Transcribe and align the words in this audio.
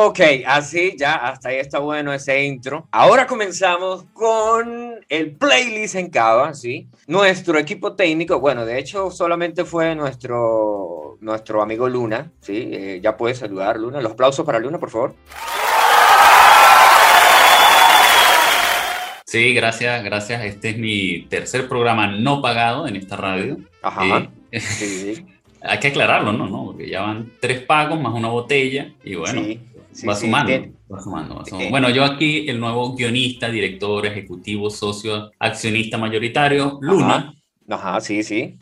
Ok, 0.00 0.20
así 0.46 0.94
ya, 0.96 1.14
hasta 1.16 1.48
ahí 1.48 1.56
está 1.56 1.80
bueno 1.80 2.12
ese 2.12 2.44
intro. 2.44 2.86
Ahora 2.92 3.26
comenzamos 3.26 4.04
con 4.12 4.94
el 5.08 5.32
playlist 5.32 5.96
en 5.96 6.08
Cava, 6.08 6.54
¿sí? 6.54 6.86
Nuestro 7.08 7.58
equipo 7.58 7.96
técnico, 7.96 8.38
bueno, 8.38 8.64
de 8.64 8.78
hecho 8.78 9.10
solamente 9.10 9.64
fue 9.64 9.96
nuestro, 9.96 11.18
nuestro 11.20 11.62
amigo 11.62 11.88
Luna, 11.88 12.30
¿sí? 12.40 12.68
Eh, 12.70 13.00
ya 13.02 13.16
puedes 13.16 13.38
saludar, 13.38 13.76
Luna. 13.76 14.00
Los 14.00 14.12
aplausos 14.12 14.46
para 14.46 14.60
Luna, 14.60 14.78
por 14.78 14.90
favor. 14.90 15.16
Sí, 19.24 19.52
gracias, 19.52 20.04
gracias. 20.04 20.44
Este 20.44 20.70
es 20.70 20.78
mi 20.78 21.26
tercer 21.28 21.68
programa 21.68 22.06
no 22.06 22.40
pagado 22.40 22.86
en 22.86 22.94
esta 22.94 23.16
radio. 23.16 23.56
Ajá. 23.82 24.30
Eh, 24.52 24.60
sí, 24.60 25.26
Hay 25.60 25.80
que 25.80 25.88
aclararlo, 25.88 26.32
¿no? 26.32 26.46
¿no? 26.46 26.66
Porque 26.66 26.88
ya 26.88 27.02
van 27.02 27.32
tres 27.40 27.60
pagos 27.62 28.00
más 28.00 28.14
una 28.14 28.28
botella 28.28 28.92
y 29.02 29.16
bueno, 29.16 29.42
va, 30.06 30.14
sumando, 30.14 30.52
va, 30.92 31.00
sumando, 31.00 31.44
eh, 31.58 31.68
Bueno, 31.70 31.90
yo 31.90 32.04
aquí, 32.04 32.48
el 32.48 32.60
nuevo 32.60 32.94
guionista, 32.94 33.48
director, 33.48 34.04
ejecutivo, 34.06 34.70
socio, 34.70 35.30
accionista 35.38 35.96
mayoritario, 35.98 36.78
Luna. 36.80 37.34
Ajá, 37.68 38.00
sí, 38.00 38.22
sí. 38.22 38.58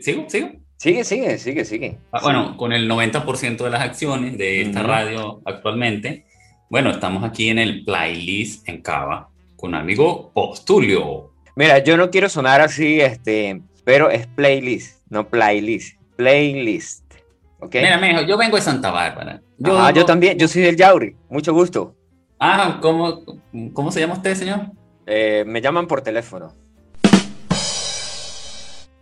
¿Sigo? 0.00 0.28
¿Sigo? 0.28 0.50
Sigue, 0.76 1.02
sigue, 1.02 1.38
sigue, 1.38 1.64
sigue. 1.64 1.98
Ah, 2.12 2.20
bueno, 2.22 2.56
con 2.56 2.72
el 2.72 2.88
90% 2.88 3.56
de 3.64 3.70
las 3.70 3.82
acciones 3.82 4.38
de 4.38 4.62
esta 4.62 4.82
radio 4.82 5.40
actualmente 5.44 6.24
bueno, 6.70 6.90
estamos 6.90 7.24
aquí 7.24 7.48
en 7.48 7.58
el 7.58 7.82
playlist 7.82 8.68
en 8.68 8.82
Cava 8.82 9.30
con 9.56 9.74
amigo 9.74 10.30
Postulio. 10.34 11.32
Mira, 11.56 11.78
yo 11.78 11.96
no 11.96 12.10
quiero 12.10 12.28
sonar 12.28 12.60
así, 12.60 13.00
este, 13.00 13.62
pero 13.84 14.10
es 14.10 14.26
playlist, 14.26 15.00
no 15.08 15.26
playlist, 15.26 15.98
playlist. 16.16 17.07
¿Okay? 17.58 17.82
Mira, 17.82 17.98
mijo, 17.98 18.22
yo 18.22 18.36
vengo 18.36 18.56
de 18.56 18.62
Santa 18.62 18.90
Bárbara. 18.90 19.40
Yo, 19.58 19.78
ah, 19.78 19.90
yo 19.92 20.04
también, 20.04 20.38
yo 20.38 20.48
soy 20.48 20.62
del 20.62 20.76
Yauri, 20.76 21.16
mucho 21.28 21.52
gusto. 21.52 21.94
Ah, 22.38 22.78
¿cómo, 22.80 23.24
cómo 23.72 23.90
se 23.90 24.00
llama 24.00 24.14
usted, 24.14 24.34
señor? 24.34 24.70
Eh, 25.06 25.44
me 25.46 25.60
llaman 25.60 25.86
por 25.86 26.02
teléfono. 26.02 26.54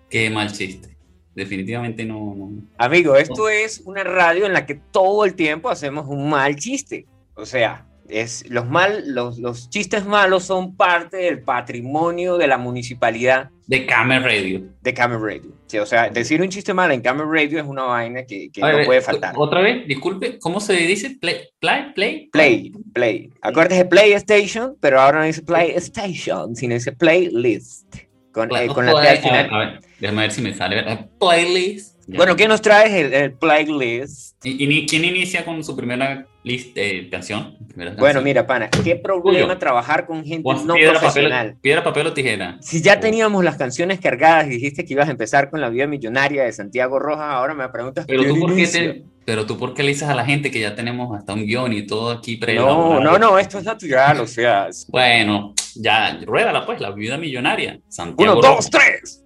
Qué 0.08 0.30
mal 0.30 0.52
chiste. 0.52 0.96
Definitivamente 1.34 2.04
no, 2.04 2.34
no. 2.34 2.50
Amigo, 2.78 3.16
esto 3.16 3.48
es 3.48 3.82
una 3.84 4.02
radio 4.04 4.46
en 4.46 4.54
la 4.54 4.64
que 4.64 4.76
todo 4.76 5.24
el 5.26 5.34
tiempo 5.34 5.68
hacemos 5.68 6.06
un 6.08 6.30
mal 6.30 6.56
chiste. 6.56 7.06
O 7.34 7.44
sea, 7.44 7.86
es, 8.08 8.48
los, 8.48 8.66
mal, 8.66 9.04
los, 9.06 9.38
los, 9.38 9.68
chistes 9.70 10.04
malos 10.04 10.44
son 10.44 10.76
parte 10.76 11.16
del 11.18 11.42
patrimonio 11.42 12.38
de 12.38 12.46
la 12.46 12.58
municipalidad. 12.58 13.50
De 13.66 13.86
Camel 13.86 14.22
Radio. 14.22 14.62
De 14.80 14.94
Camel 14.94 15.20
Radio. 15.20 15.52
Sí, 15.66 15.78
o 15.78 15.86
sea, 15.86 16.08
decir 16.08 16.40
un 16.40 16.48
chiste 16.48 16.72
malo 16.72 16.94
en 16.94 17.00
Camel 17.00 17.26
Radio 17.28 17.58
es 17.58 17.66
una 17.66 17.82
vaina 17.82 18.24
que, 18.24 18.50
que 18.52 18.60
no 18.60 18.84
puede 18.84 19.00
faltar. 19.00 19.34
Otra 19.36 19.60
vez, 19.60 19.86
disculpe, 19.86 20.38
¿cómo 20.38 20.60
se 20.60 20.74
dice? 20.74 21.16
Play, 21.20 21.48
play, 21.58 21.92
play. 21.92 22.28
Play, 22.32 22.72
play. 22.92 23.30
Acuérdate 23.42 23.76
de 23.76 23.84
PlayStation, 23.86 24.76
pero 24.80 25.00
ahora 25.00 25.20
no 25.20 25.24
dice 25.24 25.42
PlayStation, 25.42 26.54
sino 26.54 26.74
dice 26.74 26.92
Playlist. 26.92 27.96
Con, 28.30 28.54
eh, 28.54 28.66
con 28.68 28.86
la 28.86 29.00
T 29.00 29.08
al 29.08 29.18
final. 29.18 29.48
A 29.50 29.58
ver, 29.58 29.80
déjame 29.98 30.22
ver 30.22 30.30
si 30.30 30.42
me 30.42 30.54
sale. 30.54 31.08
Playlist. 31.18 31.95
Bueno, 32.06 32.36
¿qué 32.36 32.46
nos 32.46 32.62
traes 32.62 32.92
el, 32.92 33.12
el 33.12 33.32
playlist? 33.32 34.36
¿Y, 34.44 34.86
quién 34.86 35.04
inicia 35.04 35.44
con 35.44 35.64
su 35.64 35.76
primera 35.76 36.26
list, 36.44 36.76
eh, 36.76 37.08
canción? 37.10 37.56
bueno, 37.98 38.22
mira, 38.22 38.46
pana, 38.46 38.70
¿qué 38.84 38.94
problema 38.94 39.58
trabajar 39.58 40.06
con 40.06 40.24
gente 40.24 40.48
no 40.64 40.74
profesional? 40.74 41.56
piedra, 41.60 41.82
papel 41.82 42.06
o 42.06 42.12
tijera. 42.12 42.58
Si 42.60 42.80
ya 42.80 43.00
teníamos 43.00 43.42
las 43.42 43.56
canciones 43.56 43.98
cargadas 43.98 44.46
y 44.46 44.50
dijiste 44.50 44.84
que 44.84 44.92
ibas 44.92 45.08
a 45.08 45.10
empezar 45.10 45.50
con 45.50 45.60
la 45.60 45.68
vida 45.68 45.86
millonaria 45.86 46.44
de 46.44 46.52
Santiago 46.52 46.98
Rojas, 47.00 47.26
ahora 47.28 47.54
me 47.54 47.68
preguntas. 47.68 48.06
Pero 48.06 48.24
tú, 48.24 48.38
¿por 48.38 48.54
qué 48.54 49.02
pero 49.24 49.44
tú, 49.44 49.58
¿por 49.58 49.74
qué 49.74 49.82
le 49.82 49.88
dices 49.88 50.08
a 50.08 50.14
la 50.14 50.24
gente 50.24 50.52
que 50.52 50.60
ya 50.60 50.76
tenemos 50.76 51.18
hasta 51.18 51.34
un 51.34 51.44
guion 51.44 51.72
y 51.72 51.84
todo 51.84 52.12
aquí 52.12 52.36
pre 52.36 52.54
No, 52.54 53.00
no, 53.00 53.18
no, 53.18 53.36
esto 53.40 53.58
es 53.58 53.64
natural, 53.64 54.20
o 54.20 54.26
sea. 54.28 54.68
bueno, 54.86 55.52
ya, 55.74 56.20
ruédala 56.24 56.64
pues, 56.64 56.80
la 56.80 56.92
vida 56.92 57.18
millonaria. 57.18 57.80
Santiago 57.88 58.38
Uno, 58.38 58.40
dos, 58.40 58.70
tres. 58.70 59.25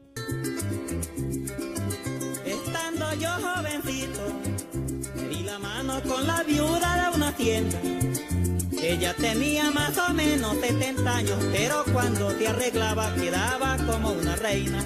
Viuda 6.50 7.10
de 7.10 7.16
una 7.16 7.32
tienda. 7.32 7.78
Ella 8.82 9.14
tenía 9.14 9.70
más 9.70 9.96
o 9.98 10.12
menos 10.12 10.56
70 10.56 11.16
años, 11.16 11.38
pero 11.52 11.84
cuando 11.92 12.32
te 12.34 12.48
arreglaba 12.48 13.14
quedaba 13.14 13.76
como 13.86 14.12
una 14.12 14.36
reina. 14.36 14.84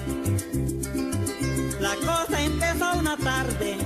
La 1.79 1.95
cosa 1.95 2.43
empezó 2.43 2.97
una 2.97 3.17
tarde, 3.17 3.77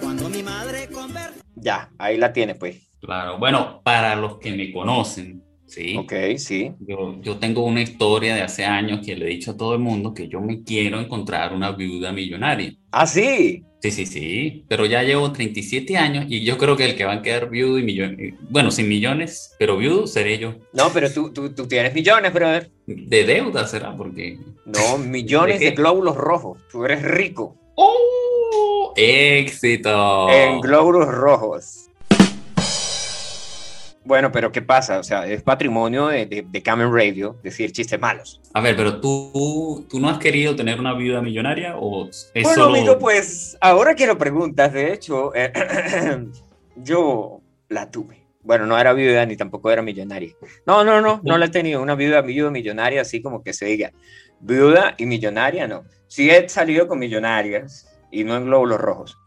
cuando 0.00 0.28
mi 0.28 0.42
madre 0.42 0.88
conversó. 0.88 1.40
Ya, 1.54 1.90
ahí 1.98 2.16
la 2.16 2.32
tiene 2.32 2.54
pues. 2.54 2.90
Claro, 3.00 3.38
bueno, 3.38 3.80
para 3.84 4.16
los 4.16 4.38
que 4.38 4.52
me 4.52 4.72
conocen, 4.72 5.42
¿sí? 5.66 5.96
Ok, 5.96 6.12
sí. 6.36 6.72
Yo, 6.80 7.20
yo, 7.22 7.36
tengo 7.38 7.64
una 7.64 7.82
historia 7.82 8.34
de 8.34 8.42
hace 8.42 8.64
años 8.64 9.00
que 9.04 9.16
le 9.16 9.26
he 9.26 9.30
dicho 9.30 9.52
a 9.52 9.56
todo 9.56 9.74
el 9.74 9.80
mundo 9.80 10.14
que 10.14 10.28
yo 10.28 10.40
me 10.40 10.62
quiero 10.62 11.00
encontrar 11.00 11.52
una 11.52 11.72
viuda 11.72 12.12
millonaria. 12.12 12.74
¿Ah, 12.90 13.06
sí? 13.06 13.62
Sí, 13.80 13.90
sí, 13.90 14.06
sí, 14.06 14.64
pero 14.68 14.86
ya 14.86 15.02
llevo 15.02 15.30
37 15.30 15.96
años 15.96 16.24
y 16.28 16.42
yo 16.44 16.56
creo 16.58 16.76
que 16.76 16.86
el 16.86 16.96
que 16.96 17.04
va 17.04 17.12
a 17.14 17.22
quedar 17.22 17.50
viudo 17.50 17.78
y 17.78 17.84
millones, 17.84 18.34
bueno, 18.48 18.70
sin 18.70 18.88
millones, 18.88 19.54
pero 19.58 19.76
viudo 19.76 20.06
seré 20.06 20.38
yo. 20.38 20.54
No, 20.72 20.90
pero 20.92 21.12
tú, 21.12 21.32
tú, 21.32 21.54
tú 21.54 21.68
tienes 21.68 21.94
millones, 21.94 22.32
brother. 22.32 22.70
De 22.86 23.24
deuda 23.24 23.66
será, 23.66 23.96
porque... 23.96 24.38
No, 24.64 24.98
millones 25.06 25.60
de, 25.60 25.66
de 25.66 25.70
glóbulos 25.72 26.16
rojos, 26.16 26.58
tú 26.72 26.84
eres 26.84 27.02
rico. 27.02 27.56
¡Oh! 27.76 28.94
¡Éxito! 28.96 30.30
En 30.30 30.60
glóbulos 30.60 31.06
rojos. 31.06 31.85
Bueno, 34.06 34.30
pero 34.30 34.52
¿qué 34.52 34.62
pasa? 34.62 35.00
O 35.00 35.02
sea, 35.02 35.26
es 35.26 35.42
patrimonio 35.42 36.06
de, 36.06 36.26
de, 36.26 36.46
de 36.48 36.62
Cameron 36.62 36.94
Radio 36.94 37.36
decir 37.42 37.72
chistes 37.72 37.98
malos. 37.98 38.40
A 38.54 38.60
ver, 38.60 38.76
pero 38.76 39.00
tú, 39.00 39.84
tú 39.90 39.98
no 39.98 40.08
has 40.08 40.18
querido 40.18 40.54
tener 40.54 40.78
una 40.78 40.94
vida 40.94 41.20
millonaria 41.20 41.76
o 41.76 42.08
es 42.08 42.30
Bueno, 42.34 42.50
solo... 42.50 42.76
amigo, 42.76 42.98
pues 43.00 43.58
ahora 43.60 43.96
que 43.96 44.06
lo 44.06 44.16
preguntas, 44.16 44.72
de 44.72 44.92
hecho, 44.92 45.34
eh, 45.34 45.52
yo 46.76 47.40
la 47.68 47.90
tuve. 47.90 48.24
Bueno, 48.44 48.64
no 48.64 48.78
era 48.78 48.92
viuda 48.92 49.26
ni 49.26 49.36
tampoco 49.36 49.72
era 49.72 49.82
millonaria. 49.82 50.32
No, 50.66 50.84
no, 50.84 51.00
no, 51.00 51.20
no 51.24 51.36
la 51.36 51.46
he 51.46 51.50
tenido. 51.50 51.82
Una 51.82 51.96
viuda, 51.96 52.20
viuda 52.22 52.52
millonaria, 52.52 53.00
así 53.00 53.20
como 53.20 53.42
que 53.42 53.52
se 53.52 53.66
diga. 53.66 53.90
Viuda 54.38 54.94
y 54.98 55.06
millonaria, 55.06 55.66
no. 55.66 55.82
Sí 56.06 56.30
he 56.30 56.48
salido 56.48 56.86
con 56.86 57.00
millonarias 57.00 57.92
y 58.12 58.22
no 58.22 58.36
en 58.36 58.44
glóbulos 58.44 58.80
rojos. 58.80 59.18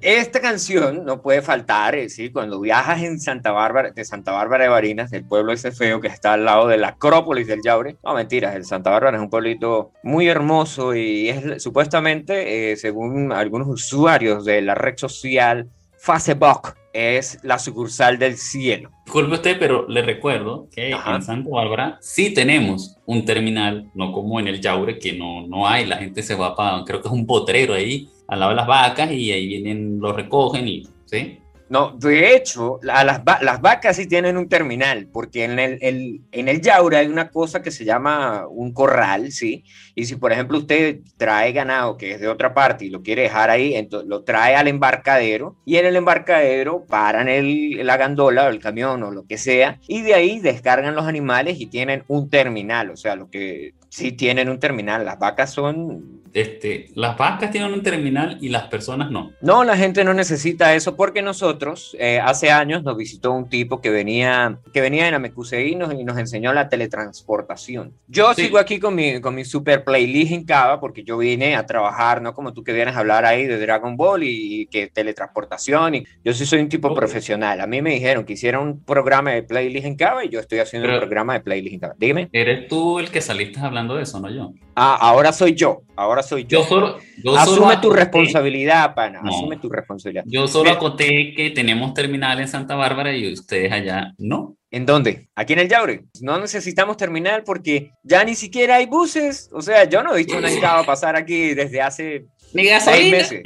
Esta 0.00 0.40
canción 0.40 1.04
no 1.04 1.22
puede 1.22 1.42
faltar, 1.42 1.94
es 1.94 2.12
decir, 2.12 2.32
cuando 2.32 2.60
viajas 2.60 3.02
en 3.02 3.18
Santa 3.18 3.52
Bárbara, 3.52 3.90
de 3.90 4.04
Santa 4.04 4.32
Bárbara 4.32 4.64
de 4.64 4.70
Barinas, 4.70 5.10
del 5.10 5.24
pueblo 5.24 5.52
ese 5.52 5.72
feo 5.72 6.00
que 6.00 6.08
está 6.08 6.34
al 6.34 6.44
lado 6.44 6.68
de 6.68 6.76
la 6.76 6.88
Acrópolis 6.88 7.46
del 7.46 7.62
Yaure. 7.64 7.96
No, 8.04 8.14
mentiras, 8.14 8.54
el 8.54 8.64
Santa 8.64 8.90
Bárbara 8.90 9.16
es 9.16 9.22
un 9.22 9.30
pueblito 9.30 9.92
muy 10.02 10.28
hermoso 10.28 10.94
y 10.94 11.30
es 11.30 11.62
supuestamente, 11.62 12.72
eh, 12.72 12.76
según 12.76 13.32
algunos 13.32 13.66
usuarios 13.66 14.44
de 14.44 14.62
la 14.62 14.74
red 14.74 14.96
social 14.96 15.68
Facebook, 15.98 16.74
es 16.92 17.38
la 17.42 17.58
sucursal 17.58 18.18
del 18.18 18.36
cielo. 18.36 18.90
Disculpe 19.04 19.34
usted, 19.34 19.58
pero 19.58 19.86
le 19.88 20.02
recuerdo 20.02 20.68
que 20.70 20.92
Ajá. 20.92 21.16
en 21.16 21.22
Santa 21.22 21.50
Bárbara 21.50 21.98
sí 22.00 22.32
tenemos 22.34 22.96
un 23.06 23.24
terminal, 23.24 23.90
no 23.94 24.12
como 24.12 24.38
en 24.38 24.48
el 24.48 24.60
Yaure, 24.60 24.98
que 24.98 25.12
no, 25.12 25.46
no 25.46 25.66
hay, 25.66 25.86
la 25.86 25.96
gente 25.96 26.22
se 26.22 26.34
va 26.34 26.54
para, 26.54 26.84
creo 26.84 27.00
que 27.00 27.08
es 27.08 27.14
un 27.14 27.26
potrero 27.26 27.74
ahí, 27.74 28.08
al 28.28 28.40
lado 28.40 28.50
de 28.50 28.56
las 28.56 28.66
vacas 28.66 29.10
y 29.10 29.32
ahí 29.32 29.48
vienen, 29.48 29.98
lo 29.98 30.12
recogen 30.12 30.68
y, 30.68 30.86
¿sí? 31.06 31.40
No, 31.70 31.92
de 31.98 32.34
hecho, 32.34 32.80
a 32.90 33.04
las, 33.04 33.22
las, 33.42 33.60
vacas 33.60 33.96
sí 33.96 34.06
tienen 34.06 34.38
un 34.38 34.48
terminal, 34.48 35.08
porque 35.12 35.44
en 35.44 35.58
el, 35.58 35.78
el, 35.82 36.22
en 36.32 36.48
el 36.48 36.62
Yaura 36.62 36.98
hay 36.98 37.08
una 37.08 37.28
cosa 37.30 37.60
que 37.60 37.70
se 37.70 37.84
llama 37.84 38.46
un 38.48 38.72
corral, 38.72 39.32
¿sí? 39.32 39.64
Y 39.98 40.04
si, 40.04 40.14
por 40.14 40.30
ejemplo, 40.30 40.58
usted 40.58 41.00
trae 41.16 41.50
ganado 41.50 41.96
que 41.96 42.12
es 42.12 42.20
de 42.20 42.28
otra 42.28 42.54
parte 42.54 42.84
y 42.84 42.88
lo 42.88 43.02
quiere 43.02 43.22
dejar 43.22 43.50
ahí, 43.50 43.74
entonces 43.74 44.08
lo 44.08 44.22
trae 44.22 44.54
al 44.54 44.68
embarcadero 44.68 45.56
y 45.64 45.74
en 45.74 45.86
el 45.86 45.96
embarcadero 45.96 46.84
paran 46.86 47.28
el, 47.28 47.84
la 47.84 47.96
gandola 47.96 48.46
o 48.46 48.48
el 48.48 48.60
camión 48.60 49.02
o 49.02 49.10
lo 49.10 49.26
que 49.26 49.38
sea 49.38 49.80
y 49.88 50.02
de 50.02 50.14
ahí 50.14 50.38
descargan 50.38 50.94
los 50.94 51.08
animales 51.08 51.60
y 51.60 51.66
tienen 51.66 52.04
un 52.06 52.30
terminal, 52.30 52.90
o 52.90 52.96
sea, 52.96 53.16
lo 53.16 53.28
que 53.28 53.74
sí 53.88 54.12
tienen 54.12 54.48
un 54.48 54.60
terminal, 54.60 55.04
las 55.04 55.18
vacas 55.18 55.52
son 55.52 56.18
este, 56.32 56.90
las 56.94 57.16
vacas 57.16 57.50
tienen 57.50 57.72
un 57.72 57.82
terminal 57.82 58.38
y 58.40 58.48
las 58.48 58.68
personas 58.68 59.10
no. 59.10 59.32
No, 59.40 59.64
la 59.64 59.76
gente 59.76 60.04
no 60.04 60.14
necesita 60.14 60.74
eso 60.74 60.96
porque 60.96 61.22
nosotros 61.22 61.96
eh, 61.98 62.20
hace 62.22 62.50
años 62.50 62.82
nos 62.82 62.96
visitó 62.96 63.32
un 63.32 63.48
tipo 63.48 63.80
que 63.80 63.90
venía, 63.90 64.58
que 64.72 64.80
venía 64.80 65.06
de 65.06 65.12
Namekusei 65.12 65.72
y 65.72 65.74
nos, 65.74 65.92
y 65.94 66.04
nos 66.04 66.18
enseñó 66.18 66.52
la 66.52 66.68
teletransportación. 66.68 67.92
Yo 68.08 68.34
sí. 68.34 68.42
sigo 68.42 68.58
aquí 68.58 68.78
con 68.78 68.94
mi, 68.94 69.20
con 69.20 69.34
mi 69.34 69.44
super 69.44 69.84
playlist 69.88 70.32
en 70.32 70.44
Cava 70.44 70.80
porque 70.80 71.02
yo 71.02 71.16
vine 71.16 71.56
a 71.56 71.64
trabajar, 71.64 72.20
no 72.20 72.34
como 72.34 72.52
tú 72.52 72.62
que 72.62 72.72
vienes 72.72 72.94
a 72.94 72.98
hablar 72.98 73.24
ahí 73.24 73.46
de 73.46 73.58
Dragon 73.58 73.96
Ball 73.96 74.22
y, 74.22 74.62
y 74.62 74.66
que 74.66 74.88
teletransportación. 74.88 75.94
Y 75.94 76.04
yo 76.22 76.34
sí 76.34 76.44
soy 76.44 76.60
un 76.60 76.68
tipo 76.68 76.88
okay. 76.88 76.98
profesional. 76.98 77.60
A 77.60 77.66
mí 77.66 77.80
me 77.80 77.90
dijeron 77.94 78.24
que 78.24 78.34
hiciera 78.34 78.60
un 78.60 78.84
programa 78.84 79.30
de 79.30 79.42
playlist 79.42 79.86
en 79.86 79.96
Cava 79.96 80.24
y 80.24 80.28
yo 80.28 80.40
estoy 80.40 80.58
haciendo 80.58 80.86
Pero, 80.86 80.98
un 80.98 81.00
programa 81.00 81.32
de 81.32 81.40
playlist 81.40 81.74
en 81.74 81.80
Cava. 81.80 81.94
Dígame. 81.98 82.28
¿Eres 82.32 82.68
tú 82.68 82.98
el 82.98 83.10
que 83.10 83.22
saliste 83.22 83.60
hablando 83.60 83.94
de 83.94 84.02
eso, 84.02 84.20
no 84.20 84.30
yo? 84.30 84.52
Ah, 84.74 84.96
ahora 85.00 85.32
soy 85.32 85.54
yo, 85.54 85.82
ahora 85.96 86.22
soy 86.22 86.44
yo. 86.44 86.60
Yo 86.60 86.64
solo, 86.64 86.98
yo 87.24 87.36
Asume 87.36 87.56
solo 87.56 87.80
tu 87.80 87.90
responsabilidad, 87.90 88.94
pana, 88.94 89.20
No. 89.22 89.30
asume 89.30 89.56
tu 89.56 89.68
responsabilidad. 89.68 90.24
Yo 90.26 90.46
solo 90.46 90.70
acoté 90.70 91.32
que 91.34 91.50
tenemos 91.50 91.94
terminal 91.94 92.38
en 92.40 92.46
Santa 92.46 92.76
Bárbara 92.76 93.16
y 93.16 93.32
ustedes 93.32 93.72
allá 93.72 94.12
no. 94.18 94.57
¿En 94.70 94.84
dónde? 94.84 95.28
Aquí 95.34 95.54
en 95.54 95.60
el 95.60 95.68
Yaure. 95.68 96.04
No 96.20 96.38
necesitamos 96.38 96.96
terminal 96.96 97.42
porque 97.44 97.92
ya 98.02 98.22
ni 98.24 98.34
siquiera 98.34 98.76
hay 98.76 98.86
buses. 98.86 99.48
O 99.52 99.62
sea, 99.62 99.84
yo 99.84 100.02
no 100.02 100.14
he 100.14 100.18
visto 100.18 100.36
una 100.36 100.50
encaba 100.50 100.84
pasar 100.84 101.16
aquí 101.16 101.54
desde 101.54 101.80
hace 101.80 102.26
Ni 102.52 102.68
seis 102.80 103.10
meses. 103.10 103.42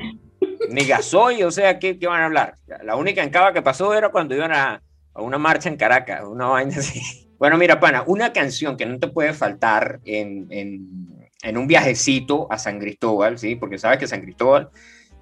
Ni 0.69 0.85
gasoil, 0.85 1.45
o 1.45 1.51
sea, 1.51 1.79
¿qué, 1.79 1.99
qué 1.99 2.07
van 2.07 2.23
a 2.23 2.27
hablar? 2.27 2.55
La 2.85 2.97
única 2.97 3.23
encaba 3.23 3.53
que 3.53 3.63
pasó 3.63 3.95
era 3.95 4.11
cuando 4.11 4.35
iban 4.35 4.53
a, 4.53 4.83
a 5.15 5.23
una 5.23 5.39
marcha 5.39 5.69
en 5.69 5.77
Caracas, 5.77 6.23
una 6.25 6.47
vaina 6.47 6.77
así. 6.77 7.01
Bueno, 7.43 7.59
mira, 7.59 7.81
pana, 7.81 8.05
una 8.07 8.33
canción 8.33 8.77
que 8.77 8.87
no 8.87 9.01
te 9.01 9.09
puede 9.09 9.33
faltar 9.33 9.99
en, 10.05 10.47
en, 10.51 11.27
en 11.43 11.59
un 11.59 11.67
viajecito 11.67 12.47
a 12.53 12.57
San 12.57 12.79
Cristóbal, 12.79 13.37
¿sí? 13.37 13.57
Porque 13.57 13.79
sabes 13.79 13.99
que 13.99 14.07
San 14.07 14.21
Cristóbal, 14.21 14.71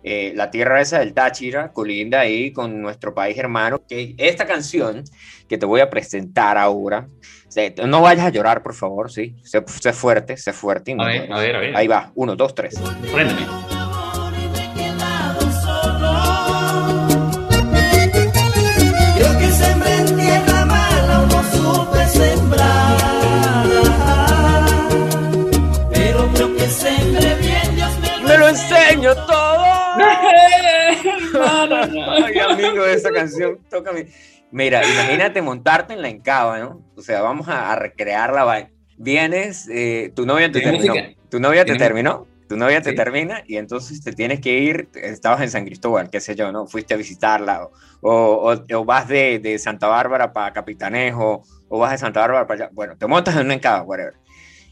eh, 0.02 0.32
la 0.34 0.50
tierra 0.50 0.80
esa 0.80 0.98
del 1.00 1.14
Táchira, 1.14 1.72
colinda 1.72 2.20
ahí 2.20 2.52
con 2.52 2.80
nuestro 2.80 3.14
país 3.14 3.36
hermano. 3.38 3.82
Que 3.86 4.14
esta 4.18 4.46
canción 4.46 5.04
que 5.48 5.58
te 5.58 5.66
voy 5.66 5.80
a 5.80 5.90
presentar 5.90 6.56
ahora, 6.56 7.08
no 7.86 8.02
vayas 8.02 8.26
a 8.26 8.30
llorar, 8.30 8.62
por 8.62 8.74
favor, 8.74 9.10
¿sí? 9.10 9.36
Sé, 9.42 9.62
sé 9.66 9.92
fuerte, 9.92 10.36
sé 10.36 10.52
fuerte. 10.52 10.92
y 10.92 10.94
no 10.94 11.02
A 11.02 11.06
ver, 11.06 11.32
a 11.32 11.38
ver, 11.38 11.56
a 11.56 11.60
ver. 11.60 11.76
Ahí 11.76 11.88
va, 11.88 12.12
uno, 12.14 12.36
dos, 12.36 12.54
tres. 12.54 12.80
Préndeme. 13.12 13.79
Ay, 32.24 32.38
amigo, 32.38 32.84
esa 32.84 33.10
canción, 33.10 33.58
tócame. 33.68 34.06
Mira, 34.50 34.82
imagínate 34.84 35.42
montarte 35.42 35.92
en 35.94 36.02
la 36.02 36.08
encaba, 36.08 36.58
¿no? 36.58 36.82
O 36.96 37.02
sea, 37.02 37.22
vamos 37.22 37.48
a, 37.48 37.72
a 37.72 37.76
recrear 37.76 38.32
la 38.32 38.44
vaina. 38.44 38.70
Vienes, 38.96 39.68
eh, 39.70 40.12
tu 40.14 40.26
novia 40.26 40.46
te 40.50 40.60
¿Tiene 40.60 40.72
terminó. 40.78 40.94
música? 40.94 41.14
Tu 41.30 41.40
novia 41.40 41.60
te 41.60 41.64
¿Tiene 41.72 41.78
terminó. 41.78 42.26
Tu 42.48 42.56
novia 42.56 42.82
te 42.82 42.90
Sí. 42.90 42.96
termina 42.96 43.44
y 43.46 43.56
entonces 43.58 44.02
te 44.02 44.12
tienes 44.12 44.40
que 44.40 44.58
ir. 44.58 44.88
Estabas 44.94 45.40
en 45.42 45.50
San 45.50 45.64
Cristóbal, 45.64 46.10
qué 46.10 46.20
sé 46.20 46.34
yo, 46.34 46.50
¿no? 46.50 46.66
Fuiste 46.66 46.94
a 46.94 46.96
visitarla. 46.96 47.68
O, 48.00 48.12
o- 48.12 48.76
o 48.76 48.84
vas 48.84 49.06
de, 49.06 49.38
de 49.38 49.56
Santa 49.60 49.86
Bárbara 49.86 50.32
para 50.32 50.52
Capitanejo. 50.52 51.44
O 51.68 51.78
vas 51.78 51.92
de 51.92 51.98
Santa 51.98 52.20
Bárbara 52.20 52.48
para 52.48 52.64
allá. 52.64 52.70
Bueno, 52.74 52.96
te 52.98 53.06
montas 53.06 53.36
en 53.36 53.42
una 53.46 53.54
encaba, 53.54 53.82
whatever. 53.82 54.14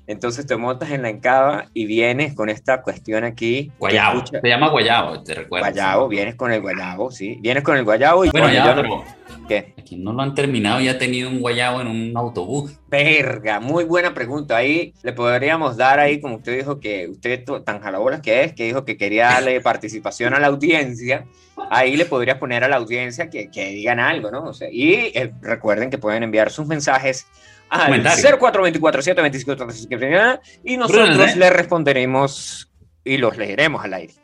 Entonces 0.09 0.47
te 0.47 0.57
montas 0.57 0.91
en 0.91 1.03
la 1.03 1.11
encaba 1.11 1.67
y 1.75 1.85
vienes 1.85 2.35
con 2.35 2.49
esta 2.49 2.81
cuestión 2.83 3.25
aquí. 3.25 3.71
Guayabo. 3.79 4.19
escucha- 4.21 4.41
Se 4.41 4.49
llama 4.49 4.71
Guayabo, 4.71 5.23
te 5.23 5.35
recuerdo. 5.35 5.67
Guayabo, 5.67 6.09
vienes 6.09 6.35
con 6.35 6.51
el 6.51 6.61
guayabo, 6.63 7.11
sí. 7.11 7.37
Vienes 7.43 7.63
con 7.63 7.77
el 7.77 7.85
guayabo 7.85 8.25
y 8.25 8.31
Bueno, 8.31 8.51
ya, 8.51 8.75
pero 8.75 9.05
¿Qué? 9.47 9.75
aquí 9.79 9.97
no 9.97 10.13
lo 10.15 10.23
han 10.23 10.35
terminado 10.35 10.81
y 10.81 10.89
ha 10.89 10.99
tenido 10.99 11.29
un 11.29 11.41
Guayabo 11.41 11.83
en 11.83 11.87
un 11.89 12.17
autobús. 12.17 12.73
Verga, 12.89 13.61
muy 13.61 13.85
buena 13.85 14.15
pregunta. 14.15 14.57
Ahí 14.57 14.95
le 15.03 15.13
podríamos 15.13 15.77
dar 15.77 16.01
ahí, 16.01 16.21
como 16.21 16.37
usted 16.37 16.57
dijo 16.57 16.81
que 16.81 17.07
usted 17.09 17.45
tan 17.65 17.81
jalabolas 17.81 18.21
que 18.23 18.45
es, 18.45 18.55
que 18.55 18.65
dijo 18.65 18.85
que 18.87 18.97
quería 18.97 19.27
darle 19.27 19.61
participación 19.63 20.33
a 20.33 20.41
la 20.41 20.47
audiencia. 20.47 21.27
Ahí 21.71 21.97
le 21.97 22.07
podrías 22.07 22.39
poner 22.39 22.65
a 22.65 22.69
la 22.69 22.77
audiencia 22.77 23.29
que, 23.29 23.51
que 23.51 23.67
digan 23.71 24.01
algo, 24.01 24.31
¿no? 24.31 24.45
O 24.45 24.55
sea, 24.55 24.69
y 24.71 25.11
eh, 25.15 25.33
recuerden 25.43 25.91
que 25.91 25.99
pueden 25.99 26.23
enviar 26.23 26.51
sus 26.51 26.67
mensajes 26.67 27.27
al 27.71 27.87
Comentarios. 27.87 28.23
0424 28.23 29.03
725 29.03 30.43
y 30.65 30.77
nosotros 30.77 31.09
Bruno, 31.09 31.25
¿eh? 31.25 31.37
le 31.37 31.51
responderemos 31.51 32.71
y 33.05 33.17
los 33.19 33.37
leeremos 33.37 33.85
al 33.85 33.95
aire. 33.95 34.15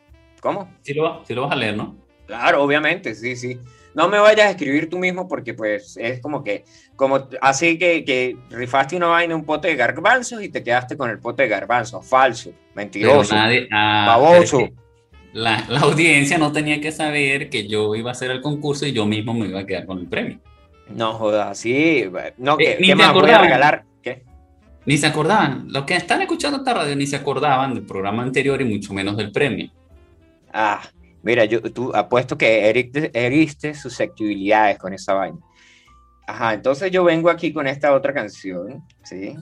¿Cómo? 0.41 0.71
Sí 0.81 0.93
lo, 0.93 1.23
sí 1.25 1.33
lo 1.33 1.43
vas 1.43 1.51
a 1.51 1.55
leer, 1.55 1.75
¿no? 1.75 1.95
Claro, 2.27 2.63
obviamente, 2.63 3.15
sí, 3.15 3.35
sí. 3.35 3.59
No 3.93 4.09
me 4.09 4.19
vayas 4.19 4.47
a 4.47 4.49
escribir 4.51 4.89
tú 4.89 4.99
mismo 4.99 5.27
porque 5.27 5.53
pues 5.53 5.95
es 5.97 6.19
como 6.19 6.43
que, 6.43 6.65
como 6.95 7.29
así 7.41 7.77
que, 7.77 8.03
que 8.03 8.35
rifaste 8.49 8.95
una 8.97 9.07
vaina, 9.07 9.35
un 9.35 9.45
pote 9.45 9.69
de 9.69 9.75
garbanzos 9.75 10.43
y 10.43 10.49
te 10.49 10.63
quedaste 10.63 10.97
con 10.97 11.09
el 11.09 11.19
pote 11.19 11.43
de 11.43 11.49
garbanzos. 11.49 12.05
Falso, 12.05 12.51
mentiroso, 12.73 13.33
nadie- 13.35 13.67
ah, 13.71 14.05
baboso. 14.07 14.57
pero 14.57 14.65
es 14.65 14.71
que 14.71 15.39
La, 15.39 15.65
la 15.69 15.79
audiencia 15.81 16.37
no 16.37 16.51
tenía 16.51 16.81
que 16.81 16.91
saber 16.91 17.49
que 17.49 17.67
yo 17.67 17.95
iba 17.95 18.09
a 18.09 18.13
hacer 18.13 18.31
el 18.31 18.41
concurso 18.41 18.85
y 18.85 18.91
yo 18.91 19.05
mismo 19.05 19.33
me 19.33 19.47
iba 19.47 19.61
a 19.61 19.65
quedar 19.65 19.85
con 19.85 19.99
el 19.99 20.07
premio. 20.07 20.39
No 20.89 21.13
jodas, 21.13 21.57
sí. 21.57 22.09
No, 22.37 22.57
¿qué, 22.57 22.73
Eh, 22.73 22.77
ni 22.79 22.87
qué 22.87 22.95
más 22.95 23.13
voy 23.13 23.29
a 23.29 23.39
regalar? 23.39 23.85
¿Qué? 24.01 24.23
Ni 24.85 24.97
se 24.97 25.07
acordaban, 25.07 25.67
los 25.69 25.83
que 25.83 25.95
están 25.95 26.21
escuchando 26.21 26.59
esta 26.59 26.73
radio 26.73 26.95
ni 26.95 27.07
se 27.07 27.15
acordaban 27.15 27.73
del 27.73 27.85
programa 27.85 28.23
anterior 28.23 28.61
y 28.61 28.65
mucho 28.65 28.93
menos 28.93 29.17
del 29.17 29.31
premio. 29.31 29.71
Ah, 30.53 30.81
mira, 31.23 31.45
yo 31.45 31.61
tú 31.61 31.91
apuesto 31.95 32.37
que 32.37 32.69
heriste, 32.69 33.11
heriste 33.13 33.73
susceptibilidades 33.73 34.77
con 34.77 34.93
esa 34.93 35.13
vaina. 35.13 35.39
Ajá, 36.27 36.53
entonces 36.53 36.91
yo 36.91 37.03
vengo 37.03 37.29
aquí 37.29 37.51
con 37.51 37.67
esta 37.67 37.93
otra 37.93 38.13
canción, 38.13 38.83
¿sí? 39.03 39.35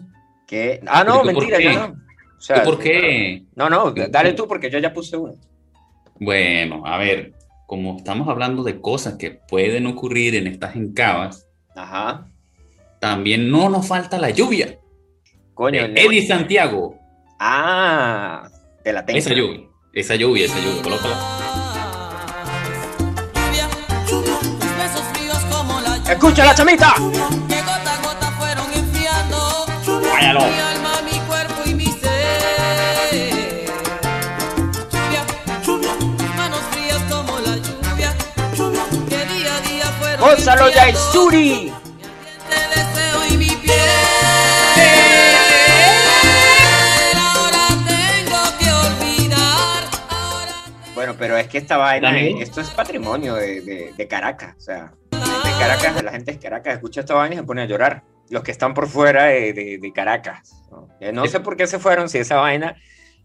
Que, 0.48 0.82
ah, 0.88 1.04
no, 1.04 1.22
¿Pero 1.22 1.30
tú 1.30 1.34
por 1.34 1.48
mentira, 1.50 1.74
yo 1.74 1.80
no. 1.80 1.96
O 2.38 2.42
sea, 2.42 2.58
¿Y 2.58 2.66
por 2.66 2.80
qué? 2.80 3.44
No, 3.56 3.70
no, 3.70 3.92
dale 3.92 4.34
tú 4.34 4.48
porque 4.48 4.70
yo 4.70 4.80
ya 4.80 4.94
puse 4.94 5.16
una. 5.16 5.34
Bueno, 6.20 6.86
a 6.86 6.98
ver, 6.98 7.34
como 7.74 7.98
estamos 7.98 8.28
hablando 8.28 8.62
de 8.62 8.80
cosas 8.80 9.16
que 9.16 9.32
pueden 9.32 9.88
ocurrir 9.88 10.36
en 10.36 10.46
estas 10.46 10.76
encabas, 10.76 11.48
Ajá. 11.76 12.28
también 13.00 13.50
no 13.50 13.68
nos 13.68 13.88
falta 13.88 14.20
la 14.20 14.30
lluvia. 14.30 14.78
Coño, 15.56 15.88
De 15.88 16.00
Eddie 16.00 16.28
Santiago. 16.28 17.00
Ah, 17.40 18.48
te 18.84 18.94
la 18.94 19.04
tengo. 19.04 19.18
Esa 19.18 19.34
lluvia, 19.34 19.62
esa 19.92 20.14
lluvia, 20.14 20.46
esa 20.46 20.60
lluvia, 20.60 20.84
colócala. 20.84 21.18
Lluvia, 23.34 23.68
lluvia, 24.08 24.40
tus 24.40 24.78
besos 24.78 25.02
fríos 25.14 25.40
como 25.46 25.82
la 25.82 25.98
lluvia 25.98 26.14
¡Escucha 26.14 26.46
la 26.46 26.54
chamita! 26.54 26.94
Váyalo. 30.12 30.73
Olvidar. 48.72 49.84
Ahora 50.10 50.54
Bueno, 50.96 51.16
pero 51.18 51.38
es 51.38 51.48
que 51.48 51.58
esta 51.58 51.78
vaina, 51.78 52.18
esto 52.20 52.62
es 52.62 52.70
patrimonio 52.70 53.36
de, 53.36 53.62
de- 53.62 53.94
de 53.98 54.08
Caracas. 54.08 54.56
O 54.58 54.62
sea, 54.62 54.94
de 55.12 55.52
Caracas, 55.60 56.04
la 56.04 56.12
gente 56.12 56.32
de 56.32 56.40
Caracas 56.40 56.76
escucha 56.76 57.02
esta 57.02 57.16
vaina 57.16 57.36
y 57.36 57.38
se 57.40 57.44
pone 57.44 57.62
a 57.64 57.66
llorar. 57.66 58.04
Los 58.30 58.44
que 58.44 58.52
están 58.52 58.74
por 58.74 58.88
fuera 58.88 59.26
de, 59.26 59.92
Caracas. 59.94 60.54
¿no? 60.72 60.88
Eh, 61.02 61.12
no 61.12 61.28
sé 61.28 61.42
por 61.42 61.58
qué 61.58 61.68
se 61.68 61.78
fueron, 61.80 62.08
si 62.10 62.18
esa 62.20 62.38
vaina, 62.38 62.76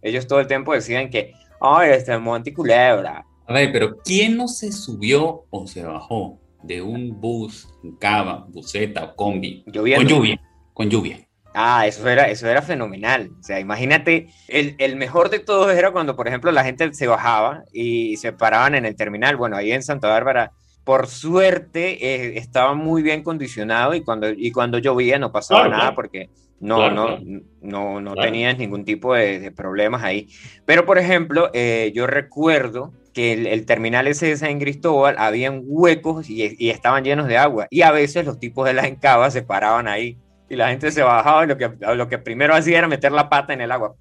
ellos 0.02 0.26
todo 0.26 0.40
el 0.40 0.48
tiempo 0.48 0.72
decían 0.74 1.08
que, 1.08 1.32
ay, 1.60 1.90
este 1.92 2.12
es 2.12 2.20
Monte 2.20 2.52
Culebra. 2.52 3.24
A 3.46 3.52
ver, 3.52 3.70
pero 3.72 3.96
¿quién 4.04 4.36
no 4.36 4.48
se 4.48 4.72
subió 4.72 5.44
o 5.50 5.66
se 5.66 5.82
bajó 5.84 6.38
de 6.62 6.82
un 6.82 7.20
bus, 7.20 7.68
un 7.82 7.96
cava, 7.96 8.46
buseta 8.48 9.04
o 9.04 9.14
combi 9.16 9.62
Lloviendo. 9.66 10.04
con 10.04 10.08
lluvia? 10.16 10.40
Con 10.74 10.90
lluvia. 10.90 11.18
Ah, 11.54 11.86
eso 11.86 12.08
era, 12.08 12.28
eso 12.28 12.46
era 12.48 12.62
fenomenal. 12.62 13.30
O 13.40 13.42
sea, 13.42 13.58
imagínate, 13.58 14.28
el, 14.48 14.76
el 14.78 14.96
mejor 14.96 15.28
de 15.30 15.38
todos 15.40 15.72
era 15.74 15.90
cuando, 15.90 16.14
por 16.14 16.28
ejemplo, 16.28 16.52
la 16.52 16.62
gente 16.62 16.92
se 16.94 17.06
bajaba 17.06 17.64
y 17.72 18.16
se 18.18 18.32
paraban 18.32 18.74
en 18.74 18.84
el 18.84 18.94
terminal. 18.94 19.36
Bueno, 19.36 19.56
ahí 19.56 19.72
en 19.72 19.82
Santa 19.82 20.08
Bárbara, 20.08 20.52
por 20.84 21.06
suerte, 21.08 21.98
eh, 22.14 22.38
estaba 22.38 22.74
muy 22.74 23.02
bien 23.02 23.22
condicionado 23.22 23.94
y 23.94 24.02
cuando, 24.02 24.28
y 24.30 24.52
cuando 24.52 24.78
llovía 24.78 25.18
no 25.18 25.32
pasaba 25.32 25.60
Claro, 25.62 25.70
nada 25.70 25.82
claro. 25.84 25.94
porque 25.96 26.30
no, 26.60 26.76
Claro, 26.76 26.94
no, 26.94 27.18
no, 27.62 28.00
no 28.02 28.12
Claro. 28.12 28.26
tenías 28.30 28.56
ningún 28.58 28.84
tipo 28.84 29.14
de, 29.14 29.40
de 29.40 29.50
problemas 29.50 30.04
ahí. 30.04 30.28
Pero, 30.64 30.86
por 30.86 30.98
ejemplo, 30.98 31.50
eh, 31.54 31.90
yo 31.94 32.06
recuerdo 32.06 32.92
que 33.18 33.32
el, 33.32 33.48
el 33.48 33.66
terminal 33.66 34.06
ese 34.06 34.26
de 34.26 34.36
San 34.36 34.60
Cristóbal 34.60 35.16
habían 35.18 35.62
huecos 35.64 36.30
y, 36.30 36.54
y 36.56 36.70
estaban 36.70 37.02
llenos 37.02 37.26
de 37.26 37.36
agua. 37.36 37.66
Y 37.68 37.82
a 37.82 37.90
veces 37.90 38.24
los 38.24 38.38
tipos 38.38 38.64
de 38.64 38.74
las 38.74 38.86
encabas 38.86 39.32
se 39.32 39.42
paraban 39.42 39.88
ahí 39.88 40.16
y 40.48 40.54
la 40.54 40.68
gente 40.68 40.92
se 40.92 41.02
bajaba 41.02 41.42
y 41.42 41.48
lo 41.48 41.58
que, 41.58 41.68
lo 41.96 42.08
que 42.08 42.18
primero 42.18 42.54
hacía 42.54 42.78
era 42.78 42.86
meter 42.86 43.10
la 43.10 43.28
pata 43.28 43.52
en 43.52 43.60
el 43.60 43.72
agua. 43.72 43.96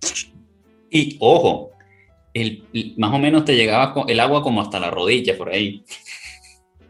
Y 0.91 1.17
ojo, 1.19 1.71
el, 2.31 2.63
más 2.95 3.11
o 3.11 3.17
menos 3.17 3.43
te 3.43 3.55
llegaba 3.55 4.05
el 4.07 4.19
agua 4.19 4.43
como 4.43 4.61
hasta 4.61 4.79
la 4.79 4.91
rodilla 4.91 5.35
por 5.35 5.49
ahí. 5.49 5.83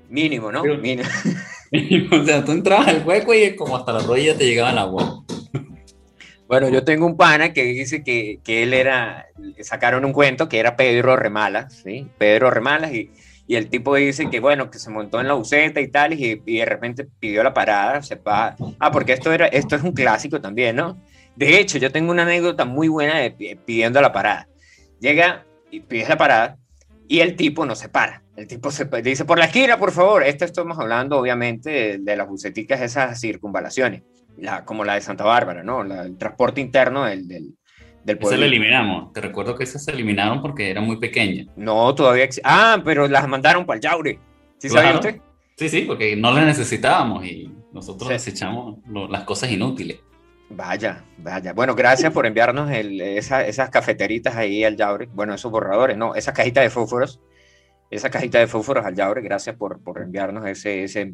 Mínimo, 0.10 0.52
¿no? 0.52 0.64
Pero- 0.64 0.80
Mínimo. 0.80 1.08
o 2.12 2.26
sea, 2.26 2.44
tú 2.44 2.52
entrabas 2.52 2.90
al 2.90 3.08
hueco 3.08 3.34
y 3.34 3.56
como 3.56 3.78
hasta 3.78 3.94
la 3.94 4.00
rodilla 4.00 4.38
te 4.38 4.44
llegaba 4.46 4.72
el 4.72 4.80
agua. 4.80 5.17
Bueno, 6.48 6.70
yo 6.70 6.84
tengo 6.84 7.06
un 7.06 7.18
pana 7.18 7.52
que 7.52 7.64
dice 7.64 8.04
que, 8.04 8.40
que 8.44 8.64
él 8.64 8.74
era, 8.74 9.28
sacaron 9.62 10.06
un 10.06 10.14
cuento 10.14 10.48
que 10.48 10.60
era 10.60 10.76
Pedro 10.78 11.16
Remalas, 11.18 11.82
¿sí? 11.84 12.08
Pedro 12.18 12.50
Remalas 12.50 12.94
y, 12.94 13.12
y 13.48 13.56
el 13.58 13.70
tipo 13.70 13.96
dice 13.96 14.30
que, 14.30 14.40
bueno, 14.40 14.72
que 14.72 14.80
se 14.80 14.90
montó 14.90 15.20
en 15.20 15.28
la 15.28 15.34
buseta 15.34 15.82
y 15.82 15.90
tal 15.90 16.14
y, 16.14 16.42
y 16.46 16.58
de 16.60 16.66
repente 16.66 17.06
pidió 17.20 17.44
la 17.44 17.54
parada, 17.54 18.02
se 18.02 18.16
pa- 18.16 18.56
Ah, 18.80 18.92
porque 18.92 19.14
esto, 19.14 19.32
era, 19.34 19.48
esto 19.48 19.76
es 19.76 19.84
un 19.84 19.92
clásico 19.92 20.40
también, 20.40 20.78
¿no? 20.78 20.98
De 21.36 21.60
hecho, 21.60 21.78
yo 21.80 21.92
tengo 21.92 22.12
una 22.12 22.24
anécdota 22.24 22.64
muy 22.66 22.88
buena 22.88 23.20
de 23.20 23.32
pi- 23.32 23.56
pidiendo 23.56 24.00
la 24.02 24.14
parada. 24.14 24.48
Llega 25.02 25.46
y 25.70 25.82
pides 25.82 26.08
la 26.10 26.18
parada 26.18 26.58
y 27.10 27.20
el 27.20 27.36
tipo 27.36 27.66
no 27.66 27.76
se 27.76 27.90
para. 27.90 28.24
El 28.38 28.48
tipo 28.48 28.72
se 28.72 28.86
dice, 29.04 29.26
por 29.26 29.38
la 29.38 29.46
esquina, 29.46 29.78
por 29.78 29.92
favor. 29.92 30.24
Esto 30.24 30.46
estamos 30.46 30.80
hablando, 30.80 31.18
obviamente, 31.20 31.70
de, 31.70 31.98
de 32.00 32.16
las 32.16 32.28
buceticas, 32.28 32.82
esas 32.82 33.20
circunvalaciones, 33.20 34.04
la, 34.38 34.64
como 34.66 34.84
la 34.84 34.96
de 34.96 35.02
Santa 35.02 35.24
Bárbara, 35.24 35.64
¿no? 35.64 35.84
La- 35.84 36.04
el 36.04 36.18
transporte 36.18 36.62
interno 36.62 37.06
del, 37.06 37.28
del, 37.28 37.56
del 38.04 38.16
Esa 38.18 38.20
pueblo. 38.22 38.40
la 38.40 38.46
eliminamos. 38.46 39.14
Te 39.14 39.22
recuerdo 39.22 39.56
que 39.56 39.64
esas 39.64 39.84
se 39.84 39.92
eliminaron 39.92 40.42
porque 40.42 40.70
era 40.70 40.82
muy 40.82 40.98
pequeña. 40.98 41.46
No, 41.56 41.94
todavía 41.96 42.26
exi- 42.26 42.42
Ah, 42.44 42.82
pero 42.84 43.08
las 43.08 43.28
mandaron 43.28 43.66
para 43.66 43.78
el 43.78 43.82
Yaure. 43.82 44.20
¿Sí 44.60 44.70
Claro. 44.70 44.88
sabía 44.88 45.00
usted? 45.00 45.22
Sí, 45.58 45.70
sí, 45.70 45.82
porque 45.82 46.16
no 46.16 46.32
las 46.32 46.46
necesitábamos 46.46 47.26
y 47.26 47.52
nosotros 47.74 48.08
Sí. 48.08 48.14
desechamos 48.14 48.78
lo- 48.88 49.08
las 49.08 49.24
cosas 49.24 49.52
inútiles. 49.52 50.00
Vaya, 50.50 51.04
vaya. 51.18 51.52
Bueno, 51.54 51.76
gracias 51.76 52.14
por 52.14 52.26
enviarnos 52.26 52.72
el- 52.72 53.02
esa- 53.02 53.46
esas 53.46 53.70
cafeteritas 53.70 54.36
ahí 54.36 54.64
al 54.64 54.78
Yaure. 54.78 55.08
Bueno, 55.14 55.34
esos 55.34 55.52
borradores, 55.52 55.98
no, 55.98 56.16
esas 56.16 56.34
cajitas 56.34 56.64
de 56.64 56.70
fósforos. 56.70 57.20
Esa 57.90 58.10
cajita 58.10 58.40
de 58.40 58.48
fósforos 58.48 58.86
al 58.86 58.96
Yaure. 58.96 59.22
Gracias 59.22 59.56
por, 59.58 59.82
por 59.84 60.02
enviarnos 60.02 60.46
ese, 60.46 60.84
ese. 60.84 61.12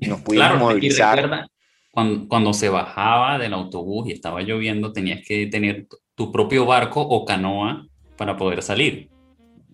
Nos 0.00 0.20
pudimos 0.22 0.46
Claro, 0.48 0.56
y 0.56 0.58
movilizar. 0.58 1.16
recuerda, 1.16 1.46
cuando, 1.92 2.26
cuando 2.26 2.52
se 2.54 2.68
bajaba 2.70 3.38
del 3.38 3.52
autobús 3.52 4.08
y 4.08 4.12
estaba 4.12 4.40
lloviendo, 4.42 4.92
tenías 4.92 5.20
que 5.26 5.46
tener 5.46 5.86
tu- 6.16 6.32
propio 6.32 6.64
barco 6.66 7.00
o 7.02 7.24
canoa 7.24 7.86
para 8.16 8.36
poder 8.36 8.62
salir. 8.62 9.08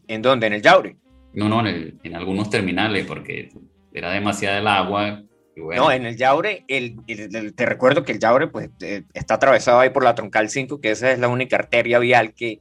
¿En 0.07 0.23
dónde? 0.23 0.47
En 0.49 0.55
el 0.55 0.63
Yaure. 0.63 0.97
No, 1.35 1.49
no, 1.49 1.61
en, 1.61 1.67
el- 1.67 1.99
en 2.03 2.17
algunos 2.17 2.51
terminales, 2.51 3.07
porque 3.07 3.51
era 3.93 4.11
demasiada 4.13 4.59
el 4.59 4.67
agua. 4.67 5.23
y 5.55 5.61
bueno, 5.61 5.83
No, 5.85 5.93
en 5.93 6.07
el 6.07 6.17
Yaure, 6.17 6.65
el, 6.69 6.97
el- 7.07 7.55
te 7.55 7.67
recuerdo 7.67 8.03
que 8.03 8.13
el 8.13 8.19
Yaure 8.19 8.49
pues, 8.49 8.71
eh, 8.81 9.03
está 9.15 9.35
atravesado 9.35 9.81
ahí 9.81 9.91
por 9.91 10.05
la 10.05 10.15
Troncal 10.15 10.49
5, 10.49 10.81
que 10.81 10.91
esa 10.93 11.13
es 11.13 11.19
la 11.19 11.29
única 11.29 11.57
arteria 11.57 11.99
vial 11.99 12.33
que, 12.35 12.61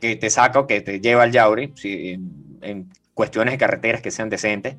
que 0.00 0.16
te 0.16 0.28
saca 0.30 0.60
o 0.60 0.66
que 0.66 0.80
te 0.80 1.00
lleva 1.00 1.22
al 1.24 1.32
Yaure, 1.32 1.72
sí, 1.74 2.10
en, 2.10 2.58
en 2.60 2.88
cuestiones 3.14 3.52
de 3.54 3.58
carreteras 3.58 4.02
que 4.02 4.10
sean 4.10 4.28
decentes. 4.28 4.76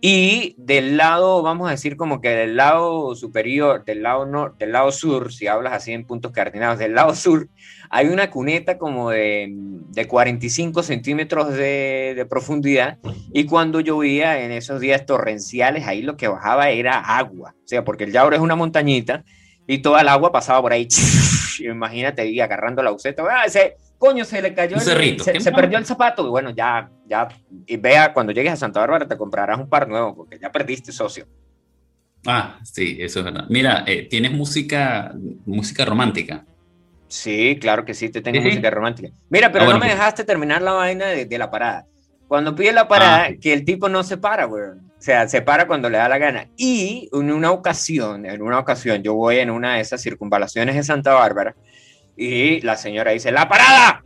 Y 0.00 0.54
del 0.58 0.96
lado, 0.96 1.42
vamos 1.42 1.68
a 1.68 1.70
decir 1.72 1.96
como 1.96 2.20
que 2.20 2.28
del 2.28 2.56
lado 2.56 3.14
superior, 3.14 3.84
del 3.84 4.02
lado, 4.02 4.26
nor- 4.26 4.56
del 4.58 4.72
lado 4.72 4.92
sur, 4.92 5.32
si 5.32 5.46
hablas 5.46 5.72
así 5.72 5.92
en 5.92 6.04
puntos 6.06 6.32
cardinales, 6.32 6.78
del 6.78 6.94
lado 6.94 7.14
sur 7.14 7.48
hay 7.90 8.08
una 8.08 8.30
cuneta 8.30 8.78
como 8.78 9.10
de, 9.10 9.48
de 9.50 10.06
45 10.06 10.82
centímetros 10.82 11.54
de, 11.54 12.26
profundidad 12.28 12.98
y 13.32 13.46
cuando 13.46 13.80
llovía 13.80 14.42
en 14.42 14.50
esos 14.52 14.80
días 14.80 15.06
torrenciales, 15.06 15.86
ahí 15.86 16.02
lo 16.02 16.16
que 16.16 16.28
bajaba 16.28 16.70
era 16.70 16.98
agua. 16.98 17.54
O 17.64 17.68
sea, 17.68 17.84
porque 17.84 18.04
el 18.04 18.12
Yauro 18.12 18.34
es 18.34 18.42
una 18.42 18.56
montañita 18.56 19.24
y 19.66 19.78
toda 19.78 20.00
el 20.00 20.08
agua 20.08 20.32
pasaba 20.32 20.60
por 20.60 20.72
ahí. 20.72 20.88
Imagínate 21.60 22.22
ahí 22.22 22.40
agarrando 22.40 22.82
la 22.82 22.90
buceta. 22.90 23.22
¡Ah, 23.30 23.44
ese, 23.46 23.76
coño, 23.98 24.24
se 24.24 24.40
le 24.42 24.54
cayó. 24.54 24.76
El- 24.76 24.82
cerrito, 24.82 25.24
se, 25.24 25.32
¿qué 25.32 25.40
se 25.40 25.52
perdió 25.52 25.78
el 25.78 25.86
zapato. 25.86 26.26
Y 26.26 26.30
bueno, 26.30 26.50
ya, 26.50 26.90
ya. 27.06 27.28
Y 27.66 27.76
vea, 27.76 28.12
cuando 28.12 28.32
llegues 28.32 28.52
a 28.52 28.56
Santa 28.56 28.80
Bárbara 28.80 29.06
te 29.06 29.16
comprarás 29.16 29.58
un 29.58 29.68
par 29.68 29.88
nuevo 29.88 30.14
porque 30.14 30.38
ya 30.38 30.50
perdiste, 30.52 30.92
socio. 30.92 31.26
Ah, 32.26 32.58
sí, 32.64 32.96
eso 33.00 33.20
es 33.20 33.24
verdad. 33.24 33.44
Mira, 33.48 33.84
eh, 33.86 34.06
tienes 34.10 34.32
música, 34.32 35.12
música 35.44 35.84
romántica. 35.84 36.44
Sí, 37.08 37.56
claro 37.60 37.84
que 37.84 37.94
sí, 37.94 38.08
te 38.08 38.20
tengo 38.20 38.40
Sí, 38.40 38.46
música 38.48 38.68
romántica. 38.70 39.10
Mira, 39.30 39.52
pero 39.52 39.62
Ah, 39.62 39.66
bueno, 39.66 39.78
no 39.78 39.84
me 39.84 39.90
pues. 39.90 39.98
dejaste 39.98 40.24
terminar 40.24 40.60
la 40.60 40.72
vaina 40.72 41.06
de, 41.06 41.24
de 41.26 41.38
la 41.38 41.50
parada. 41.50 41.86
Cuando 42.26 42.54
pide 42.56 42.72
la 42.72 42.88
parada, 42.88 43.24
Ah, 43.24 43.28
sí. 43.30 43.38
que 43.38 43.52
el 43.52 43.64
tipo 43.64 43.88
no 43.88 44.02
se 44.02 44.16
para, 44.16 44.46
güey. 44.46 44.64
O 44.64 45.00
sea, 45.00 45.28
se 45.28 45.40
para 45.40 45.68
cuando 45.68 45.88
le 45.88 45.98
da 45.98 46.08
la 46.08 46.18
gana. 46.18 46.48
Y 46.56 47.08
en 47.12 47.30
una 47.30 47.52
ocasión, 47.52 48.26
en 48.26 48.42
una 48.42 48.58
ocasión, 48.58 49.02
yo 49.04 49.14
voy 49.14 49.36
en 49.38 49.50
una 49.50 49.74
de 49.76 49.82
esas 49.82 50.02
circunvalaciones 50.02 50.74
de 50.74 50.82
Santa 50.82 51.12
Bárbara 51.14 51.54
y 52.16 52.60
la 52.62 52.76
señora 52.76 53.10
dice, 53.12 53.30
¡la 53.32 53.48
parada! 53.48 54.02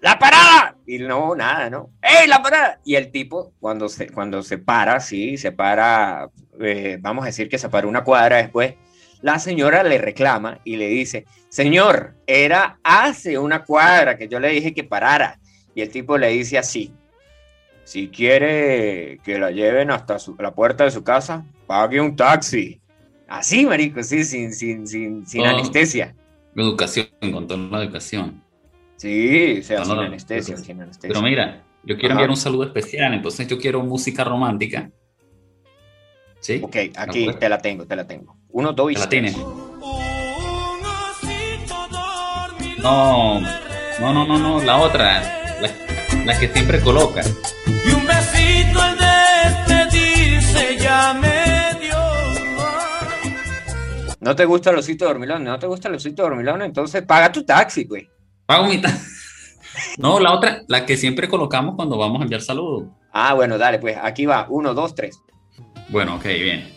¡La 0.00 0.18
parada! 0.18 0.76
Y 0.86 0.98
no, 0.98 1.34
nada, 1.34 1.68
¿no? 1.70 1.90
¡Ey, 2.00 2.28
la 2.28 2.40
parada! 2.42 2.80
Y 2.84 2.94
el 2.94 3.10
tipo, 3.10 3.52
cuando 3.60 3.88
se, 3.88 4.08
cuando 4.08 4.42
se 4.42 4.58
para, 4.58 5.00
sí, 5.00 5.36
se 5.36 5.50
para, 5.52 6.30
eh, 6.60 6.98
vamos 7.00 7.24
a 7.24 7.26
decir 7.26 7.48
que 7.48 7.58
se 7.58 7.68
para 7.68 7.86
una 7.86 8.04
cuadra 8.04 8.36
después, 8.36 8.74
la 9.20 9.38
señora 9.40 9.82
le 9.82 9.98
reclama 9.98 10.60
y 10.64 10.76
le 10.76 10.86
dice, 10.86 11.24
señor, 11.48 12.14
era 12.26 12.78
hace 12.84 13.36
una 13.38 13.64
cuadra 13.64 14.16
que 14.16 14.28
yo 14.28 14.38
le 14.38 14.50
dije 14.50 14.72
que 14.72 14.84
parara. 14.84 15.40
Y 15.74 15.82
el 15.82 15.90
tipo 15.90 16.16
le 16.16 16.28
dice 16.28 16.56
así, 16.58 16.94
si 17.84 18.08
quiere 18.08 19.18
que 19.24 19.38
la 19.38 19.50
lleven 19.50 19.90
hasta 19.90 20.18
su- 20.18 20.36
la 20.38 20.52
puerta 20.54 20.84
de 20.84 20.90
su 20.92 21.02
casa, 21.02 21.44
pague 21.66 22.00
un 22.00 22.14
taxi. 22.14 22.80
Así, 23.26 23.66
marico, 23.66 24.02
sí, 24.02 24.24
sin, 24.24 24.52
sin, 24.54 24.86
sin, 24.86 25.26
sin 25.26 25.42
Oh. 25.42 25.48
anestesia. 25.48 26.14
Educación, 26.62 27.06
con 27.32 27.46
toda 27.46 27.60
la 27.60 27.84
educación. 27.84 28.42
Sí, 28.96 29.58
o 29.60 29.62
sea, 29.62 29.84
sin 29.84 29.98
anestesia, 29.98 30.54
pero- 30.54 30.66
sin 30.66 30.82
anestesia. 30.82 31.08
Pero 31.08 31.22
mira, 31.22 31.64
yo 31.84 31.96
quiero 31.96 32.08
Ajá. 32.08 32.12
enviar 32.14 32.30
un 32.30 32.36
saludo 32.36 32.64
especial, 32.64 33.14
entonces 33.14 33.46
yo 33.46 33.58
quiero 33.58 33.82
música 33.82 34.24
romántica. 34.24 34.90
¿Sí? 36.40 36.60
Ok, 36.62 36.76
aquí 36.96 37.28
te 37.38 37.48
la 37.48 37.58
tengo, 37.58 37.86
te 37.86 37.96
la 37.96 38.06
tengo. 38.06 38.36
Uno, 38.50 38.72
dos 38.72 38.90
y 38.90 38.94
¿Te 38.94 39.00
la 39.00 39.08
tienes? 39.08 39.36
No, 42.82 43.40
no, 43.40 44.12
no, 44.12 44.24
no, 44.26 44.38
no, 44.38 44.62
la 44.62 44.76
otra, 44.78 45.20
la, 45.60 45.70
la 46.24 46.38
que 46.38 46.48
siempre 46.48 46.80
coloca. 46.80 47.22
Y 47.66 47.90
un 47.92 48.06
besito 48.06 48.80
al 48.80 48.96
despedirse 48.96 50.76
ya 50.78 51.12
me 51.14 51.27
¿No 54.28 54.36
te 54.36 54.44
gusta 54.44 54.68
el 54.72 54.76
osito 54.76 55.06
de 55.06 55.12
dormilón? 55.12 55.42
¿No 55.42 55.58
te 55.58 55.66
gusta 55.66 55.88
el 55.88 55.94
osito 55.94 56.22
de 56.22 56.28
dormilón? 56.28 56.60
Entonces 56.60 57.02
paga 57.02 57.32
tu 57.32 57.44
taxi, 57.46 57.84
güey. 57.84 58.06
Pago 58.44 58.66
mitad. 58.66 58.92
No, 59.96 60.18
la 60.20 60.32
otra, 60.32 60.62
la 60.66 60.84
que 60.84 60.96
siempre 60.96 61.28
colocamos 61.28 61.76
cuando 61.76 61.96
vamos 61.96 62.20
a 62.20 62.24
enviar 62.24 62.42
saludos. 62.42 62.88
Ah, 63.12 63.32
bueno, 63.34 63.56
dale, 63.58 63.78
pues 63.78 63.96
aquí 64.02 64.26
va. 64.26 64.46
Uno, 64.50 64.74
dos, 64.74 64.94
tres. 64.94 65.18
Bueno, 65.88 66.16
ok, 66.16 66.24
bien. 66.24 66.68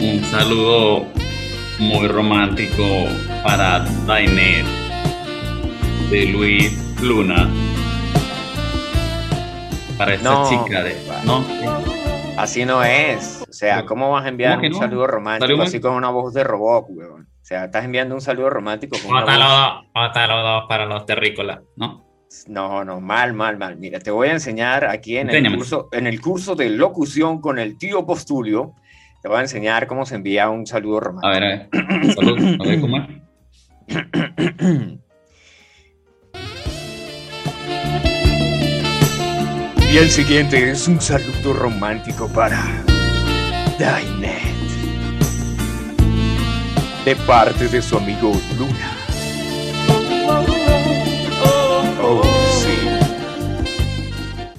Un 0.00 0.24
saludo 0.30 1.06
muy 1.78 2.06
romántico 2.08 2.84
para 3.42 3.80
Dainet 4.06 4.64
de 6.08 6.26
Luis 6.26 6.78
Luna. 7.02 7.50
Para 9.98 10.14
esta 10.14 10.30
No, 10.30 10.48
chica 10.48 10.82
de. 10.82 10.96
No, 11.24 11.44
Así 12.36 12.64
no 12.64 12.82
es. 12.84 13.45
O 13.56 13.58
sea, 13.58 13.86
¿cómo 13.86 14.10
vas 14.10 14.26
a 14.26 14.28
enviar 14.28 14.50
¿cómo 14.56 14.60
que 14.60 14.66
un 14.66 14.72
no? 14.74 14.78
saludo 14.80 15.06
romántico 15.06 15.46
Saludo- 15.48 15.62
así 15.62 15.80
con 15.80 15.94
una 15.94 16.10
voz 16.10 16.34
de 16.34 16.44
robot, 16.44 16.84
weón? 16.90 17.22
O 17.22 17.44
sea, 17.44 17.64
estás 17.64 17.86
enviando 17.86 18.14
un 18.14 18.20
saludo 18.20 18.50
romántico 18.50 18.98
con 19.02 19.12
una 19.12 19.22
voz... 19.24 20.12
saludo 20.12 20.68
para 20.68 20.84
los 20.84 21.06
terrícolas, 21.06 21.60
¿no? 21.74 22.04
No, 22.48 22.84
no, 22.84 23.00
mal, 23.00 23.32
mal, 23.32 23.56
mal. 23.56 23.76
Mira, 23.78 23.98
te 23.98 24.10
voy 24.10 24.28
a 24.28 24.32
enseñar 24.32 24.84
aquí 24.84 25.16
en 25.16 25.30
el, 25.30 25.56
curso, 25.56 25.88
en 25.92 26.06
el 26.06 26.20
curso 26.20 26.54
de 26.54 26.68
locución 26.68 27.40
con 27.40 27.58
el 27.58 27.78
tío 27.78 28.04
Postulio. 28.04 28.74
Te 29.22 29.28
voy 29.28 29.38
a 29.38 29.40
enseñar 29.40 29.86
cómo 29.86 30.04
se 30.04 30.16
envía 30.16 30.50
un 30.50 30.66
saludo 30.66 30.98
A 30.98 31.00
romántico. 31.00 31.32
ver, 31.32 31.44
a 31.44 31.96
ver. 31.98 32.12
Salud, 32.14 32.56
a 32.60 32.64
ver 32.68 32.80
cómo 32.82 32.96
es. 32.98 33.06
Y 39.92 39.98
el 39.98 40.10
siguiente 40.10 40.70
es 40.70 40.88
un 40.88 41.00
saludo 41.00 41.52
romántico 41.54 42.28
para 42.28 42.62
Dainet. 43.78 44.56
De 47.04 47.14
parte 47.26 47.68
de 47.68 47.82
su 47.82 47.96
amigo 47.96 48.32
Luna. 48.58 48.92
Oh, 52.02 52.22
sí. 52.50 52.76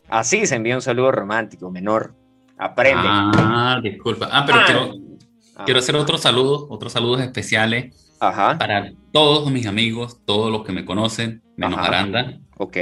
Así 0.10 0.46
se 0.46 0.56
envía 0.56 0.76
un 0.76 0.82
saludo 0.82 1.12
romántico, 1.12 1.70
menor. 1.72 2.14
Aprende. 2.58 3.04
Ah, 3.06 3.80
disculpa. 3.84 4.30
Ah, 4.32 4.44
pero 4.46 4.60
Ah. 4.60 4.64
quiero, 4.66 4.92
Ah, 5.56 5.64
quiero 5.66 5.80
hacer 5.80 5.96
otros 5.96 6.22
saludos, 6.22 6.66
otros 6.70 6.94
saludos 6.94 7.20
especiales 7.22 8.16
Ajá, 8.20 8.58
para 8.60 8.92
todos 9.12 9.52
mis 9.52 9.66
amigos, 9.66 10.20
todos 10.26 10.52
los 10.52 10.64
que 10.64 10.72
me 10.72 10.86
conocen, 10.86 11.42
menos 11.56 11.80
Ajá. 11.80 11.88
Aranda. 11.88 12.40
ok. 12.58 12.78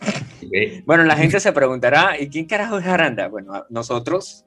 ¿ok? 0.00 0.84
Bueno, 0.86 1.04
la 1.04 1.16
gente 1.16 1.38
se 1.40 1.52
preguntará, 1.52 2.18
¿y 2.18 2.28
quién 2.30 2.46
carajo 2.46 2.78
es 2.78 2.86
Aranda? 2.86 3.28
Bueno, 3.28 3.64
nosotros 3.68 4.44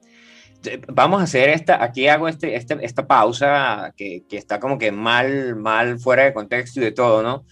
vamos 0.88 1.20
a 1.20 1.24
hacer 1.24 1.48
esta, 1.50 1.82
aquí 1.82 2.08
hago 2.08 2.28
este, 2.28 2.54
este- 2.56 2.78
esta 2.84 3.06
pausa 3.06 3.92
que, 3.96 4.22
que 4.28 4.36
está 4.36 4.60
como 4.60 4.78
que 4.78 4.92
mal, 4.92 5.56
mal 5.56 5.98
fuera 5.98 6.24
de 6.24 6.32
contexto 6.32 6.80
y 6.80 6.84
de 6.84 6.92
todo, 6.92 7.22
¿no? 7.22 7.44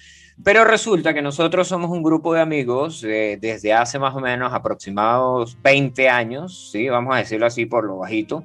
Pero 0.42 0.64
resulta 0.64 1.12
que 1.12 1.20
nosotros 1.20 1.68
somos 1.68 1.90
un 1.90 2.02
grupo 2.02 2.32
de 2.32 2.40
amigos 2.40 3.04
eh, 3.04 3.38
desde 3.40 3.74
hace 3.74 3.98
más 3.98 4.14
o 4.14 4.20
menos 4.20 4.52
aproximados 4.54 5.56
20 5.62 6.08
años, 6.08 6.70
¿sí? 6.72 6.88
Vamos 6.88 7.14
a 7.14 7.18
decirlo 7.18 7.44
así 7.46 7.66
por 7.66 7.84
lo 7.84 7.98
bajito, 7.98 8.44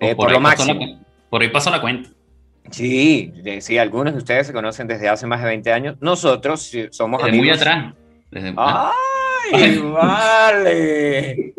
eh, 0.00 0.16
por, 0.16 0.26
ahí 0.28 0.32
lo 0.34 0.40
la 0.40 0.48
máximo. 0.48 0.78
cu- 0.78 0.98
por 1.30 1.42
ahí 1.42 1.48
pasó 1.48 1.70
la 1.70 1.80
cuenta. 1.80 2.10
Sí, 2.70 3.32
de- 3.42 3.60
sí, 3.60 3.78
algunos 3.78 4.12
de 4.14 4.18
ustedes 4.18 4.46
se 4.48 4.52
conocen 4.52 4.86
desde 4.88 5.08
hace 5.08 5.26
más 5.26 5.40
de 5.42 5.48
20 5.48 5.72
años. 5.72 5.96
Nosotros 6.00 6.62
sí, 6.62 6.86
somos 6.90 7.18
Desde 7.22 7.30
amigos. 7.38 7.46
muy 7.46 7.56
atrás. 7.56 7.94
Desde-. 8.30 8.54
¡Ay, 8.56 9.78
vale! 9.92 11.54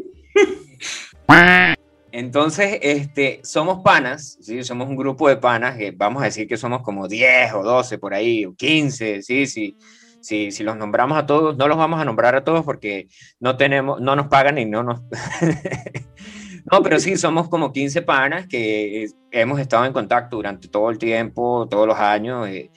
Entonces, 2.15 2.77
este, 2.84 3.41
somos 3.43 3.79
panas, 3.84 4.38
¿sí? 4.39 4.63
Somos 4.63 4.88
un 4.88 4.96
grupo 4.96 5.27
de 5.29 5.38
panas, 5.38 5.75
que 5.77 5.89
vamos 5.91 6.22
a 6.22 6.25
decir 6.25 6.48
que 6.48 6.58
somos 6.58 6.84
como 6.84 7.08
10 7.08 7.53
o 7.53 7.63
12 7.63 7.98
por 7.98 8.13
ahí, 8.13 8.46
o 8.46 8.53
15, 8.55 9.24
sí, 9.24 9.48
sí. 9.48 9.75
Si, 10.22 10.51
si 10.51 10.63
los 10.63 10.77
nombramos 10.77 11.17
a 11.17 11.25
todos, 11.25 11.58
no 11.58 11.67
los 11.67 11.75
vamos 11.77 12.00
a 12.00 12.05
nombrar 12.05 12.36
a 12.36 12.43
todos 12.43 12.63
porque 12.63 13.08
no 13.39 13.58
tenemos, 13.58 14.00
no 14.00 14.15
nos 14.15 14.27
pagan 14.27 14.60
y 14.60 14.65
no 14.65 14.84
nos... 14.84 15.01
no, 16.72 16.82
pero 16.84 17.00
sí, 17.00 17.17
somos 17.17 17.50
como 17.50 17.74
15 17.74 18.03
panas 18.03 18.48
que 18.48 19.08
hemos 19.32 19.60
estado 19.60 19.86
en 19.86 19.91
contacto 19.93 20.36
durante 20.38 20.67
todo 20.70 20.89
el 20.91 20.98
tiempo, 21.00 21.67
todos 21.67 21.88
los 21.88 21.98
años. 21.98 22.48
eh, 22.48 22.72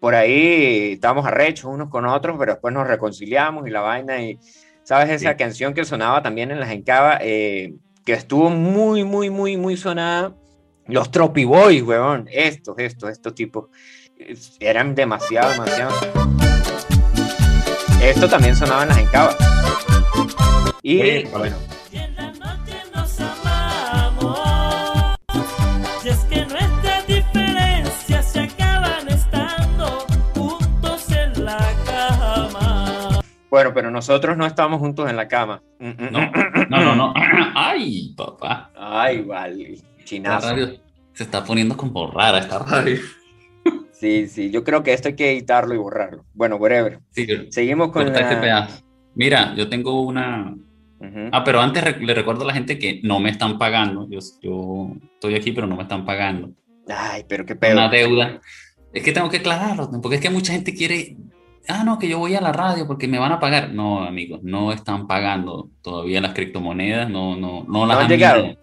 por 0.00 0.14
ahí 0.14 0.92
estamos 0.94 1.26
arrechos 1.26 1.66
unos 1.66 1.90
con 1.90 2.06
otros, 2.06 2.36
pero 2.38 2.52
después 2.54 2.74
nos 2.74 2.86
reconciliamos 2.88 3.66
y 3.68 3.70
la 3.70 3.82
vaina. 3.82 4.20
Y, 4.22 4.38
¿sabes? 4.82 5.10
Esa 5.10 5.30
Sí. 5.32 5.36
canción 5.36 5.74
que 5.74 5.84
sonaba 5.84 6.22
también 6.22 6.50
en 6.50 6.58
las 6.60 6.70
Encaba, 6.72 7.18
eh, 7.22 7.74
que 8.04 8.12
estuvo 8.12 8.50
muy, 8.50 9.04
muy, 9.04 9.30
muy, 9.30 9.56
muy 9.56 9.76
sonada. 9.76 10.34
Los 10.86 11.10
Tropi 11.10 11.44
Boys, 11.44 11.82
weón. 11.82 12.28
Estos, 12.30 12.76
estos, 12.78 13.10
estos 13.10 13.34
tipos. 13.34 13.68
Eran 14.58 14.94
demasiado, 14.94 15.52
demasiado. 15.52 15.94
Esto 18.02 18.28
también 18.28 18.56
sonaba 18.56 18.82
en 18.82 18.88
las 18.88 18.98
Encabas. 18.98 19.36
Y 20.82 21.24
bueno, 21.24 21.56
bueno, 33.50 33.72
pero 33.74 33.90
nosotros 33.90 34.36
no 34.36 34.46
estamos 34.46 34.78
juntos 34.78 35.10
en 35.10 35.16
la 35.16 35.28
cama. 35.28 35.62
Mm, 35.78 35.88
mm, 35.88 36.08
No, 36.10 36.20
mm. 36.20 36.68
no, 36.70 36.80
no, 36.84 36.94
no. 36.96 37.14
Ay, 37.54 38.14
papá. 38.16 38.70
Ay, 38.76 39.22
vale. 39.22 39.78
Chinazo. 40.04 40.50
radio 40.50 40.80
se 41.12 41.24
está 41.24 41.44
poniendo 41.44 41.76
como 41.76 42.10
rara 42.10 42.38
esta 42.38 42.58
radio. 42.60 42.96
Sí, 43.92 44.26
sí, 44.28 44.50
yo 44.50 44.64
creo 44.64 44.82
que 44.82 44.94
esto 44.94 45.08
hay 45.08 45.14
que 45.14 45.32
editarlo 45.32 45.74
y 45.74 45.78
borrarlo. 45.78 46.24
Bueno, 46.32 46.56
whatever. 46.56 47.00
Sí, 47.10 47.26
Seguimos 47.50 47.92
con 47.92 48.06
este 48.06 48.22
la... 48.22 48.40
pedazo. 48.40 48.82
Mira, 49.14 49.54
yo 49.54 49.68
tengo 49.68 50.00
una. 50.00 50.54
Ah, 51.32 51.44
pero 51.44 51.60
antes 51.60 52.00
le 52.00 52.14
recuerdo 52.14 52.44
a 52.44 52.46
la 52.46 52.54
gente 52.54 52.78
que 52.78 53.00
no 53.02 53.20
me 53.20 53.28
están 53.28 53.58
pagando. 53.58 54.08
Yo, 54.08 54.20
yo 54.40 54.92
estoy 55.14 55.34
aquí, 55.34 55.52
pero 55.52 55.66
no 55.66 55.76
me 55.76 55.82
están 55.82 56.06
pagando. 56.06 56.50
Ay, 56.88 57.24
pero 57.28 57.44
qué 57.44 57.54
pedo. 57.56 57.72
Una 57.74 57.90
deuda. 57.90 58.40
Es 58.92 59.02
que 59.02 59.12
tengo 59.12 59.28
que 59.28 59.36
aclararlo, 59.38 59.90
porque 60.00 60.16
es 60.16 60.22
que 60.22 60.30
mucha 60.30 60.54
gente 60.54 60.74
quiere. 60.74 61.16
Ah, 61.68 61.84
no, 61.84 61.98
que 61.98 62.08
yo 62.08 62.18
voy 62.18 62.34
a 62.34 62.40
la 62.40 62.52
radio 62.52 62.86
porque 62.86 63.06
me 63.06 63.18
van 63.18 63.32
a 63.32 63.38
pagar. 63.40 63.72
No, 63.72 64.02
amigos, 64.02 64.40
no 64.42 64.72
están 64.72 65.06
pagando 65.06 65.70
todavía 65.82 66.20
las 66.20 66.32
criptomonedas, 66.34 67.08
no, 67.10 67.36
no, 67.36 67.64
no 67.68 67.86
las 67.86 67.98
han 67.98 68.02
han 68.04 68.08
llegado? 68.10 68.42
minado. 68.42 68.60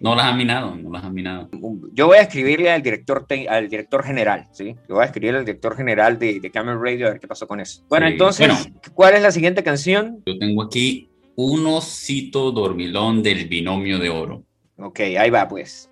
No 0.00 0.14
las 0.14 0.26
han 0.26 0.36
minado, 0.36 0.74
no 0.76 0.90
las 0.90 1.04
han 1.04 1.14
minado. 1.14 1.48
Yo 1.94 2.06
voy 2.08 2.18
a 2.18 2.22
escribirle 2.22 2.70
al 2.70 2.82
director, 2.82 3.26
te- 3.26 3.48
al 3.48 3.68
director 3.70 4.04
general, 4.04 4.46
¿sí? 4.52 4.74
Yo 4.88 4.96
voy 4.96 5.02
a 5.02 5.06
escribirle 5.06 5.38
al 5.38 5.44
director 5.46 5.76
general 5.76 6.18
de, 6.18 6.40
de 6.40 6.50
Camel 6.50 6.78
Radio 6.78 7.06
a 7.06 7.10
ver 7.10 7.20
qué 7.20 7.26
pasó 7.26 7.46
con 7.46 7.58
eso. 7.60 7.82
Bueno, 7.88 8.06
Sí, 8.08 8.12
entonces, 8.12 8.48
bueno. 8.48 8.80
¿cuál 8.92 9.14
es 9.14 9.22
la 9.22 9.30
siguiente 9.30 9.62
canción? 9.62 10.22
Yo 10.26 10.36
tengo 10.38 10.62
aquí 10.62 11.08
un 11.36 11.66
osito 11.66 12.52
dormilón 12.52 13.22
del 13.22 13.48
binomio 13.48 13.98
de 13.98 14.10
oro. 14.10 14.42
Ok, 14.76 15.00
ahí 15.18 15.30
va, 15.30 15.48
pues. 15.48 15.88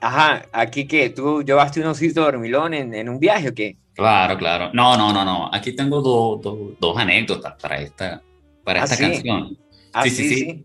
Ajá, 0.00 0.44
aquí 0.52 0.86
que 0.86 1.10
tú 1.10 1.42
llevaste 1.42 1.80
un 1.80 1.86
osito 1.86 2.22
dormilón 2.22 2.74
en, 2.74 2.94
en 2.94 3.08
un 3.08 3.18
viaje 3.18 3.48
o 3.48 3.54
qué? 3.54 3.76
Claro, 3.94 4.36
claro. 4.36 4.70
No, 4.74 4.96
no, 4.96 5.12
no, 5.12 5.24
no. 5.24 5.50
Aquí 5.52 5.72
tengo 5.74 6.02
do- 6.02 6.36
do- 6.42 6.76
dos 6.78 6.98
anécdotas 6.98 7.54
para 7.60 7.80
esta, 7.80 8.22
para 8.62 8.80
¿Ah, 8.80 8.84
esta 8.84 8.96
sí? 8.96 9.02
canción. 9.02 9.56
Ah, 9.92 10.02
Sí, 10.04 10.10
sí, 10.10 10.28
sí. 10.34 10.64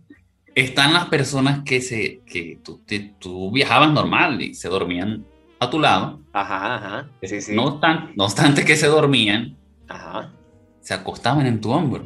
Están 0.53 0.91
las 0.91 1.05
personas 1.05 1.61
que, 1.63 1.79
se, 1.79 2.19
que 2.25 2.59
tú, 2.61 2.81
te- 2.85 3.15
tú 3.19 3.51
viajabas 3.51 3.89
normal 3.91 4.41
y 4.41 4.53
se 4.53 4.67
dormían 4.67 5.25
a 5.59 5.69
tu 5.69 5.79
lado. 5.79 6.19
Ajá, 6.33 6.75
ajá. 6.75 7.09
Sí, 7.23 7.39
sí. 7.39 7.55
No, 7.55 7.79
obstan- 7.79 8.11
no 8.15 8.25
obstante 8.25 8.65
que 8.65 8.75
se 8.75 8.87
dormían, 8.87 9.55
Ajá. 9.87 10.33
se 10.81 10.93
acostaban 10.93 11.45
en 11.45 11.61
tu 11.61 11.71
hombro. 11.71 12.05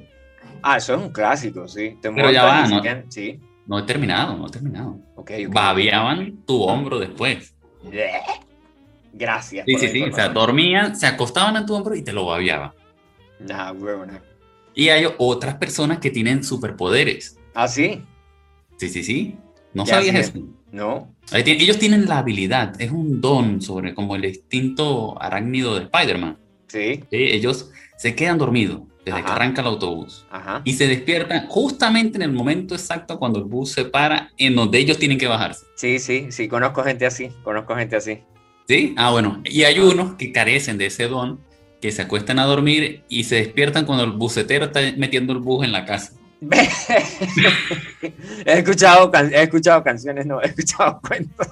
Ah, 0.62 0.78
eso 0.78 0.94
es 0.94 1.02
un 1.02 1.10
clásico, 1.12 1.68
sí. 1.68 1.98
Te 2.02 2.12
Pero 2.12 2.30
ya 2.32 2.44
va, 2.46 2.68
¿no? 2.68 2.82
Sí, 3.10 3.40
No 3.68 3.80
he 3.80 3.84
terminado, 3.84 4.38
no 4.38 4.48
he 4.48 4.52
terminado. 4.52 5.00
ok, 5.16 5.32
ok. 5.48 5.54
Babeaban 5.54 6.44
tu 6.46 6.62
hombro 6.64 7.00
después. 7.00 7.54
Gracias. 9.14 9.66
Sí, 9.66 9.76
sí, 9.78 9.88
sí. 9.90 10.04
O 10.04 10.14
sea, 10.14 10.30
dormían, 10.30 10.96
se 10.96 11.08
acostaban 11.08 11.56
en 11.56 11.66
tu 11.66 11.74
hombro 11.74 11.96
y 11.96 12.04
te 12.04 12.12
lo 12.12 12.26
babeaban. 12.26 12.72
Nah, 13.40 13.72
huevona. 13.72 14.22
Y 14.74 14.90
hay 14.90 15.06
otras 15.18 15.56
personas 15.56 16.00
que 16.00 16.10
tienen 16.12 16.44
superpoderes. 16.44 17.38
¿Ah, 17.54 17.68
sí? 17.68 18.02
Sí, 18.78 18.90
sí, 18.90 19.04
sí. 19.04 19.38
¿No 19.74 19.86
Ya, 19.86 19.96
sabías 19.96 20.16
sí. 20.16 20.20
eso? 20.40 20.48
No. 20.72 21.16
Ellos 21.34 21.80
tienen 21.80 22.08
la 22.08 22.18
habilidad, 22.20 22.80
es 22.82 22.92
un 22.92 23.22
don 23.22 23.62
sobre 23.62 23.96
como 23.96 24.16
el 24.18 24.26
instinto 24.26 25.16
arácnido 25.22 25.76
de 25.76 25.84
Spider-Man. 25.86 26.38
Sí. 26.68 26.96
¿sí? 26.96 27.06
Ellos 27.12 27.72
se 27.98 28.16
quedan 28.16 28.38
dormidos 28.38 28.82
desde 29.06 29.20
que 29.20 29.26
Ajá. 29.26 29.36
arranca 29.36 29.62
el 29.62 29.68
autobús 29.68 30.26
Ajá. 30.32 30.62
y 30.66 30.74
se 30.74 30.88
despiertan 30.88 31.48
justamente 31.48 32.18
en 32.18 32.24
el 32.24 32.32
momento 32.34 32.74
exacto 32.76 33.18
cuando 33.20 33.40
el 33.40 33.46
bus 33.46 33.72
se 33.72 33.86
para 33.86 34.32
en 34.38 34.56
donde 34.56 34.80
ellos 34.80 34.98
tienen 34.98 35.18
que 35.20 35.28
bajarse. 35.28 35.66
Sí, 35.76 36.00
sí, 36.00 36.28
sí, 36.32 36.48
conozco 36.48 36.84
gente 36.84 37.06
así, 37.06 37.30
conozco 37.44 37.76
gente 37.76 37.96
así. 37.96 38.20
¿Sí? 38.68 38.96
Ah, 38.98 39.12
bueno. 39.12 39.42
Y 39.46 39.64
hay 39.64 39.78
unos 39.80 40.16
que 40.16 40.32
carecen 40.32 40.78
de 40.80 40.88
ese 40.88 41.08
don, 41.08 41.40
que 41.80 41.92
se 41.92 42.02
acuestan 42.02 42.40
a 42.40 42.46
dormir 42.46 43.04
y 43.08 43.26
se 43.26 43.36
despiertan 43.36 43.86
cuando 43.86 44.04
el 44.04 44.12
bucetero 44.12 44.66
está 44.66 44.82
metiendo 44.98 45.34
el 45.34 45.40
bus 45.40 45.64
en 45.64 45.72
la 45.72 45.86
casa. 45.86 46.14
he, 48.46 48.60
escuchado, 48.60 49.12
can- 49.12 49.34
he 49.34 49.44
escuchado 49.44 49.84
canciones, 49.84 50.26
no, 50.26 50.42
he 50.42 50.48
escuchado 50.48 51.00
cuentos. 51.08 51.48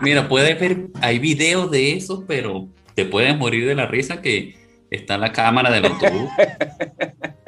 Mira, 0.00 0.28
puedes 0.28 0.58
ver, 0.60 0.88
hay 1.00 1.18
videos 1.18 1.70
de 1.70 1.92
eso, 1.96 2.24
pero 2.26 2.68
te 2.94 3.04
puedes 3.04 3.36
morir 3.36 3.66
de 3.66 3.74
la 3.74 3.86
risa 3.86 4.20
que 4.20 4.56
está 4.90 5.18
la 5.18 5.32
cámara 5.32 5.70
del 5.70 5.86
autobús. 5.86 6.30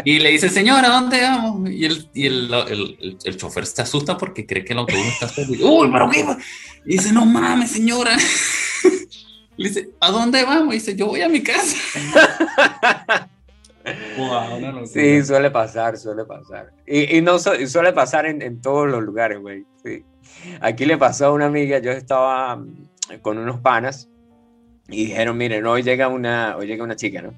Y 0.04 0.18
le 0.18 0.30
dice, 0.30 0.48
señora, 0.48 0.88
¿a 0.88 1.00
dónde 1.00 1.20
vamos? 1.20 1.70
Y 1.70 1.84
el, 1.84 2.08
y 2.14 2.26
el, 2.26 2.52
el, 2.54 2.96
el- 3.00 3.18
el 3.22 3.36
chofer 3.36 3.66
se 3.66 3.82
asusta 3.82 4.16
porque 4.16 4.46
cree 4.46 4.64
que 4.64 4.72
el 4.72 4.78
autobús 4.80 5.06
está. 5.20 5.42
Y, 5.42 5.62
Uy, 5.62 5.90
pero 5.92 6.08
qué. 6.10 6.22
va?". 6.24 6.38
Y 6.86 6.92
dice, 6.92 7.12
no 7.12 7.26
mames, 7.26 7.70
señora. 7.72 8.16
Le 9.56 9.68
dice, 9.68 9.90
¿a 10.00 10.10
dónde 10.10 10.42
vamos? 10.44 10.74
Y 10.74 10.78
dice, 10.78 10.96
yo 10.96 11.06
voy 11.08 11.20
a 11.22 11.28
mi 11.28 11.42
casa. 11.42 11.76
Wow. 14.18 14.86
Sí, 14.86 15.24
suele 15.24 15.50
pasar, 15.50 15.96
suele 15.96 16.24
pasar. 16.24 16.70
Y, 16.86 17.16
y 17.16 17.22
no 17.22 17.38
su- 17.38 17.66
suele 17.66 17.92
pasar 17.94 18.26
en, 18.26 18.42
en 18.42 18.60
todos 18.60 18.86
los 18.88 19.02
lugares, 19.02 19.38
güey. 19.40 19.64
Sí. 19.82 20.04
Aquí 20.60 20.84
le 20.84 20.98
pasó 20.98 21.26
a 21.26 21.32
una 21.32 21.46
amiga, 21.46 21.78
yo 21.78 21.90
estaba 21.90 22.56
mm, 22.56 22.88
con 23.22 23.38
unos 23.38 23.60
panas 23.60 24.08
y 24.90 25.06
dijeron, 25.06 25.36
miren, 25.36 25.66
hoy 25.66 25.82
llega 25.82 26.08
una, 26.08 26.56
hoy 26.56 26.66
llega 26.66 26.84
una 26.84 26.96
chica, 26.96 27.22
¿no? 27.22 27.34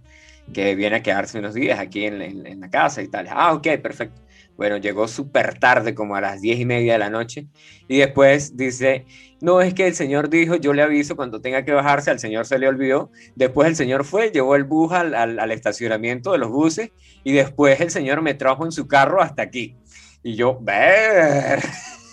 Que 0.52 0.74
viene 0.74 0.96
a 0.96 1.02
quedarse 1.02 1.38
unos 1.38 1.54
días 1.54 1.78
aquí 1.78 2.04
en, 2.06 2.60
la 2.60 2.70
casa 2.70 3.02
y 3.02 3.08
tal. 3.08 3.28
Ah, 3.30 3.52
ok, 3.54 3.66
perfecto. 3.82 4.20
Bueno, 4.56 4.76
llegó 4.76 5.08
súper 5.08 5.58
tarde, 5.58 5.94
como 5.94 6.14
a 6.16 6.20
las 6.20 6.40
diez 6.40 6.58
y 6.58 6.64
media 6.66 6.94
de 6.94 6.98
la 6.98 7.10
noche. 7.10 7.46
Y 7.88 7.98
después 7.98 8.56
dice, 8.56 9.06
no, 9.40 9.60
es 9.60 9.72
que 9.74 9.86
el 9.86 9.94
señor 9.94 10.28
dijo, 10.28 10.56
yo 10.56 10.72
le 10.74 10.82
aviso 10.82 11.16
cuando 11.16 11.40
tenga 11.40 11.64
que 11.64 11.72
bajarse, 11.72 12.10
al 12.10 12.18
señor 12.18 12.46
se 12.46 12.58
le 12.58 12.68
olvidó. 12.68 13.10
Después 13.34 13.68
el 13.68 13.76
señor 13.76 14.04
fue, 14.04 14.30
llevó 14.30 14.56
el 14.56 14.64
bus 14.64 14.92
al, 14.92 15.14
al- 15.14 15.38
al 15.38 15.50
estacionamiento 15.52 16.32
de 16.32 16.38
los 16.38 16.50
buses 16.50 16.90
y 17.24 17.32
después 17.32 17.80
el 17.80 17.90
señor 17.90 18.20
me 18.22 18.34
trajo 18.34 18.64
en 18.64 18.72
su 18.72 18.86
carro 18.86 19.22
hasta 19.22 19.42
aquí. 19.42 19.76
Y 20.22 20.34
yo, 20.36 20.58
ver. 20.60 21.60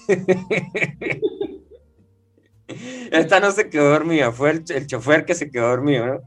Esta 3.11 3.39
no 3.39 3.51
se 3.51 3.69
quedó 3.69 3.89
dormida, 3.89 4.31
fue 4.31 4.51
el, 4.51 4.63
el 4.69 4.87
chofer 4.87 5.25
que 5.25 5.35
se 5.35 5.49
quedó 5.49 5.69
dormido, 5.69 6.05
¿no? 6.05 6.19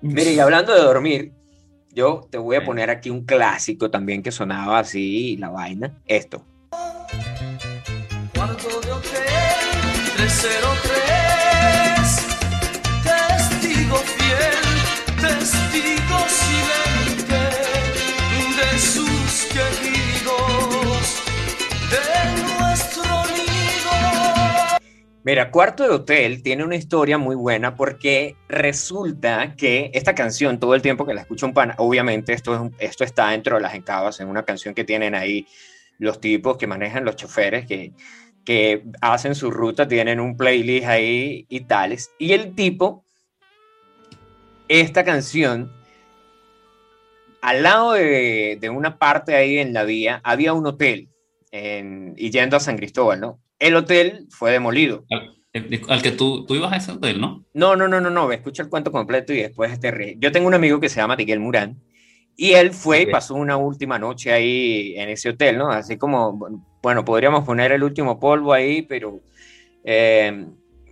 Mire, 0.00 0.32
y 0.32 0.38
hablando 0.38 0.74
de 0.74 0.82
dormir, 0.82 1.32
yo 1.94 2.26
te 2.30 2.38
voy 2.38 2.56
a 2.56 2.64
poner 2.64 2.90
aquí 2.90 3.08
un 3.08 3.24
clásico 3.24 3.90
también 3.90 4.22
que 4.22 4.30
sonaba 4.32 4.80
así, 4.80 5.36
la 5.38 5.48
vaina. 5.48 5.94
Esto. 6.06 6.44
Cuarto 8.34 8.80
de 8.80 8.92
hotel 8.92 9.24
303 10.16 12.26
Testigo 13.04 13.96
fiel, 13.96 14.64
testigo 15.20 16.18
silente 16.28 17.42
De 18.58 18.78
sus 18.78 19.46
queridos, 19.52 21.22
de 21.90 21.98
Mira, 25.24 25.50
Cuarto 25.50 25.84
de 25.84 25.88
Hotel 25.88 26.42
tiene 26.42 26.64
una 26.64 26.76
historia 26.76 27.16
muy 27.16 27.34
buena 27.34 27.74
porque 27.74 28.36
resulta 28.46 29.56
que 29.56 29.90
esta 29.94 30.14
canción, 30.14 30.60
todo 30.60 30.74
el 30.74 30.82
tiempo 30.82 31.06
que 31.06 31.14
la 31.14 31.22
escucho 31.22 31.46
un 31.46 31.54
pana, 31.54 31.74
obviamente 31.78 32.34
esto, 32.34 32.70
esto 32.78 33.04
está 33.04 33.30
dentro 33.30 33.56
de 33.56 33.62
las 33.62 33.74
encabas, 33.74 34.20
en 34.20 34.28
una 34.28 34.42
canción 34.42 34.74
que 34.74 34.84
tienen 34.84 35.14
ahí 35.14 35.46
los 35.98 36.20
tipos 36.20 36.58
que 36.58 36.66
manejan 36.66 37.06
los 37.06 37.16
choferes, 37.16 37.64
que, 37.64 37.94
que 38.44 38.84
hacen 39.00 39.34
su 39.34 39.50
ruta, 39.50 39.88
tienen 39.88 40.20
un 40.20 40.36
playlist 40.36 40.86
ahí 40.88 41.46
y 41.48 41.60
tales. 41.60 42.10
Y 42.18 42.34
el 42.34 42.54
tipo, 42.54 43.06
esta 44.68 45.04
canción, 45.04 45.72
al 47.40 47.62
lado 47.62 47.92
de, 47.92 48.58
de 48.60 48.68
una 48.68 48.98
parte 48.98 49.34
ahí 49.34 49.56
en 49.56 49.72
la 49.72 49.84
vía, 49.84 50.20
había 50.22 50.52
un 50.52 50.66
hotel 50.66 51.08
en, 51.50 52.12
y 52.18 52.30
yendo 52.30 52.58
a 52.58 52.60
San 52.60 52.76
Cristóbal, 52.76 53.20
¿no? 53.20 53.43
El 53.58 53.76
hotel 53.76 54.26
fue 54.30 54.50
demolido. 54.52 55.04
Al, 55.10 55.34
el- 55.52 55.80
al 55.88 56.02
que 56.02 56.10
tú, 56.12 56.44
tú 56.46 56.54
ibas 56.54 56.72
a 56.72 56.76
ese 56.76 56.92
hotel, 56.92 57.20
¿no? 57.20 57.44
No, 57.54 57.76
no, 57.76 57.86
no, 57.88 58.00
no, 58.00 58.10
no, 58.10 58.30
escucha 58.32 58.62
el 58.62 58.68
cuento 58.68 58.90
completo 58.90 59.32
y 59.32 59.42
después 59.42 59.78
te 59.80 59.90
ríes. 59.90 60.16
Yo 60.18 60.32
tengo 60.32 60.46
un 60.48 60.54
amigo 60.54 60.80
que 60.80 60.88
se 60.88 60.96
llama 61.00 61.16
Miguel 61.16 61.40
Murán 61.40 61.78
y 62.36 62.52
él 62.52 62.72
fue 62.72 63.02
y 63.02 63.04
Ok. 63.04 63.10
pasó 63.12 63.34
una 63.34 63.56
última 63.56 63.98
noche 63.98 64.32
ahí 64.32 64.94
en 64.96 65.08
ese 65.08 65.28
hotel, 65.30 65.56
¿no? 65.58 65.70
Así 65.70 65.96
como, 65.96 66.38
bueno, 66.82 67.04
podríamos 67.04 67.44
poner 67.44 67.70
el 67.72 67.84
último 67.84 68.18
polvo 68.18 68.52
ahí, 68.52 68.82
pero 68.82 69.20
eh, 69.84 70.46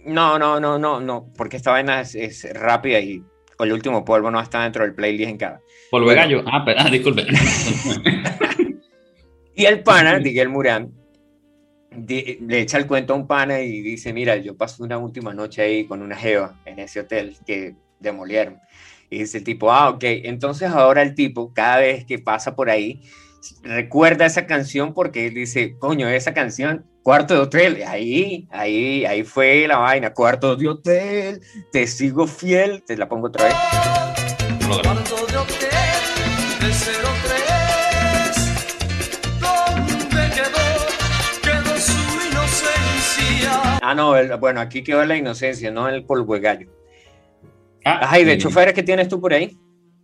no, 0.06 0.38
no, 0.38 0.60
no, 0.60 0.78
no, 0.78 1.00
no, 1.00 1.32
porque 1.36 1.56
esta 1.56 1.72
vaina 1.72 2.00
es, 2.02 2.14
es 2.14 2.46
rápida 2.54 3.00
y 3.00 3.22
el 3.58 3.72
último 3.72 4.04
polvo 4.04 4.30
no 4.30 4.40
está 4.40 4.62
dentro 4.62 4.84
del 4.84 4.94
playlist 4.94 5.30
en 5.30 5.36
cada. 5.38 5.60
Polvo 5.90 6.10
de 6.10 6.14
gallo. 6.16 6.42
Ah, 6.46 6.62
pero, 6.64 6.80
ah, 6.80 6.88
disculpe. 6.90 7.26
Y 9.54 9.66
el 9.66 9.82
pana, 9.82 10.18
Miguel 10.18 10.48
Murán, 10.48 10.92
le 11.96 12.60
echa 12.60 12.78
el 12.78 12.86
cuento 12.86 13.12
a 13.12 13.16
un 13.16 13.26
pana 13.26 13.60
y 13.60 13.80
dice, 13.80 14.12
mira, 14.12 14.36
yo 14.36 14.56
pasé 14.56 14.82
una 14.82 14.98
última 14.98 15.34
noche 15.34 15.62
ahí 15.62 15.86
con 15.86 16.02
una 16.02 16.16
jeva 16.16 16.60
en 16.64 16.78
ese 16.78 17.00
hotel 17.00 17.36
que 17.46 17.74
demolieron. 18.00 18.60
Y 19.10 19.18
dice 19.18 19.38
el 19.38 19.44
tipo, 19.44 19.70
ah, 19.70 19.90
ok, 19.90 20.02
entonces 20.02 20.70
ahora 20.70 21.02
el 21.02 21.14
tipo, 21.14 21.52
cada 21.52 21.78
vez 21.78 22.04
que 22.04 22.18
pasa 22.18 22.56
por 22.56 22.70
ahí, 22.70 23.02
recuerda 23.62 24.24
esa 24.26 24.46
canción 24.46 24.94
porque 24.94 25.26
él 25.26 25.34
dice, 25.34 25.76
coño, 25.78 26.08
esa 26.08 26.32
canción, 26.32 26.86
cuarto 27.02 27.34
de 27.34 27.40
hotel, 27.40 27.82
ahí, 27.86 28.48
ahí, 28.50 29.04
ahí 29.04 29.24
fue 29.24 29.66
la 29.66 29.78
vaina, 29.78 30.14
cuarto 30.14 30.56
de 30.56 30.68
hotel, 30.68 31.40
te 31.72 31.86
sigo 31.86 32.26
fiel, 32.26 32.82
te 32.86 32.96
la 32.96 33.08
pongo 33.08 33.26
otra 33.26 33.44
vez. 33.46 33.54
Cuarto 34.66 35.26
de 35.26 35.36
hotel 35.36 35.68
de 36.60 36.68
03 37.28 37.41
Ah, 43.92 43.94
no, 43.94 44.16
el- 44.16 44.36
bueno, 44.38 44.60
aquí 44.60 44.82
quedó 44.82 45.04
la 45.04 45.16
inocencia, 45.16 45.70
no 45.70 45.86
el 45.88 46.04
polvo 46.04 46.32
de 46.34 46.40
gallo. 46.40 46.68
Ah, 47.84 48.00
Ajá, 48.04 48.18
¿y 48.20 48.24
de 48.24 48.38
choferes 48.38 48.72
qué 48.74 48.82
tienes 48.82 49.06
tú 49.08 49.20
por 49.20 49.34
ahí? 49.34 49.54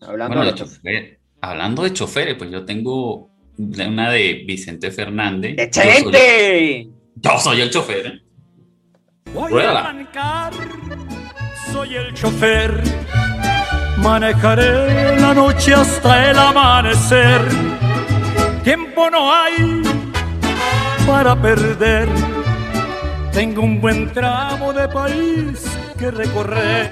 Hablando 0.03 0.37
Bueno, 0.37 0.51
de 0.53 0.59
choferes. 0.59 0.83
chofer- 0.83 1.18
hablando 1.40 1.83
de 1.85 1.92
choferes, 1.94 2.35
pues 2.35 2.51
yo 2.51 2.64
tengo 2.66 3.31
una 3.57 4.11
de 4.11 4.44
Vicente 4.46 4.90
Fernández. 4.90 5.57
Yo 5.57 5.62
¡Excelente! 5.62 6.88
Yo 7.16 7.38
soy 7.38 7.61
el 7.62 7.70
chofer. 7.70 8.07
¿eh? 8.07 8.20
Voy 9.33 9.62
a 9.62 9.70
arrancar, 9.70 10.53
soy 11.72 11.96
el 11.96 12.12
chofer. 12.14 12.83
Manejaré 13.98 15.18
la 15.20 15.33
noche 15.35 15.74
hasta 15.74 16.31
el 16.31 16.38
amanecer. 16.38 17.40
Tiempo 18.64 19.09
no 19.11 19.33
hay 19.35 19.83
para 21.07 21.35
perder. 21.40 22.09
Tengo 23.38 23.62
un 23.62 23.81
buen 23.81 24.12
tramo 24.12 24.72
de 24.72 24.88
país 24.88 25.64
que 25.96 26.11
recorrer. 26.11 26.90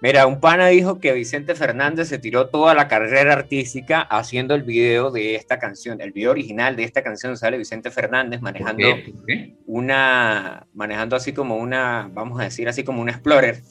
Mira, 0.00 0.26
un 0.26 0.40
pana 0.40 0.66
dijo 0.66 0.98
que 0.98 1.12
Vicente 1.12 1.54
Fernández 1.54 2.08
se 2.08 2.18
tiró 2.18 2.48
toda 2.48 2.74
la 2.74 2.88
carrera 2.88 3.32
artística 3.32 4.00
haciendo 4.00 4.56
el 4.56 4.64
video 4.64 5.12
de 5.12 5.36
esta 5.36 5.60
canción. 5.60 6.00
El 6.00 6.10
video 6.10 6.32
original 6.32 6.74
de 6.74 6.82
esta 6.82 7.04
canción 7.04 7.36
sale 7.36 7.58
Vicente 7.58 7.92
Fernández 7.92 8.40
¿Por 8.40 8.50
manejando 8.52 8.88
qué? 8.88 9.12
¿Por 9.12 9.24
qué? 9.24 9.54
una, 9.66 10.66
manejando 10.74 11.14
así 11.14 11.32
como 11.32 11.58
una, 11.58 12.10
vamos 12.12 12.40
a 12.40 12.42
decir 12.42 12.68
así 12.68 12.82
como 12.82 13.00
una 13.00 13.12
Explorer. 13.12 13.62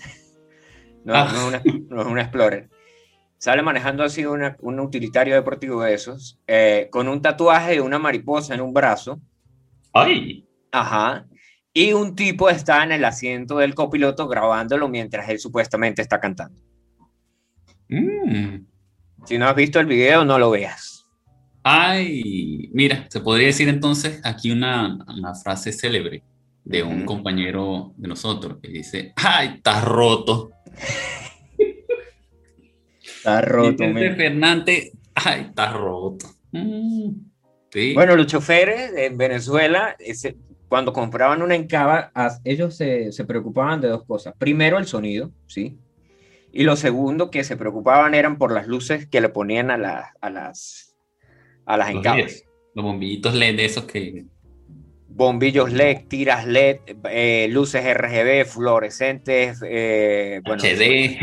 No, 1.03 1.13
Ah. 1.13 1.29
no, 1.33 1.39
es 1.39 1.45
una, 1.45 1.61
no 1.89 2.01
es 2.03 2.07
una 2.07 2.21
Explorer. 2.21 2.69
Sale 3.37 3.63
manejando 3.63 4.05
así 4.05 4.25
una, 4.25 4.55
un 4.61 4.79
utilitario 4.79 5.35
deportivo 5.35 5.81
de 5.81 5.93
esos, 5.93 6.39
eh, 6.47 6.87
con 6.89 7.09
un 7.09 7.21
tatuaje 7.21 7.73
de 7.73 7.81
una 7.81 7.99
mariposa 7.99 8.55
en 8.55 8.61
un 8.61 8.73
brazo. 8.73 9.19
Ay, 9.91 10.46
Ajá. 10.71 11.25
Y 11.73 11.93
un 11.93 12.15
tipo 12.15 12.49
está 12.49 12.83
en 12.83 12.91
el 12.91 13.05
asiento 13.05 13.57
del 13.57 13.75
copiloto 13.75 14.27
grabándolo 14.27 14.87
mientras 14.89 15.29
él 15.29 15.39
supuestamente 15.39 16.01
está 16.01 16.19
cantando. 16.19 16.59
mm. 17.89 18.65
Si 19.25 19.37
no 19.37 19.47
has 19.47 19.55
visto 19.55 19.79
el 19.79 19.85
video, 19.87 20.23
no 20.25 20.39
lo 20.39 20.49
veas. 20.51 21.05
Ay, 21.63 22.69
mira, 22.73 23.05
se 23.09 23.19
podría 23.19 23.47
decir 23.47 23.67
entonces 23.67 24.21
aquí 24.23 24.51
una, 24.51 24.97
una 25.17 25.35
frase 25.35 25.73
célebre 25.73 26.23
de 26.63 26.81
un 26.83 27.03
compañero 27.05 27.93
de 27.97 28.07
nosotros 28.07 28.57
que 28.61 28.69
dice, 28.69 29.13
ay, 29.17 29.55
está 29.57 29.81
roto. 29.81 30.51
Está 33.03 33.41
roto, 33.41 33.83
Fernández, 33.93 34.91
ay, 35.15 35.41
está 35.49 35.73
roto. 35.73 36.27
Mm, 36.51 37.09
sí. 37.71 37.93
Bueno, 37.93 38.15
los 38.15 38.27
choferes 38.27 38.93
en 38.95 39.17
Venezuela, 39.17 39.95
ese- 39.99 40.37
cuando 40.67 40.93
compraban 40.93 41.41
una 41.41 41.55
encaba, 41.55 42.11
ellos 42.43 42.75
se, 42.75 43.11
se 43.11 43.25
preocupaban 43.25 43.79
de 43.81 43.87
dos 43.87 44.03
cosas. 44.05 44.33
Primero, 44.37 44.77
el 44.77 44.85
sonido, 44.85 45.31
¿sí? 45.47 45.77
Y 46.51 46.63
lo 46.63 46.75
segundo, 46.75 47.29
que 47.31 47.43
se 47.43 47.57
preocupaban 47.57 48.13
eran 48.13 48.37
por 48.37 48.51
las 48.51 48.67
luces 48.67 49.07
que 49.07 49.21
le 49.21 49.29
ponían 49.29 49.69
a, 49.71 49.77
la- 49.77 50.13
a 50.21 50.29
las, 50.29 50.95
a 51.65 51.77
las 51.77 51.89
los 51.89 51.97
encabas. 51.97 52.43
Los 52.73 52.85
bombillitos 52.85 53.33
LED 53.33 53.55
de 53.55 53.65
esos 53.65 53.85
que... 53.85 54.25
Bombillos 55.09 55.71
LED, 55.71 56.05
tiras 56.07 56.45
LED, 56.45 56.79
eh, 57.09 57.47
luces 57.49 57.83
RGB, 57.85 58.45
fluorescentes, 58.45 59.59
eh, 59.65 60.41
bueno, 60.43 60.61
HD. 60.61 61.17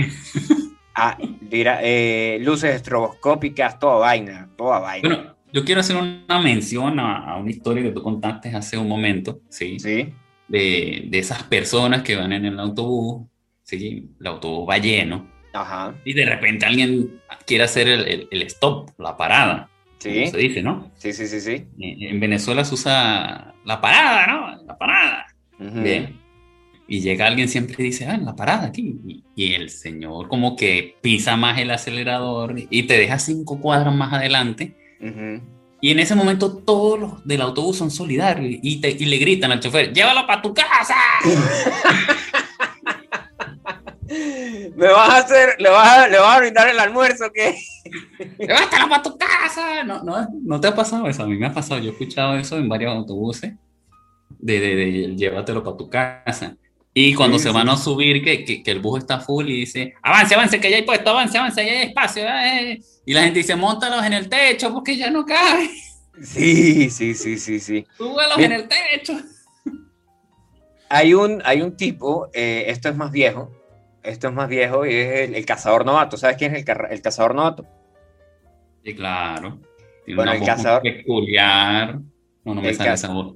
ah, 0.97 1.17
tira- 1.49 1.81
eh, 1.83 2.39
luces 2.41 2.75
estroboscópicas, 2.75 3.79
toda 3.79 3.97
vaina, 3.99 4.51
toda 4.57 4.81
vaina. 4.81 5.09
Bueno, 5.09 5.34
yo 5.55 5.65
quiero 5.65 5.81
hacer 5.81 5.97
una 5.97 6.41
mención 6.43 7.01
a, 7.01 7.19
a 7.33 7.37
una 7.39 7.51
historia 7.51 7.83
que 7.85 7.93
tú 7.93 8.03
contaste 8.03 8.51
hace 8.55 8.77
un 8.79 8.89
momento, 8.89 9.41
¿sí? 9.49 9.79
¿Sí? 9.79 10.13
De, 10.49 11.05
de 11.09 11.19
esas 11.19 11.45
personas 11.45 12.03
que 12.03 12.17
van 12.17 12.33
en 12.33 12.45
el 12.47 12.61
autobús, 12.61 13.29
¿sí? 13.63 14.11
El 14.21 14.27
autobús 14.27 14.69
va 14.69 14.79
lleno 14.79 15.31
Ajá, 15.55 15.95
y 16.05 16.13
de 16.15 16.27
repente 16.27 16.67
alguien 16.67 17.21
quiere 17.47 17.65
hacer 17.65 17.89
el, 17.89 18.07
el- 18.09 18.29
el 18.31 18.43
stop, 18.43 18.91
la 18.99 19.17
parada, 19.17 19.71
sí, 19.99 20.27
se 20.27 20.37
dice, 20.39 20.63
¿no? 20.63 20.91
sí, 20.97 21.13
sí, 21.13 21.27
sí, 21.29 21.41
sí. 21.41 21.67
En, 21.79 22.03
en 22.15 22.21
Venezuela 22.21 22.65
se 22.65 22.75
usa 22.75 23.55
la 23.65 23.81
parada, 23.81 24.27
¿no? 24.27 24.65
La 24.65 24.77
parada. 24.77 25.27
Ujú. 25.61 25.81
Bien. 25.83 26.21
Y 26.87 27.01
llega 27.01 27.27
alguien 27.27 27.49
siempre 27.49 27.77
y 27.79 27.85
dice, 27.85 28.07
ah, 28.07 28.19
la 28.19 28.37
parada 28.37 28.67
aquí. 28.67 29.01
Y, 29.07 29.25
y 29.35 29.55
el 29.55 29.71
señor 29.71 30.29
como 30.29 30.57
que 30.57 30.97
pisa 31.03 31.37
más 31.37 31.59
el 31.59 31.71
acelerador 31.71 32.57
y 32.71 32.83
te 32.85 32.99
deja 32.99 33.19
cinco 33.19 33.61
cuadras 33.61 33.95
más 33.95 34.13
adelante. 34.13 34.77
Ujú. 35.05 35.43
Y 35.81 35.91
en 35.91 35.99
ese 35.99 36.15
momento 36.15 36.57
todos 36.57 36.99
los 36.99 37.25
del 37.27 37.43
autobús 37.43 37.77
son 37.77 37.91
solidarios 37.91 38.59
y, 38.63 38.81
te- 38.81 38.91
y 38.91 39.05
le 39.05 39.19
gritan 39.19 39.53
al 39.53 39.61
chofer, 39.61 39.93
llévalo 39.93 40.27
para 40.27 40.41
tu 40.41 40.55
casa. 40.55 40.95
¿Me 44.77 44.87
vas 44.89 45.09
a 45.11 45.17
hacer, 45.19 45.57
le 45.59 45.71
vas 45.71 45.89
a, 45.99 46.09
le 46.09 46.19
vas 46.19 46.37
a 46.37 46.41
brindar 46.41 46.69
el 46.69 46.79
almuerzo 46.79 47.25
qué? 47.33 47.57
Llévatelo 48.39 48.89
para 48.89 49.03
tu 49.03 49.17
casa. 49.17 49.83
No, 49.85 50.03
no, 50.03 50.27
no 50.43 50.61
te 50.61 50.69
ha 50.69 50.75
pasado 50.75 51.07
eso, 51.09 51.23
a 51.23 51.27
mí 51.27 51.37
me 51.37 51.47
ha 51.47 51.53
pasado. 51.55 51.81
Yo 51.81 51.89
he 51.89 51.93
escuchado 51.93 52.37
eso 52.37 52.57
en 52.59 52.69
varios 52.69 52.95
autobuses, 52.95 53.55
de, 54.39 54.61
de, 54.61 54.75
de 54.77 55.17
llévatelo 55.17 55.63
para 55.63 55.77
tu 55.77 55.89
casa. 55.89 56.57
Y 56.97 57.13
cuando 57.15 57.39
Sí, 57.39 57.45
se 57.45 57.49
sí. 57.51 57.55
van 57.55 57.69
a 57.69 57.77
subir, 57.77 58.23
que, 58.23 58.45
que, 58.45 58.63
que 58.63 58.71
el 58.71 58.79
bus 58.79 59.01
está 59.01 59.19
full 59.19 59.49
y 59.49 59.61
dice, 59.61 59.95
avance, 60.01 60.35
avance, 60.37 60.61
que 60.61 60.71
ya 60.71 60.77
hay 60.77 60.83
puesto, 60.85 61.11
avance, 61.11 61.37
avance, 61.37 61.67
ya 61.67 61.73
hay 61.73 61.89
espacio. 61.89 62.23
eh". 62.27 62.81
Y 63.05 63.13
la 63.13 63.23
gente 63.25 63.41
dice, 63.41 63.57
montalos 63.57 64.05
en 64.07 64.13
el 64.13 64.29
techo 64.29 64.73
porque 64.73 64.97
ya 64.97 65.11
no 65.11 65.27
cabe. 65.27 65.69
Sí, 66.23 66.89
sí, 66.91 67.13
sí, 67.15 67.37
sí, 67.39 67.59
sí. 67.59 67.85
Súbelos 67.99 68.37
Bien. 68.37 68.53
en 68.53 68.61
el 68.61 68.69
techo. 68.69 69.15
Hay 70.89 71.15
un, 71.15 71.43
hay 71.45 71.61
un 71.63 71.77
tipo, 71.77 72.29
eh, 72.33 72.67
esto 72.69 72.89
es 72.89 72.95
más 72.97 73.11
viejo, 73.11 73.51
esto 74.05 74.29
es 74.29 74.35
más 74.35 74.49
viejo 74.49 74.87
y 74.87 74.95
es 74.95 75.21
el, 75.29 75.35
el 75.35 75.45
cazador 75.47 75.85
novato. 75.85 76.17
¿Sabes 76.17 76.37
quién 76.37 76.55
es 76.55 76.65
el, 76.67 76.77
el 76.91 77.03
cazador 77.03 77.35
novato? 77.35 77.67
Sí, 78.85 78.95
claro. 78.95 79.59
Tiene 80.05 80.17
Bueno, 80.17 80.31
una 80.31 80.35
el 80.35 80.41
voz 80.41 80.49
cazador- 80.49 80.83
peculiar. 80.83 81.95
No, 82.45 82.55
no 82.55 82.61
me 82.63 82.73
sale 82.75 82.93
esa 82.93 83.09
voz. 83.09 83.35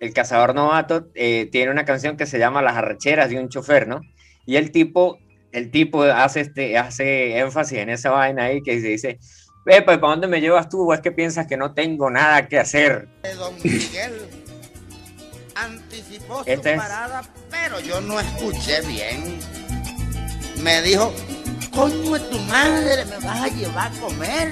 El 0.00 0.12
cazador 0.12 0.54
novato 0.54 1.08
eh, 1.14 1.48
tiene 1.50 1.70
una 1.72 1.84
canción 1.84 2.16
que 2.16 2.26
se 2.26 2.38
llama 2.38 2.62
Las 2.62 2.76
arrecheras 2.76 3.30
de 3.30 3.38
un 3.40 3.48
chofer, 3.48 3.88
¿no? 3.88 4.00
Y 4.46 4.56
el 4.56 4.70
tipo, 4.70 5.18
el 5.52 5.70
tipo 5.70 6.02
hace, 6.04 6.40
este, 6.40 6.78
hace 6.78 7.38
énfasis 7.38 7.78
en 7.78 7.90
esa 7.90 8.10
vaina 8.10 8.44
ahí 8.44 8.62
que 8.62 8.80
se 8.80 8.86
dice, 8.88 9.18
ve, 9.66 9.82
pues, 9.82 9.98
¿para 9.98 10.12
dónde 10.12 10.28
me 10.28 10.40
llevas 10.40 10.68
tú? 10.68 10.88
¿O 10.88 10.94
es 10.94 11.00
que 11.00 11.10
piensas 11.12 11.46
que 11.46 11.56
no 11.56 11.74
tengo 11.74 12.10
nada 12.10 12.46
que 12.46 12.58
hacer? 12.58 13.08
Don 13.36 13.54
Miguel. 13.56 14.28
Anticipó 15.56 16.44
su 16.44 16.50
Este 16.50 16.74
es- 16.74 16.78
parada, 16.80 17.22
pero 17.50 17.80
yo 17.80 18.00
no 18.00 18.20
escuché 18.20 18.80
bien. 18.82 19.38
Me 20.62 20.80
dijo, 20.82 21.12
coño 21.74 22.12
de 22.12 22.20
tu 22.20 22.38
madre, 22.40 23.04
me 23.06 23.16
vas 23.26 23.42
a 23.42 23.48
llevar 23.48 23.90
a 23.92 24.00
comer. 24.00 24.50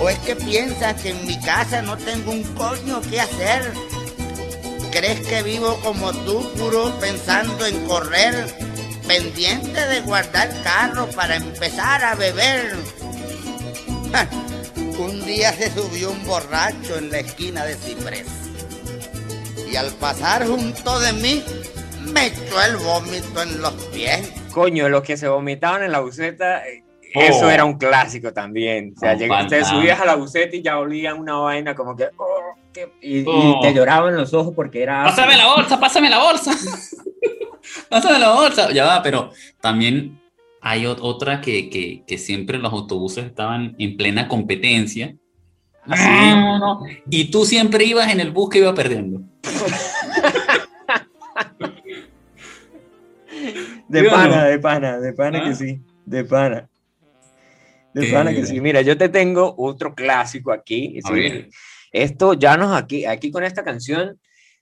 ¿O 0.00 0.08
es 0.08 0.18
que 0.20 0.36
piensas 0.36 1.00
que 1.02 1.10
en 1.10 1.26
mi 1.26 1.38
casa 1.40 1.80
no 1.82 1.96
tengo 1.96 2.32
un 2.32 2.42
coño 2.54 3.00
que 3.02 3.20
hacer? 3.20 3.72
¿Crees 4.92 5.20
que 5.26 5.42
vivo 5.42 5.78
como 5.82 6.12
tú, 6.12 6.48
puro 6.58 6.92
pensando 7.00 7.64
en 7.66 7.84
correr? 7.86 8.46
Pendiente 9.08 9.80
de 9.86 10.00
guardar 10.02 10.48
carro 10.62 11.06
para 11.08 11.36
empezar 11.36 12.04
a 12.04 12.14
beber. 12.14 12.76
Un 14.98 15.24
día 15.24 15.52
se 15.52 15.70
subió 15.72 16.10
un 16.10 16.24
borracho 16.26 16.96
en 16.98 17.10
la 17.10 17.18
esquina 17.20 17.64
de 17.64 17.74
Ciprés. 17.74 18.26
Y 19.70 19.76
al 19.76 19.90
pasar 19.92 20.46
junto 20.46 21.00
de 21.00 21.12
mí, 21.14 21.42
me 22.12 22.26
echó 22.26 22.62
el 22.62 22.76
vómito 22.76 23.42
en 23.42 23.60
los 23.62 23.72
pies. 23.92 24.30
Coño, 24.52 24.88
los 24.90 25.02
que 25.02 25.16
se 25.16 25.26
vomitaban 25.28 25.82
en 25.82 25.92
la 25.92 26.00
buceta, 26.00 26.58
eh, 26.68 26.84
eso 27.14 27.46
Oh. 27.46 27.50
era 27.50 27.64
un 27.64 27.78
clásico 27.78 28.32
también. 28.34 28.92
O 28.96 29.00
sea, 29.00 29.14
llega- 29.14 29.46
te 29.46 29.64
subías 29.64 29.98
a 30.00 30.04
la 30.04 30.14
buceta 30.16 30.54
y 30.54 30.62
ya 30.62 30.78
olían 30.78 31.18
una 31.18 31.36
vaina 31.36 31.74
como 31.74 31.96
que. 31.96 32.08
oh, 32.18 32.54
y, 33.00 33.18
y 33.20 33.24
Oh. 33.26 33.60
te 33.62 33.72
lloraban 33.74 34.16
los 34.16 34.32
ojos 34.34 34.52
porque 34.54 34.82
era. 34.82 35.04
Pásame 35.04 35.36
la 35.36 35.54
bolsa, 35.54 35.78
pásame 35.80 36.10
la 36.10 36.18
bolsa. 36.22 36.52
pásame 37.88 38.18
la 38.18 38.32
bolsa. 38.34 38.72
Ya 38.72 38.84
va, 38.86 39.02
pero 39.02 39.30
también 39.60 40.20
hay 40.60 40.84
ot- 40.84 40.98
otra 41.00 41.40
que, 41.40 41.68
que, 41.70 42.02
que 42.06 42.18
siempre 42.18 42.58
los 42.58 42.72
autobuses 42.72 43.24
estaban 43.26 43.74
en 43.78 43.96
plena 43.96 44.28
competencia. 44.28 45.16
Así. 45.84 46.08
No, 46.08 46.58
no. 46.58 46.80
Y 47.10 47.30
tú 47.30 47.44
siempre 47.44 47.84
ibas 47.84 48.10
en 48.12 48.20
el 48.20 48.30
bus 48.30 48.48
que 48.50 48.58
iba 48.58 48.72
perdiendo. 48.74 49.20
De 53.88 54.00
¿Sí 54.00 54.06
o 54.06 54.10
pana, 54.10 54.36
no? 54.36 54.44
de 54.44 54.58
pana, 54.58 54.98
de 55.00 55.12
pana 55.12 55.38
¿Ah? 55.40 55.44
que 55.48 55.54
sí, 55.54 55.80
de 56.06 56.24
pana. 56.24 56.68
De 57.94 58.06
pana 58.10 58.32
que 58.32 58.46
sí. 58.46 58.60
Mira, 58.60 58.80
yo 58.82 58.96
te 58.96 59.08
tengo 59.08 59.54
otro 59.58 59.94
clásico 59.94 60.50
aquí. 60.52 60.98
A 61.04 61.08
sí. 61.08 61.14
ver. 61.14 61.48
Esto 61.92 62.32
ya 62.34 62.56
nos 62.56 62.72
aquí, 62.74 63.04
aquí 63.04 63.30
con 63.30 63.44
esta 63.44 63.62
canción, 63.62 64.18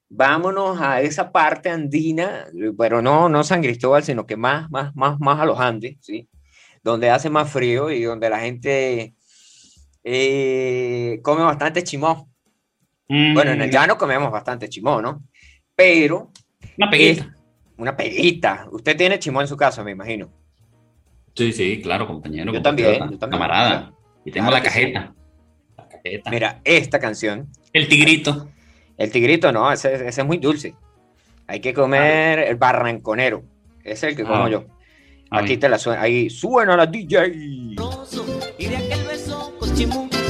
vámonos 0.08 0.80
a 0.80 1.00
esa 1.00 1.30
parte 1.32 1.70
andina, 1.70 2.46
pero 2.76 3.00
no, 3.00 3.28
no 3.28 3.44
San 3.44 3.62
Cristóbal, 3.62 4.02
sino 4.02 4.26
que 4.26 4.36
más, 4.36 4.68
más, 4.70 4.94
más, 4.96 5.18
más 5.20 5.40
a 5.40 5.46
los 5.46 5.58
Andes, 5.60 5.96
¿sí? 6.00 6.28
Donde 6.82 7.10
hace 7.10 7.30
más 7.30 7.50
frío 7.50 7.90
y 7.90 8.02
donde 8.02 8.28
la 8.30 8.40
gente 8.40 9.14
eh, 10.02 11.20
come 11.22 11.42
bastante 11.42 11.84
chimó. 11.84 12.28
Bueno, 13.08 13.52
en 13.52 13.60
el 13.62 13.68
Mm, 13.68 13.72
llano 13.72 13.98
comemos 13.98 14.30
bastante 14.30 14.68
chimó, 14.68 15.00
¿no? 15.02 15.22
Pero 15.74 16.30
Una 16.76 16.90
peguita. 16.90 17.34
una 17.76 17.96
peguita. 17.96 18.68
Usted 18.72 18.96
tiene 18.96 19.18
chimó 19.18 19.40
en 19.40 19.48
su 19.48 19.56
casa, 19.56 19.82
me 19.84 19.92
imagino. 19.92 20.32
Sí, 21.34 21.52
sí, 21.52 21.80
claro, 21.80 22.06
compañero. 22.06 22.52
Yo 22.52 22.60
también, 22.62 22.86
compatriota, 22.88 23.12
yo 23.12 23.18
también. 23.18 23.40
Camarada. 23.40 23.92
Y 24.24 24.30
tengo 24.32 24.48
Claro 24.48 24.62
la 24.64 24.70
que 24.70 24.70
sí. 24.70 24.92
Cajeta. 26.02 26.30
Mira, 26.30 26.60
esta 26.64 26.98
canción, 26.98 27.48
El 27.72 27.88
tigrito. 27.88 28.48
el 28.96 29.10
tigrito, 29.10 29.52
no, 29.52 29.70
ese, 29.72 29.94
ese 29.94 30.08
es 30.20 30.26
muy 30.26 30.38
dulce. 30.38 30.74
Hay 31.46 31.60
que 31.60 31.72
comer 31.74 32.38
el 32.40 32.56
barranconero. 32.56 33.42
Es 33.84 34.02
el 34.02 34.14
que 34.16 34.22
como 34.24 34.44
Ah. 34.44 34.50
yo. 34.50 34.64
A 35.30 35.38
Aquí 35.40 35.56
te 35.56 35.68
la 35.68 35.78
suena. 35.78 36.02
Ahí 36.02 36.28
suena 36.30 36.76
la 36.76 36.86
DJ. 36.86 37.28
Y 38.58 38.66
de 38.66 38.76
aquel 38.76 39.04
beso 39.04 39.52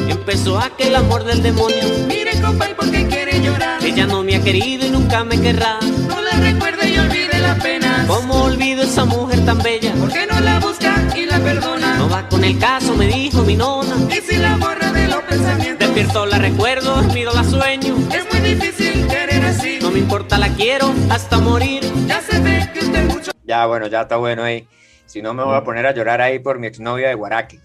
empezó 0.09 0.59
aquel 0.59 0.95
amor 0.95 1.25
del 1.25 1.43
demonio. 1.43 1.83
Mire, 2.07 2.31
compa, 2.41 2.69
¿y 2.71 2.75
por 2.75 2.91
qué 2.91 3.07
quiere 3.07 3.41
llorar? 3.43 3.83
Ella 3.83 4.07
no 4.07 4.23
me 4.23 4.37
ha 4.37 4.43
querido 4.43 4.87
y 4.87 4.91
nunca 4.91 5.25
me 5.25 5.41
querrá. 5.41 5.79
No 6.09 6.21
la 6.23 6.33
recuerde 6.41 6.89
y 6.91 6.99
olvide 6.99 7.39
la 7.41 7.55
pena. 7.57 8.05
¿Cómo 8.07 8.45
olvido 8.45 8.83
esa 8.83 9.05
mujer 9.05 9.45
tan 9.45 9.59
bella? 9.59 9.93
¿Por 9.95 10.13
qué 10.13 10.27
no 10.27 10.39
la 10.41 10.61
busca 10.61 10.95
y 11.17 11.27
la 11.27 11.39
perdona? 11.41 11.97
No 11.99 12.09
va 12.09 12.29
con 12.29 12.45
el 12.45 12.59
caso, 12.59 12.95
me 12.95 13.07
dijo 13.07 13.43
mi 13.43 13.57
nona. 13.57 13.97
Y 14.11 14.21
si 14.21 14.37
la 14.37 14.57
borra 14.57 14.75
de 14.75 14.79
los 14.79 14.80
pensamientos, 15.31 15.79
Despierto 15.79 16.27
la 16.27 16.39
recuerdo, 16.39 16.97
dormido 17.03 17.33
la 17.33 17.45
sueño. 17.45 17.95
es 18.13 18.27
muy 18.33 18.41
difícil 18.55 19.07
querer 19.07 19.45
así. 19.45 19.79
No 19.81 19.91
me 19.91 19.99
importa, 20.01 20.39
la 20.39 20.49
quiero 20.49 20.93
hasta 21.11 21.39
morir. 21.39 21.83
Ya 22.07 22.21
se 22.21 22.41
ve 22.41 22.69
que 22.73 22.81
usted 22.81 23.05
mucho 23.09 23.31
Ya, 23.45 23.67
bueno, 23.67 23.87
ya 23.87 24.03
está 24.03 24.17
bueno 24.17 24.43
ahí. 24.43 24.67
Si 25.07 25.23
no, 25.23 25.33
me 25.35 25.43
voy 25.43 25.57
a 25.57 25.65
poner 25.65 25.87
a 25.87 25.93
llorar 25.95 26.21
ahí 26.21 26.39
por 26.39 26.59
mi 26.59 26.67
exnovia 26.67 27.09
de 27.09 27.15
Guaraque. 27.15 27.59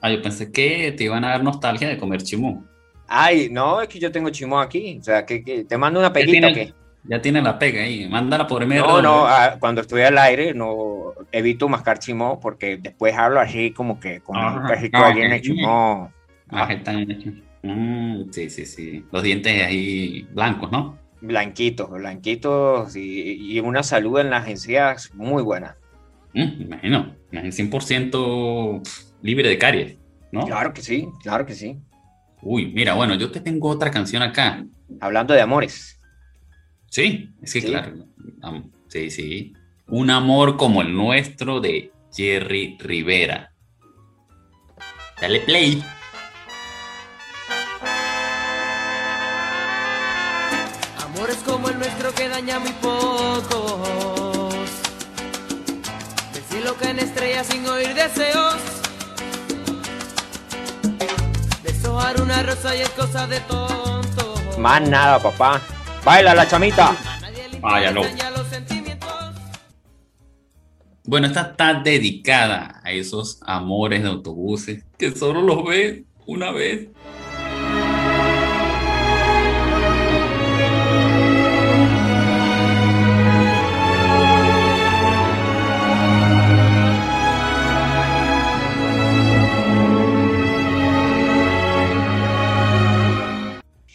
Ah, 0.00 0.10
yo 0.10 0.20
pensé 0.20 0.50
que 0.52 0.92
te 0.96 1.04
iban 1.04 1.24
a 1.24 1.30
dar 1.30 1.42
nostalgia 1.42 1.88
de 1.88 1.96
comer 1.96 2.22
chimú. 2.22 2.64
Ay, 3.08 3.48
no, 3.50 3.80
es 3.80 3.88
que 3.88 3.98
yo 3.98 4.10
tengo 4.12 4.30
chimó 4.30 4.60
aquí. 4.60 4.98
O 5.00 5.02
sea, 5.04 5.24
que, 5.26 5.44
que 5.44 5.64
te 5.64 5.76
mando 5.78 6.00
una 6.00 6.12
peguita 6.12 6.48
o 6.48 6.54
qué. 6.54 6.72
Ya 7.04 7.20
tiene 7.20 7.42
la 7.42 7.58
pega 7.58 7.82
ahí. 7.82 8.08
Mándala 8.08 8.46
por 8.46 8.64
MR. 8.64 8.78
No, 8.80 9.02
no, 9.02 9.26
ah, 9.26 9.56
cuando 9.58 9.80
estoy 9.80 10.02
al 10.02 10.16
aire 10.18 10.54
no 10.54 11.14
evito 11.32 11.68
mascar 11.68 11.98
chimó 11.98 12.38
porque 12.38 12.76
después 12.76 13.16
hablo 13.16 13.40
así 13.40 13.72
como 13.72 13.98
que 13.98 14.20
con 14.20 14.36
un 14.36 14.66
cajito 14.68 14.98
Ah, 14.98 15.08
ahí 15.08 15.20
en 15.20 15.32
el 15.32 15.38
ok. 15.38 15.44
chimó. 15.44 16.12
Ah, 16.52 16.72
están 16.72 17.10
hechos. 17.10 17.34
Mm, 17.62 18.30
sí, 18.30 18.50
sí, 18.50 18.66
sí. 18.66 19.04
Los 19.10 19.22
dientes 19.22 19.62
ahí 19.62 20.26
blancos, 20.32 20.70
¿no? 20.70 20.98
Blanquitos, 21.20 21.88
blanquitos 21.90 22.96
y, 22.96 23.54
y 23.54 23.60
una 23.60 23.82
salud 23.82 24.18
en 24.20 24.30
las 24.30 24.48
encías 24.48 25.14
muy 25.14 25.42
buena. 25.42 25.76
Mm, 26.34 26.62
imagino. 26.62 27.16
Imagino 27.30 27.52
100% 27.52 28.82
libre 29.22 29.48
de 29.48 29.58
caries, 29.58 29.96
¿no? 30.32 30.44
Claro 30.46 30.72
que 30.74 30.82
sí, 30.82 31.08
claro 31.22 31.46
que 31.46 31.54
sí. 31.54 31.78
Uy, 32.42 32.72
mira, 32.74 32.94
bueno, 32.94 33.14
yo 33.14 33.30
te 33.30 33.40
tengo 33.40 33.68
otra 33.68 33.90
canción 33.90 34.22
acá. 34.22 34.64
Hablando 35.00 35.32
de 35.32 35.40
amores. 35.40 36.00
Sí, 36.90 37.30
es 37.40 37.52
que 37.54 37.60
Sí. 37.60 37.66
claro. 37.68 37.94
sí, 38.88 39.10
sí. 39.10 39.52
Un 39.86 40.10
amor 40.10 40.56
como 40.56 40.82
el 40.82 40.92
nuestro 40.94 41.60
de 41.60 41.92
Jerry 42.14 42.76
Rivera. 42.80 43.52
Dale 45.20 45.40
play. 45.40 45.82
Amores 51.22 51.42
como 51.46 51.68
el 51.68 51.78
nuestro 51.78 52.12
que 52.12 52.28
daña 52.28 52.58
muy 52.58 52.72
pocos. 52.82 54.54
Del 56.34 56.42
cielo 56.50 56.74
caen 56.80 56.98
estrellas 56.98 57.46
sin 57.46 57.64
oír 57.64 57.94
deseos. 57.94 58.56
Deshojar 61.62 62.20
una 62.20 62.42
rosa 62.42 62.74
y 62.74 62.80
es 62.80 62.88
cosa 62.88 63.28
de 63.28 63.38
tonto. 63.38 64.34
Más 64.58 64.88
nada, 64.88 65.20
papá. 65.20 65.62
Baila 66.04 66.34
la 66.34 66.48
chamita. 66.48 66.88
A 66.88 67.20
nadie 67.20 67.48
le 67.50 67.60
Ah, 67.62 67.92
no. 67.92 68.02
Bueno, 71.04 71.28
esta 71.28 71.42
está 71.42 71.74
dedicada 71.74 72.80
a 72.82 72.90
esos 72.90 73.38
amores 73.46 74.02
de 74.02 74.08
autobuses 74.08 74.84
que 74.98 75.12
solo 75.14 75.40
los 75.40 75.62
ves 75.64 76.02
una 76.26 76.50
vez. 76.50 76.88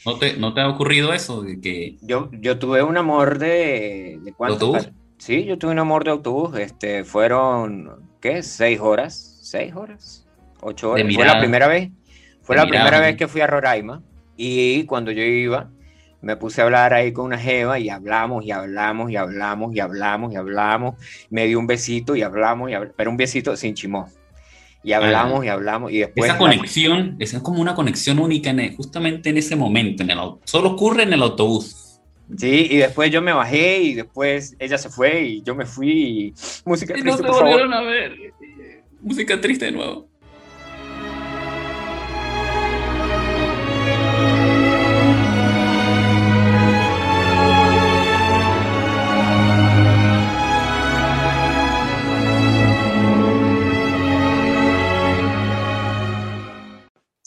¿No 0.07 0.17
te, 0.17 0.37
¿No 0.37 0.53
te 0.53 0.61
ha 0.61 0.69
ocurrido 0.69 1.11
eso? 1.11 1.41
De 1.41 1.59
que 1.59 1.97
Yo, 2.01 2.29
yo 2.31 2.57
tuve 2.57 2.81
un 2.81 2.95
amor 2.95 3.39
de. 3.39 4.17
¿De 4.23 4.31
cuánto? 4.31 4.67
autobús? 4.67 4.89
Sí, 5.17 5.43
yo 5.43 5.57
tuve 5.57 5.71
un 5.71 5.79
amor 5.79 6.05
de 6.05 6.11
autobús. 6.11 6.57
Este, 6.57 7.03
fueron, 7.03 8.09
¿qué? 8.21 8.41
¿Seis 8.41 8.79
horas? 8.79 9.39
¿Seis 9.41 9.75
horas? 9.75 10.25
¿Ocho 10.61 10.91
horas? 10.91 11.05
Fue 11.13 11.25
la 11.25 11.39
primera 11.39 11.67
vez. 11.67 11.91
Fue 12.41 12.55
De 12.55 12.61
la 12.61 12.65
mirada, 12.67 12.85
primera 12.85 13.05
vez 13.05 13.17
que 13.17 13.27
fui 13.27 13.41
a 13.41 13.47
Roraima. 13.47 14.01
Y 14.37 14.85
cuando 14.85 15.11
yo 15.11 15.23
iba, 15.23 15.69
me 16.21 16.37
puse 16.37 16.61
a 16.61 16.63
hablar 16.63 16.93
ahí 16.93 17.11
con 17.11 17.25
una 17.25 17.37
jeva 17.37 17.77
y 17.77 17.89
hablamos 17.89 18.45
y 18.45 18.51
hablamos 18.51 19.11
y 19.11 19.17
hablamos 19.17 19.75
y 19.75 19.81
hablamos 19.81 20.31
y 20.31 20.37
hablamos. 20.37 20.95
Me 21.29 21.47
dio 21.47 21.59
un 21.59 21.67
besito 21.67 22.15
y 22.15 22.21
hablamos 22.21 22.71
y 22.71 22.75
pero 22.95 23.11
un 23.11 23.17
besito 23.17 23.57
sin 23.57 23.73
chimó. 23.73 24.07
Y 24.83 24.93
hablamos 24.93 25.43
y 25.43 25.49
hablamos 25.49 25.91
y 25.91 25.97
después... 25.99 26.25
esa 26.29 26.33
la- 26.33 26.39
conexión, 26.39 27.15
esa 27.19 27.37
es 27.37 27.43
como 27.43 27.61
una 27.61 27.75
conexión 27.75 28.19
única 28.19 28.49
en 28.51 28.59
el- 28.61 28.75
justamente 28.75 29.29
en 29.29 29.37
ese 29.37 29.55
momento. 29.55 30.03
En 30.03 30.11
el, 30.11 30.17
au- 30.17 30.39
solo 30.45 30.69
ocurre 30.71 31.03
en 31.03 31.13
el 31.13 31.21
autobús. 31.21 31.83
Sí, 32.37 32.67
y 32.71 32.77
después 32.77 33.09
yo 33.09 33.21
me 33.21 33.31
bajé 33.31 33.81
y 33.81 33.93
después 33.93 34.55
ella 34.59 34.77
se 34.77 34.89
fue 34.89 35.21
y 35.23 35.41
yo 35.43 35.55
me 35.55 35.65
fui 35.65 35.91
y 35.91 36.33
música 36.65 36.93
Y 36.97 37.01
no 37.01 37.15
triste, 37.15 37.17
se 37.21 37.23
por 37.23 37.35
favor. 37.35 37.43
volvieron 37.49 37.73
a 37.73 37.81
ver. 37.81 38.15
Música 39.01 39.39
triste 39.39 39.65
de 39.65 39.71
nuevo. 39.71 40.07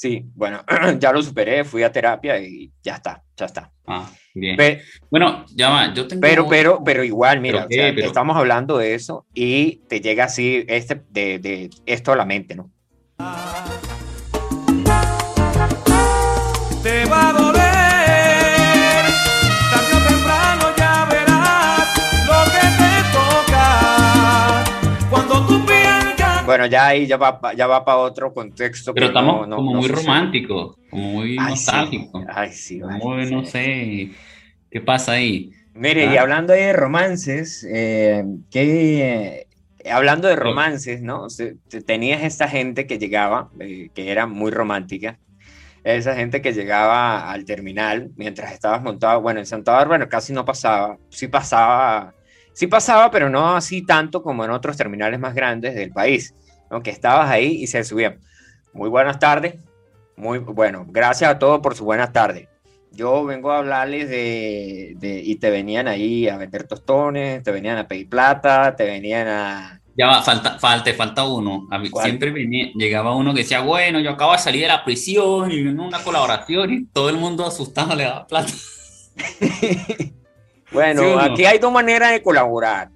Sí, 0.00 0.24
bueno, 0.34 0.64
ya 0.98 1.12
lo 1.12 1.22
superé, 1.22 1.62
fui 1.62 1.82
a 1.82 1.92
terapia 1.92 2.40
y 2.40 2.72
ya 2.82 2.94
está, 2.94 3.22
ya 3.36 3.44
está. 3.44 3.70
Ah, 3.86 4.08
Bien. 4.34 4.56
Pe- 4.56 4.80
bueno, 5.10 5.44
ya 5.54 5.68
va, 5.68 5.92
yo 5.92 6.06
tengo... 6.08 6.22
Pero, 6.22 6.48
pero, 6.48 6.82
pero 6.82 7.04
igual, 7.04 7.42
mira, 7.42 7.66
¿Pero 7.66 7.68
qué? 7.68 7.80
o 7.80 7.82
sea, 7.84 7.94
Pero- 7.96 8.06
estamos 8.06 8.34
hablando 8.34 8.78
de 8.78 8.94
eso 8.94 9.26
y 9.34 9.82
te 9.90 10.00
llega 10.00 10.24
así 10.24 10.64
este, 10.68 11.02
de, 11.10 11.38
de 11.38 11.68
esto 11.84 12.12
a 12.12 12.16
la 12.16 12.24
mente, 12.24 12.54
¿no? 12.54 12.70
Te 16.82 17.04
va 17.04 17.28
a 17.28 17.32
ya 26.70 26.86
ahí 26.86 27.06
ya 27.06 27.16
va, 27.16 27.38
ya 27.54 27.66
va 27.66 27.84
para 27.84 27.98
otro 27.98 28.32
contexto. 28.32 28.94
Pero 28.94 29.06
estamos 29.06 29.40
no- 29.42 29.46
no- 29.48 29.56
como 29.56 29.72
no 29.74 29.78
muy 29.80 29.88
románticos, 29.88 30.76
como 30.90 31.04
muy 31.12 31.30
Ay, 31.38 31.56
sí. 31.56 31.66
nostálgicos. 31.72 32.24
Ay, 32.28 32.52
sí, 32.52 32.80
Muy, 32.80 33.26
sí. 33.26 33.34
no 33.34 33.44
sé, 33.44 34.10
¿qué 34.70 34.80
pasa 34.80 35.12
ahí? 35.12 35.50
Mire, 35.74 36.06
y 36.06 36.16
Ah. 36.16 36.22
hablando 36.22 36.52
ahí 36.52 36.60
de 36.62 36.72
romances, 36.72 37.66
eh, 37.70 38.24
que, 38.50 39.46
eh, 39.84 39.90
hablando 39.90 40.28
de 40.28 40.36
romances, 40.36 41.00
¿no? 41.02 41.26
Tenías 41.86 42.22
esta 42.22 42.48
gente 42.48 42.86
que 42.86 42.98
llegaba, 42.98 43.50
eh, 43.60 43.88
que 43.94 44.10
era 44.10 44.26
muy 44.26 44.50
romántica, 44.50 45.18
esa 45.84 46.14
gente 46.14 46.42
que 46.42 46.52
llegaba 46.52 47.30
al 47.30 47.44
terminal 47.46 48.10
mientras 48.16 48.52
estabas 48.52 48.82
montado, 48.82 49.22
bueno, 49.22 49.40
en 49.40 49.46
Santa 49.46 49.72
Bárbara 49.72 50.08
casi 50.08 50.32
no 50.32 50.44
pasaba, 50.44 50.98
sí 51.08 51.28
pasaba, 51.28 52.12
sí 52.52 52.66
pasaba, 52.66 53.10
pero 53.10 53.30
no 53.30 53.56
así 53.56 53.86
tanto 53.86 54.22
como 54.22 54.44
en 54.44 54.50
otros 54.50 54.76
terminales 54.76 55.18
más 55.20 55.34
grandes 55.34 55.74
del 55.74 55.90
país, 55.92 56.34
¿no? 56.70 56.82
Que 56.82 56.90
estabas 56.90 57.28
ahí 57.30 57.62
y 57.62 57.66
se 57.66 57.82
subían. 57.84 58.20
Muy 58.72 58.88
buenas 58.88 59.18
tardes, 59.18 59.56
muy 60.16 60.38
bueno, 60.38 60.86
gracias 60.88 61.30
a 61.30 61.38
todos 61.38 61.60
por 61.60 61.74
su 61.74 61.84
buenas 61.84 62.12
tardes. 62.12 62.48
Yo 62.92 63.24
vengo 63.24 63.52
a 63.52 63.58
hablarles 63.58 64.08
de, 64.08 64.94
de- 64.96 65.22
y 65.24 65.36
te 65.36 65.50
venían 65.50 65.86
ahí 65.88 66.28
a 66.28 66.36
vender 66.36 66.66
tostones, 66.66 67.42
te 67.42 67.52
venían 67.52 67.78
a 67.78 67.86
pedir 67.86 68.08
plata, 68.08 68.74
te 68.76 68.84
venían 68.84 69.28
a... 69.28 69.80
Ya 69.96 70.06
va, 70.06 70.22
falta, 70.22 70.58
falta, 70.58 70.92
falta 70.94 71.24
uno. 71.24 71.68
A 71.70 71.80
siempre 72.02 72.30
venía- 72.30 72.70
llegaba 72.74 73.14
uno 73.14 73.32
que 73.34 73.40
decía, 73.42 73.60
bueno, 73.60 74.00
yo 74.00 74.10
acabo 74.10 74.32
de 74.32 74.38
salir 74.38 74.62
de 74.62 74.68
la 74.68 74.84
prisión 74.84 75.50
y 75.52 75.62
viene 75.62 75.80
una 75.80 76.02
colaboración 76.02 76.72
y 76.72 76.84
todo 76.86 77.10
el 77.10 77.16
mundo 77.16 77.46
asustado 77.46 77.94
le 77.94 78.04
daba 78.04 78.26
plata. 78.26 78.52
Bueno, 80.72 81.02
¿Sí 81.02 81.06
o 81.08 81.16
no? 81.16 81.20
aquí 81.20 81.44
hay 81.44 81.58
dos 81.58 81.72
maneras 81.72 82.12
de 82.12 82.22
colaborar. 82.22 82.90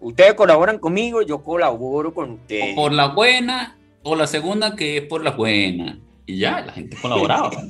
Ustedes 0.00 0.34
colaboran 0.34 0.78
conmigo, 0.78 1.22
yo 1.22 1.42
colaboro 1.42 2.12
con 2.12 2.32
ustedes. 2.32 2.72
O 2.72 2.76
por 2.76 2.92
la 2.92 3.08
buena, 3.08 3.76
o 4.02 4.16
la 4.16 4.26
segunda 4.26 4.76
que 4.76 4.98
es 4.98 5.02
por 5.04 5.22
la 5.24 5.30
buena. 5.32 5.98
Y 6.26 6.38
ya, 6.38 6.60
la 6.62 6.72
gente 6.72 6.96
colaboraba. 7.00 7.50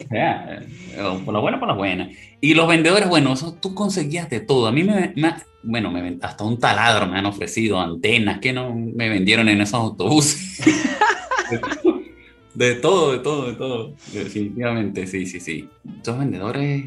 O 0.00 0.08
sea, 0.12 0.58
eh, 0.60 1.00
o 1.02 1.18
por 1.20 1.32
la 1.32 1.38
buena, 1.40 1.60
por 1.60 1.68
la 1.68 1.74
buena. 1.74 2.10
Y 2.40 2.54
los 2.54 2.66
vendedores, 2.66 3.08
bueno, 3.08 3.32
eso 3.32 3.54
tú 3.54 3.74
conseguías 3.74 4.28
de 4.28 4.40
todo. 4.40 4.66
A 4.66 4.72
mí 4.72 4.82
me, 4.82 5.12
me- 5.14 5.34
bueno, 5.62 5.90
me, 5.92 6.18
hasta 6.22 6.42
un 6.42 6.58
taladro 6.58 7.06
me 7.06 7.16
han 7.18 7.26
ofrecido, 7.26 7.78
antenas 7.80 8.40
que 8.40 8.52
no 8.52 8.74
me 8.74 9.08
vendieron 9.08 9.48
en 9.48 9.60
esos 9.60 9.74
autobuses. 9.74 10.60
De 12.54 12.74
todo, 12.74 13.12
de 13.12 13.18
todo, 13.20 13.46
de 13.46 13.52
todo. 13.54 13.94
Definitivamente, 14.12 15.06
sí, 15.06 15.24
sí, 15.24 15.38
sí. 15.40 15.68
Esos 16.02 16.18
vendedores 16.18 16.84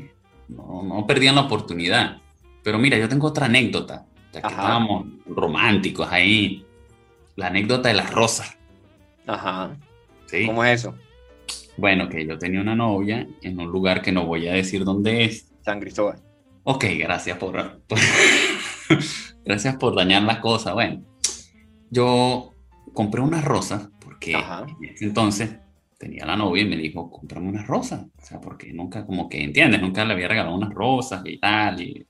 no, 0.49 0.84
no 0.84 1.08
perdían 1.08 1.36
la 1.36 1.41
oportunidad. 1.41 2.17
Pero 2.63 2.77
mira, 2.79 2.97
yo 2.97 3.08
tengo 3.08 3.27
otra 3.27 3.45
anécdota. 3.45 4.06
Ya 4.34 4.41
que 4.41 4.48
Ajá. 4.48 4.56
estábamos 4.62 5.06
románticos 5.28 6.08
ahí. 6.12 6.65
La 7.36 7.48
anécdota 7.48 7.88
de 7.89 7.96
las 7.96 8.12
rosas. 8.12 8.58
Ajá. 9.28 9.78
¿sí? 10.26 10.46
¿Cómo 10.46 10.63
es 10.65 10.82
eso? 10.82 10.96
Bueno, 11.78 12.10
que 12.10 12.26
yo 12.28 12.38
tenía 12.38 12.62
una 12.62 12.76
novia 12.76 13.28
en 13.41 13.60
un 13.60 13.72
lugar 13.72 14.02
que 14.02 14.12
no 14.12 14.26
voy 14.26 14.48
a 14.48 14.54
decir 14.54 14.84
dónde 14.84 15.24
es. 15.26 15.52
San 15.62 15.80
Cristóbal. 15.80 16.19
Ok, 16.63 16.86
gracias 17.00 17.38
por, 17.38 17.82
por- 17.88 18.00
gracias 19.46 19.76
por 19.78 19.96
dañar 19.96 20.24
las 20.24 20.39
cosas. 20.39 20.74
Bueno, 20.74 21.04
yo 21.89 22.56
compré 22.93 23.22
unas 23.22 23.43
rosas 23.43 23.89
porque 24.00 24.36
Ajá. 24.36 24.65
en 24.82 24.89
ese 24.89 25.06
entonces 25.06 25.58
tenía 25.98 26.26
la 26.26 26.36
novia 26.36 26.63
y 26.63 26.67
me 26.67 26.76
dijo, 26.78 27.10
cómprame 27.10 27.50
unas 27.50 27.65
rosas. 27.67 28.06
O 28.17 28.26
sea, 28.26 28.39
porque 28.39 28.74
nunca, 28.74 29.06
como 29.06 29.28
que, 29.30 29.43
¿entiendes? 29.43 29.82
Nunca 29.82 30.06
le 30.06 30.13
había 30.13 30.28
regalado 30.28 30.56
unas 30.56 30.74
rosas 30.74 31.22
y 31.26 31.39
tal. 31.39 31.82
Y 31.82 32.06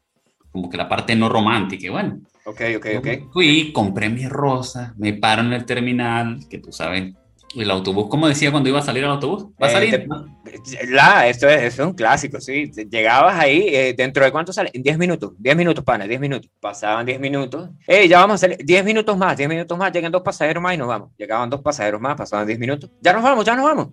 como 0.54 0.70
que 0.70 0.78
la 0.78 0.88
parte 0.88 1.16
no 1.16 1.28
romántica. 1.28 1.86
Y 1.86 1.90
bueno, 1.90 2.22
Ok, 2.46 2.62
ok, 2.78 2.86
ok. 2.98 3.08
Fui, 3.32 3.72
compré 3.72 4.10
mis 4.10 4.30
rosas, 4.30 4.96
me 4.98 5.14
paro 5.14 5.44
en 5.44 5.54
el 5.54 5.66
terminal, 5.66 6.40
que 6.50 6.60
tú 6.60 6.74
sabes, 6.74 7.14
el 7.56 7.70
autobús, 7.72 8.08
como 8.10 8.28
decía 8.28 8.52
cuando 8.52 8.70
iba 8.70 8.80
a 8.80 8.84
salir 8.84 9.04
al 9.04 9.12
autobús, 9.12 9.46
va 9.62 9.68
a 9.68 9.70
Eh, 9.70 9.74
salir. 9.74 9.92
te- 9.92 10.88
La, 10.88 11.28
esto 11.28 11.48
es, 11.50 11.62
esto 11.64 11.84
es 11.84 11.88
un 11.90 11.94
clásico, 11.96 12.40
sí. 12.40 12.72
Llegabas 12.90 13.40
ahí, 13.40 13.66
eh, 13.68 13.94
¿dentro 13.98 14.24
de 14.24 14.32
cuánto 14.32 14.54
sale? 14.54 14.70
En 14.74 14.84
10 14.84 14.98
minutos, 14.98 15.32
10 15.38 15.56
minutos, 15.56 15.84
pana, 15.84 16.06
10 16.06 16.20
minutos. 16.20 16.50
Pasaban 16.60 17.06
10 17.06 17.20
minutos. 17.20 17.70
Ey, 17.88 18.08
ya 18.08 18.20
vamos 18.20 18.36
a 18.36 18.38
salir, 18.40 18.58
10 18.64 18.84
minutos 18.86 19.18
más, 19.18 19.36
10 19.38 19.50
minutos 19.50 19.78
más, 19.78 19.92
llegan 19.92 20.12
dos 20.12 20.22
pasajeros 20.22 20.62
más 20.62 20.76
y 20.76 20.78
nos 20.78 20.88
vamos. 20.88 21.10
Llegaban 21.18 21.50
dos 21.50 21.62
pasajeros 21.62 22.00
más, 22.00 22.16
pasaban 22.16 22.46
10 22.48 22.60
minutos. 22.60 22.90
Ya 23.02 23.14
nos 23.14 23.24
vamos, 23.24 23.46
ya 23.46 23.56
nos 23.56 23.66
vamos. 23.66 23.88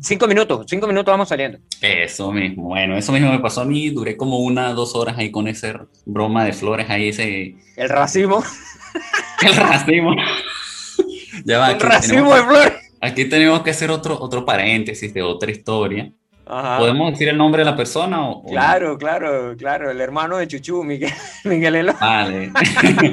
5 0.00 0.26
minutos, 0.26 0.66
5 0.68 0.86
minutos 0.86 1.12
vamos 1.12 1.28
saliendo. 1.28 1.58
Eso 1.80 2.32
mismo, 2.32 2.64
bueno, 2.68 2.96
eso 2.96 3.12
mismo 3.12 3.30
me 3.30 3.38
pasó 3.40 3.62
a 3.62 3.64
mí, 3.64 3.90
duré 3.90 4.16
como 4.16 4.38
una, 4.38 4.72
dos 4.72 4.94
horas 4.94 5.16
ahí 5.18 5.30
con 5.30 5.48
ese 5.48 5.74
broma 6.06 6.44
de 6.44 6.52
flores 6.52 6.88
ahí, 6.90 7.08
ese, 7.08 7.56
El 7.76 7.88
racimo, 7.88 8.42
el 9.46 9.56
racimo. 9.56 10.14
Ya 11.44 11.58
va, 11.58 11.68
un 11.68 11.74
aquí 11.76 11.84
racimo 11.84 12.14
tenemos, 12.14 12.36
de 12.36 12.42
flores. 12.42 12.72
aquí 13.00 13.24
tenemos 13.28 13.62
que 13.62 13.70
hacer 13.70 13.90
otro, 13.90 14.18
otro 14.20 14.44
paréntesis 14.44 15.12
de 15.12 15.22
otra 15.22 15.50
historia. 15.50 16.12
Ajá. 16.46 16.78
¿Podemos 16.78 17.12
decir 17.12 17.28
el 17.28 17.38
nombre 17.38 17.60
de 17.60 17.70
la 17.70 17.76
persona 17.76 18.28
o, 18.28 18.40
o 18.40 18.42
no? 18.42 18.50
Claro, 18.50 18.98
claro, 18.98 19.56
claro, 19.56 19.90
el 19.90 20.00
hermano 20.00 20.38
de 20.38 20.48
Chuchu, 20.48 20.82
Miguel, 20.84 21.12
Miguel 21.44 21.76
Elo. 21.76 21.94
Vale. 22.00 22.52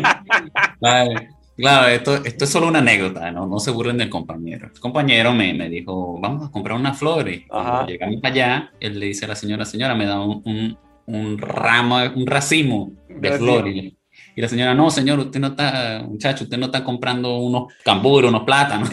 Vale. 0.81 1.29
Claro, 1.55 1.87
esto, 1.89 2.15
esto 2.23 2.45
es 2.45 2.49
solo 2.49 2.69
una 2.69 2.79
anécdota, 2.79 3.31
¿no? 3.31 3.45
No 3.45 3.59
se 3.59 3.71
burlen 3.71 3.97
del 3.97 4.09
compañero. 4.09 4.69
El 4.73 4.79
compañero 4.79 5.33
me, 5.33 5.53
me 5.53 5.67
dijo, 5.67 6.17
vamos 6.19 6.47
a 6.47 6.51
comprar 6.51 6.77
unas 6.77 6.97
flores. 6.97 7.43
Cuando 7.49 7.85
llegamos 7.85 8.21
allá, 8.23 8.71
él 8.79 8.97
le 8.97 9.07
dice 9.07 9.25
a 9.25 9.27
la 9.27 9.35
señora, 9.35 9.65
señora, 9.65 9.93
me 9.93 10.05
da 10.05 10.21
un, 10.21 10.41
un, 10.45 10.77
un 11.05 11.37
ramo, 11.37 11.97
un 12.15 12.25
racimo 12.27 12.93
de 13.09 13.31
flores. 13.33 13.93
Y 14.39 14.41
la 14.41 14.47
señora, 14.47 14.73
no, 14.73 14.89
señor, 14.89 15.19
usted 15.19 15.37
no 15.37 15.47
está, 15.47 16.01
muchacho, 16.07 16.45
usted 16.45 16.57
no 16.57 16.67
está 16.67 16.81
comprando 16.81 17.39
unos 17.39 17.73
camburos, 17.83 18.29
unos 18.29 18.43
plátanos. 18.43 18.89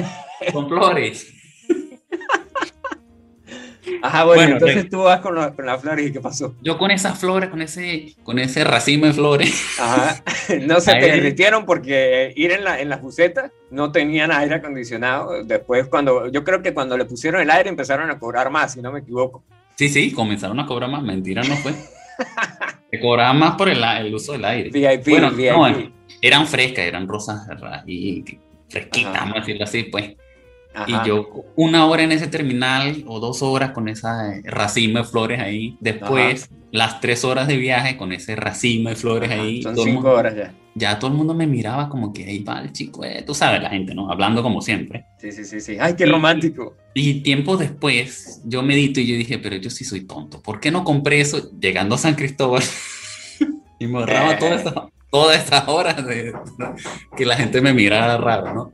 Son 0.52 0.66
flores. 0.66 1.34
Ajá, 4.02 4.24
bueno, 4.24 4.40
Bueno, 4.40 4.52
entonces 4.54 4.88
tú 4.88 5.02
vas 5.02 5.20
con, 5.20 5.34
la- 5.34 5.52
con 5.54 5.66
las 5.66 5.82
flores 5.82 6.06
y 6.06 6.12
¿qué 6.12 6.20
pasó? 6.22 6.54
Yo 6.62 6.78
con 6.78 6.90
esas 6.90 7.18
flores, 7.18 7.50
con 7.50 7.60
ese, 7.60 8.14
con 8.22 8.38
ese 8.38 8.64
racimo 8.64 9.04
de 9.04 9.12
flores, 9.12 9.54
Ajá. 9.78 10.22
No 10.62 10.80
se 10.80 10.92
te 10.94 11.00
derritieron 11.10 11.66
porque 11.66 12.32
ir 12.34 12.52
en 12.52 12.64
la, 12.64 12.80
en 12.80 12.88
las 12.88 13.02
bucetas 13.02 13.52
no 13.70 13.92
tenían 13.92 14.32
aire 14.32 14.54
acondicionado. 14.54 15.44
Después, 15.44 15.88
cuando 15.88 16.28
yo 16.32 16.42
creo 16.42 16.62
que 16.62 16.72
cuando 16.72 16.96
le 16.96 17.04
pusieron 17.04 17.42
el 17.42 17.50
aire 17.50 17.68
empezaron 17.68 18.08
a 18.10 18.18
cobrar 18.18 18.48
más, 18.48 18.72
si 18.72 18.80
no 18.80 18.90
me 18.92 19.00
equivoco. 19.00 19.44
sí, 19.76 19.90
sí, 19.90 20.10
comenzaron 20.12 20.58
a 20.58 20.64
cobrar 20.64 20.88
más. 20.88 21.02
Mentira, 21.02 21.42
no 21.42 21.54
fue. 21.56 21.74
Se 22.90 23.00
cobraban 23.00 23.38
más 23.38 23.56
por 23.56 23.68
el, 23.68 24.14
uso 24.14 24.32
del 24.32 24.44
aire. 24.44 24.70
VIP, 24.70 25.08
Bueno, 25.08 25.30
VIP. 25.30 25.50
no, 25.50 25.58
bueno, 25.58 25.92
eran 26.22 26.46
frescas, 26.46 26.84
eran 26.84 27.08
rosas 27.08 27.46
y 27.86 28.24
fresquitas, 28.68 29.14
Ajá. 29.14 29.20
vamos 29.20 29.36
a 29.36 29.40
decirlo 29.40 29.64
así, 29.64 29.82
pues. 29.84 30.14
Ajá. 30.74 31.02
Y 31.04 31.08
yo 31.08 31.26
una 31.56 31.86
hora 31.86 32.02
en 32.02 32.12
ese 32.12 32.26
terminal 32.26 33.02
o 33.06 33.18
dos 33.18 33.42
horas 33.42 33.70
con 33.70 33.88
esa 33.88 34.36
eh, 34.36 34.42
racimo 34.44 34.98
de 34.98 35.04
flores 35.04 35.40
ahí. 35.40 35.76
Después, 35.80 36.50
las 36.70 37.00
tres 37.00 37.24
horas 37.24 37.48
de 37.48 37.56
viaje 37.56 37.96
con 37.96 38.12
ese 38.12 38.36
racimo 38.36 38.90
de 38.90 38.96
flores 38.96 39.30
ahí. 39.30 39.62
Son 39.62 39.74
cinco 39.74 40.10
horas 40.10 40.34
ya. 40.36 40.54
Ya 40.78 40.98
todo 40.98 41.10
el 41.10 41.16
mundo 41.16 41.32
me 41.32 41.46
miraba 41.46 41.88
como 41.88 42.12
que 42.12 42.24
ahí 42.24 42.44
va 42.44 42.60
el 42.60 42.70
chico, 42.70 43.02
eh, 43.02 43.22
tú 43.26 43.34
sabes, 43.34 43.62
la 43.62 43.70
gente, 43.70 43.94
¿no? 43.94 44.10
Hablando 44.12 44.42
como 44.42 44.60
siempre. 44.60 45.06
Sí, 45.18 45.32
sí, 45.32 45.42
sí, 45.44 45.58
sí. 45.58 45.78
Ay, 45.80 45.94
qué 45.96 46.04
Y- 46.04 46.10
romántico. 46.10 46.76
Y 46.92 47.22
tiempo 47.22 47.56
después, 47.56 48.42
yo 48.44 48.62
medito 48.62 49.00
y 49.00 49.06
yo 49.06 49.16
dije, 49.16 49.38
pero 49.38 49.56
yo 49.56 49.70
sí 49.70 49.84
soy 49.84 50.02
tonto. 50.06 50.42
¿Por 50.42 50.60
qué 50.60 50.70
no 50.70 50.84
compré 50.84 51.20
eso 51.20 51.50
llegando 51.58 51.94
a 51.94 51.98
San 51.98 52.14
Cristóbal? 52.14 52.62
y 53.78 53.86
me 53.86 53.98
ahorraba 54.00 54.38
todas 54.38 54.60
esas 54.60 54.74
todas 55.10 55.38
estas 55.38 55.66
horas 55.68 56.04
de 56.04 56.34
que 57.16 57.24
la 57.24 57.36
gente 57.36 57.60
me 57.62 57.72
mirara 57.72 58.18
raro, 58.18 58.52
¿no? 58.54 58.70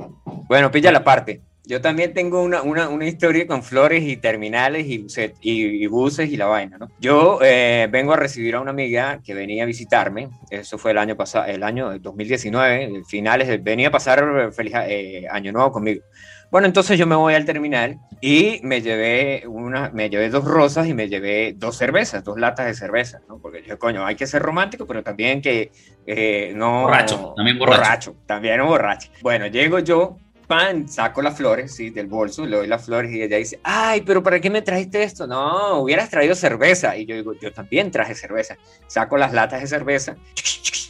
Bueno, 0.48 0.70
pilla 0.72 0.90
la 0.90 1.04
parte. 1.04 1.40
Yo 1.64 1.80
también 1.80 2.12
tengo 2.12 2.42
una, 2.42 2.62
una, 2.62 2.88
una 2.88 3.06
historia 3.06 3.46
con 3.46 3.62
flores 3.62 4.02
y 4.02 4.16
terminales 4.16 4.84
y, 4.86 5.06
y, 5.40 5.84
y 5.84 5.86
buses 5.86 6.28
y 6.30 6.36
la 6.36 6.46
vaina, 6.46 6.76
¿no? 6.76 6.88
Yo 6.98 7.38
eh, 7.40 7.86
vengo 7.90 8.12
a 8.12 8.16
recibir 8.16 8.56
a 8.56 8.60
una 8.60 8.72
amiga 8.72 9.20
que 9.24 9.32
venía 9.32 9.62
a 9.62 9.66
visitarme, 9.66 10.28
eso 10.50 10.76
fue 10.76 10.90
el 10.90 10.98
año 10.98 11.16
pasado, 11.16 11.46
el 11.46 11.62
año 11.62 11.98
2019, 12.00 13.02
finales, 13.08 13.46
de- 13.46 13.58
venía 13.58 13.88
a 13.88 13.90
pasar 13.92 14.52
feliz 14.52 14.74
eh, 14.88 15.26
año 15.30 15.52
nuevo 15.52 15.70
conmigo. 15.70 16.02
Bueno, 16.50 16.66
entonces 16.66 16.98
yo 16.98 17.06
me 17.06 17.14
voy 17.16 17.32
al 17.34 17.46
terminal 17.46 17.96
y 18.20 18.60
me 18.62 18.82
llevé 18.82 19.44
una, 19.46 19.88
me 19.90 20.10
llevé 20.10 20.28
dos 20.28 20.44
rosas 20.44 20.86
y 20.86 20.92
me 20.94 21.08
llevé 21.08 21.54
dos 21.56 21.76
cervezas, 21.78 22.22
dos 22.24 22.38
latas 22.38 22.66
de 22.66 22.74
cerveza, 22.74 23.20
¿no? 23.28 23.38
Porque 23.38 23.62
yo, 23.66 23.78
coño, 23.78 24.04
hay 24.04 24.16
que 24.16 24.26
ser 24.26 24.42
romántico, 24.42 24.84
pero 24.86 25.02
también 25.02 25.40
que 25.40 25.70
eh, 26.06 26.52
no... 26.54 26.82
Borracho, 26.82 27.32
también 27.36 27.58
borracho. 27.58 28.16
También 28.26 28.60
un 28.60 28.66
borracho. 28.68 29.08
Bueno, 29.22 29.46
llego 29.46 29.78
yo, 29.78 30.18
pan, 30.52 30.86
saco 30.86 31.22
las 31.22 31.34
flores, 31.34 31.74
sí, 31.74 31.88
del 31.88 32.08
bolso, 32.08 32.44
le 32.44 32.58
doy 32.58 32.66
las 32.66 32.84
flores 32.84 33.10
y 33.10 33.22
ella 33.22 33.38
dice, 33.38 33.58
ay, 33.64 34.02
pero 34.02 34.22
¿para 34.22 34.38
qué 34.38 34.50
me 34.50 34.60
trajiste 34.60 35.02
esto? 35.02 35.26
No, 35.26 35.80
hubieras 35.80 36.10
traído 36.10 36.34
cerveza. 36.34 36.94
Y 36.94 37.06
yo 37.06 37.14
digo, 37.16 37.32
yo 37.40 37.54
también 37.54 37.90
traje 37.90 38.14
cerveza. 38.14 38.58
Saco 38.86 39.16
las 39.16 39.32
latas 39.32 39.62
de 39.62 39.66
cerveza, 39.66 40.14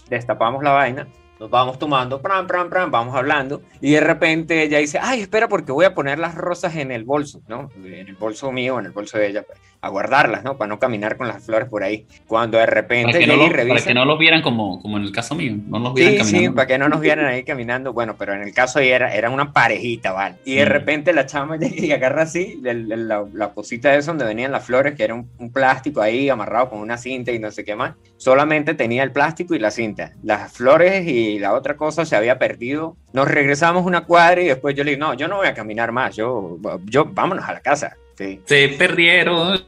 destapamos 0.09 0.65
la 0.65 0.73
vaina, 0.73 1.07
nos 1.39 1.49
vamos 1.49 1.79
tomando, 1.79 2.21
pram, 2.21 2.45
pram, 2.49 2.69
pram, 2.69 2.91
vamos 2.91 3.15
hablando, 3.15 3.63
y 3.81 3.93
de 3.93 4.01
repente 4.01 4.65
ella 4.65 4.79
dice, 4.79 4.99
ay, 5.01 5.21
espera, 5.21 5.49
porque 5.49 5.71
voy 5.71 5.85
a 5.85 5.95
poner 5.95 6.19
las 6.19 6.35
rosas 6.35 6.75
en 6.75 6.91
el 6.91 7.05
bolso, 7.05 7.41
¿no? 7.47 7.71
En 7.77 8.09
el 8.09 8.17
bolso 8.17 8.51
mío, 8.51 8.81
en 8.81 8.87
el 8.87 8.93
bolso 8.93 9.17
de 9.17 9.29
ella, 9.29 9.45
pues, 9.45 9.61
a 9.85 9.89
guardarlas, 9.89 10.45
¿no? 10.45 10.57
Para 10.57 10.69
no 10.69 10.79
caminar 10.79 11.17
con 11.17 11.27
las 11.27 11.45
flores 11.45 11.69
por 11.69 11.83
ahí. 11.83 12.07
Cuando 12.29 12.57
de 12.57 12.67
repente 12.67 13.07
Para 13.13 13.19
que, 13.19 13.27
no 13.27 13.37
los, 13.37 13.51
para 13.51 13.63
revisa- 13.65 13.87
que 13.89 13.95
no 13.95 14.05
los 14.05 14.17
vieran 14.17 14.41
como, 14.41 14.81
como 14.81 14.97
en 14.97 15.03
el 15.03 15.11
caso 15.11 15.35
mío, 15.35 15.55
no 15.67 15.81
los 15.81 15.93
vieran 15.95 16.13
Sí, 16.15 16.19
sí, 16.25 16.33
caminando. 16.33 16.55
para 16.57 16.67
que 16.69 16.79
no 16.79 16.89
nos 16.89 17.01
vieran 17.01 17.27
ahí 17.27 17.43
caminando. 17.43 17.93
Bueno, 17.93 18.15
pero 18.17 18.33
en 18.33 18.43
el 18.43 18.55
caso 18.55 18.79
era, 18.79 19.13
era 19.13 19.29
una 19.29 19.53
parejita, 19.53 20.13
¿vale? 20.13 20.37
Y 20.45 20.55
de 20.55 20.65
Mm. 20.65 20.69
repente 20.69 21.13
la 21.13 21.27
chama 21.27 21.57
llega 21.59 21.85
y 21.85 21.91
agarra 21.91 22.23
así 22.23 22.61
el- 22.65 22.93
el- 22.93 23.09
la, 23.09 23.25
la 23.33 23.49
cosita 23.51 23.91
de 23.91 23.99
eso 23.99 24.13
donde 24.13 24.25
venían 24.25 24.53
las 24.53 24.65
flores, 24.65 24.95
que 24.95 25.03
era 25.03 25.15
un, 25.15 25.29
un 25.39 25.53
plástico 25.53 26.01
ahí 26.01 26.29
amarrado 26.29 26.71
con 26.71 26.79
una 26.79 26.97
cinta 26.97 27.33
y 27.33 27.41
no 27.41 27.51
sé 27.51 27.65
qué 27.65 27.75
más. 27.75 27.95
Solamente 28.19 28.75
tenía 28.75 29.03
el 29.03 29.11
plástico 29.11 29.57
y 29.57 29.59
la 29.59 29.73
cinta. 29.73 30.13
Las 30.23 30.53
flores 30.53 31.09
y 31.09 31.41
la 31.41 31.55
otra 31.55 31.77
cosa 31.77 32.05
se 32.05 32.15
había 32.15 32.39
perdido. 32.39 32.97
Nos 33.13 33.27
regresamos 33.27 33.85
una 33.85 34.03
cuadra 34.05 34.43
y 34.43 34.47
después 34.47 34.77
yo 34.77 34.85
le 34.85 34.93
digo, 34.93 35.01
no, 35.07 35.15
yo 35.15 35.27
no 35.27 35.39
voy 35.39 35.49
a 35.49 35.55
caminar 35.55 35.91
más, 35.91 36.15
yo, 36.15 36.57
yo 36.85 37.05
vámonos 37.07 37.45
a 37.49 37.53
la 37.53 37.61
casa. 37.61 37.97
Sí. 38.17 38.41
Se 38.45 38.69
perdieron. 38.71 39.61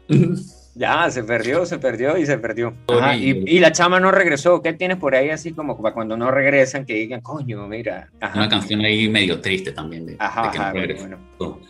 Ya, 0.76 1.08
se 1.08 1.22
perdió, 1.22 1.64
se 1.66 1.78
perdió 1.78 2.18
y 2.18 2.26
se 2.26 2.36
perdió. 2.38 2.74
Ajá, 2.88 3.14
y, 3.16 3.60
la 3.60 3.70
chama 3.70 4.00
no 4.00 4.10
regresó. 4.10 4.60
¿Qué 4.60 4.72
tienes 4.72 4.96
por 4.96 5.14
ahí 5.14 5.30
así 5.30 5.52
como 5.52 5.80
para 5.80 5.94
cuando 5.94 6.16
no 6.16 6.30
regresan 6.32 6.84
que 6.84 6.94
digan, 6.94 7.20
coño, 7.20 7.66
mira? 7.68 8.10
Ajá, 8.20 8.36
Una 8.40 8.48
canción 8.48 8.80
ahí 8.80 9.08
medio 9.08 9.40
triste 9.40 9.70
también. 9.70 10.04
De, 10.06 10.16
ajá, 10.18 10.42
de 10.46 10.50
que 10.50 10.58
no 10.58 10.62
ajá, 10.64 10.72
bueno, 10.72 10.86
regresó. 10.86 11.08
bueno. 11.38 11.60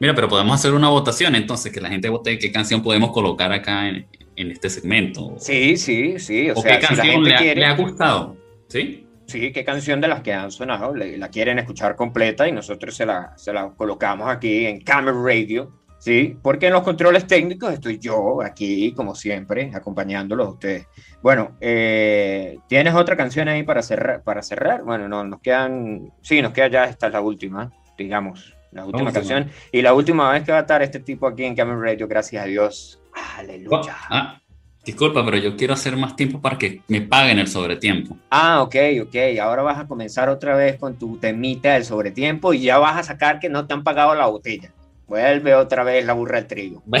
Mira, 0.00 0.14
pero 0.16 0.28
podemos 0.28 0.54
hacer 0.58 0.72
una 0.74 0.88
votación 0.88 1.36
entonces, 1.36 1.72
que 1.72 1.80
la 1.80 1.88
gente 1.88 2.08
vote 2.08 2.36
qué 2.38 2.50
canción 2.50 2.82
podemos 2.82 3.12
colocar 3.12 3.52
acá 3.52 3.88
en, 3.88 4.06
en 4.34 4.50
este 4.50 4.68
segmento. 4.68 5.36
Sí, 5.38 5.76
sí, 5.76 6.18
sí. 6.18 6.50
O, 6.50 6.58
o 6.58 6.62
sea, 6.62 6.80
qué 6.80 6.86
si 6.86 6.94
la 6.94 6.96
canción 7.02 7.14
gente 7.14 7.28
le, 7.30 7.34
ha- 7.36 7.38
quiere, 7.38 7.60
le 7.60 7.66
ha 7.66 7.76
gustado. 7.76 8.36
¿Sí? 8.66 9.06
sí, 9.26 9.52
qué 9.52 9.64
canción 9.64 10.00
de 10.00 10.08
las 10.08 10.20
que 10.22 10.32
han 10.32 10.50
sonado 10.50 10.94
le- 10.94 11.16
la 11.16 11.28
quieren 11.28 11.58
escuchar 11.60 11.94
completa 11.94 12.48
y 12.48 12.52
nosotros 12.52 12.96
se 12.96 13.06
la, 13.06 13.32
se 13.38 13.52
la 13.52 13.70
colocamos 13.70 14.28
aquí 14.28 14.66
en 14.66 14.80
Camera 14.80 15.16
Radio. 15.24 15.70
Sí, 16.02 16.36
porque 16.42 16.66
en 16.66 16.72
los 16.72 16.82
controles 16.82 17.28
técnicos 17.28 17.72
estoy 17.72 18.00
yo 18.00 18.42
aquí, 18.42 18.92
como 18.92 19.14
siempre, 19.14 19.70
acompañándolos 19.72 20.48
a 20.48 20.50
ustedes. 20.50 20.86
Bueno, 21.22 21.56
eh, 21.60 22.58
¿tienes 22.66 22.92
otra 22.94 23.16
canción 23.16 23.46
ahí 23.46 23.62
para 23.62 23.82
cerrar? 23.82 24.20
Para 24.24 24.42
cerrar? 24.42 24.82
Bueno, 24.82 25.06
no, 25.06 25.22
nos 25.22 25.40
quedan, 25.40 26.10
sí, 26.20 26.42
nos 26.42 26.52
queda 26.52 26.66
ya, 26.66 26.84
esta 26.86 27.06
es 27.06 27.12
la 27.12 27.20
última, 27.20 27.70
digamos, 27.96 28.52
la 28.72 28.84
última 28.84 29.10
última. 29.10 29.12
canción. 29.12 29.48
Y 29.70 29.80
la 29.80 29.94
última 29.94 30.32
vez 30.32 30.42
que 30.42 30.50
va 30.50 30.58
a 30.58 30.62
estar 30.62 30.82
este 30.82 30.98
tipo 30.98 31.28
aquí 31.28 31.44
en 31.44 31.54
Camera 31.54 31.78
Radio, 31.78 32.08
gracias 32.08 32.42
a 32.42 32.46
Dios. 32.46 33.00
Aleluya. 33.38 33.94
Ah, 34.10 34.40
disculpa, 34.84 35.24
pero 35.24 35.36
yo 35.36 35.56
quiero 35.56 35.74
hacer 35.74 35.96
más 35.96 36.16
tiempo 36.16 36.40
para 36.40 36.58
que 36.58 36.82
me 36.88 37.02
paguen 37.02 37.38
el 37.38 37.46
sobretiempo. 37.46 38.16
Ah, 38.28 38.60
ok, 38.62 38.74
ok. 39.02 39.38
Ahora 39.40 39.62
vas 39.62 39.78
a 39.78 39.86
comenzar 39.86 40.28
otra 40.28 40.56
vez 40.56 40.80
con 40.80 40.98
tu 40.98 41.18
temita 41.18 41.74
del 41.74 41.84
sobretiempo 41.84 42.52
y 42.52 42.62
ya 42.62 42.78
vas 42.78 42.98
a 42.98 43.02
sacar 43.04 43.38
que 43.38 43.48
no 43.48 43.68
te 43.68 43.74
han 43.74 43.84
pagado 43.84 44.16
la 44.16 44.26
botella. 44.26 44.72
Vuelve 45.12 45.54
otra 45.54 45.84
vez 45.84 46.06
la 46.06 46.14
burra 46.14 46.38
del 46.38 46.46
trigo. 46.46 46.82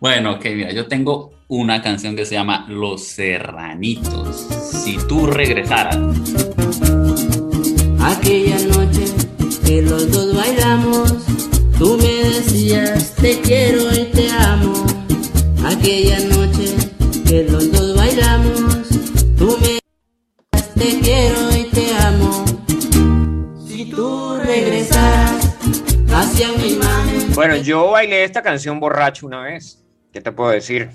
Bueno, 0.00 0.34
ok, 0.34 0.44
mira, 0.54 0.70
yo 0.70 0.86
tengo 0.86 1.32
una 1.48 1.80
canción 1.80 2.14
que 2.14 2.26
se 2.26 2.34
llama 2.34 2.66
Los 2.68 3.04
Serranitos. 3.04 4.46
Si 4.84 4.98
tú 5.08 5.26
regresaras. 5.26 5.96
Aquella 8.00 8.58
noche 8.66 9.06
que 9.64 9.82
los 9.82 10.10
dos 10.10 10.36
bailamos, 10.36 11.14
tú 11.78 11.96
me 11.96 12.28
decías 12.28 13.14
te 13.14 13.40
quiero 13.40 13.92
y 13.92 14.04
te 14.12 14.30
amo. 14.30 14.84
Aquella 15.64 16.20
noche 16.20 16.74
que 17.26 17.44
los 17.44 17.72
dos 17.72 17.96
bailamos, 17.96 18.88
tú 19.38 19.56
me 19.60 19.80
decías 20.52 20.74
te 20.74 21.00
quiero 21.00 21.38
y 21.40 21.42
te 21.42 21.48
amo. 21.48 21.53
Hacia 26.14 26.48
mi 26.52 26.76
mano. 26.76 27.12
Bueno, 27.34 27.56
yo 27.56 27.90
bailé 27.90 28.24
esta 28.24 28.42
canción 28.42 28.78
borracho 28.80 29.26
una 29.26 29.42
vez. 29.42 29.84
¿Qué 30.12 30.20
te 30.20 30.30
puedo 30.32 30.50
decir? 30.50 30.90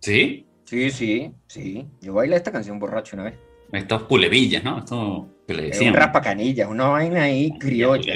¿Sí? 0.00 0.46
Sí, 0.64 0.90
sí, 0.90 1.32
sí. 1.46 1.86
Yo 2.00 2.14
bailé 2.14 2.36
esta 2.36 2.52
canción 2.52 2.78
borracho 2.78 3.16
una 3.16 3.24
vez. 3.24 3.34
Estos 3.72 4.02
pulevillas, 4.04 4.62
¿no? 4.62 4.78
Esto 4.78 5.28
que 5.46 5.54
le 5.54 5.64
Es 5.64 5.70
decían. 5.72 5.92
un 5.94 6.00
raspacanilla, 6.00 6.68
una 6.68 6.88
vaina 6.88 7.24
ahí 7.24 7.52
criolla. 7.58 8.14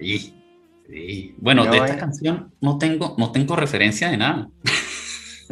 Sí, 0.00 0.34
sí. 0.88 1.34
Bueno, 1.38 1.64
No, 1.64 1.72
de 1.72 1.78
esta 1.78 1.94
eh. 1.94 1.98
canción 1.98 2.52
no 2.60 2.78
tengo, 2.78 3.14
no 3.18 3.30
tengo 3.30 3.54
referencia 3.56 4.10
de 4.10 4.16
nada. 4.16 4.48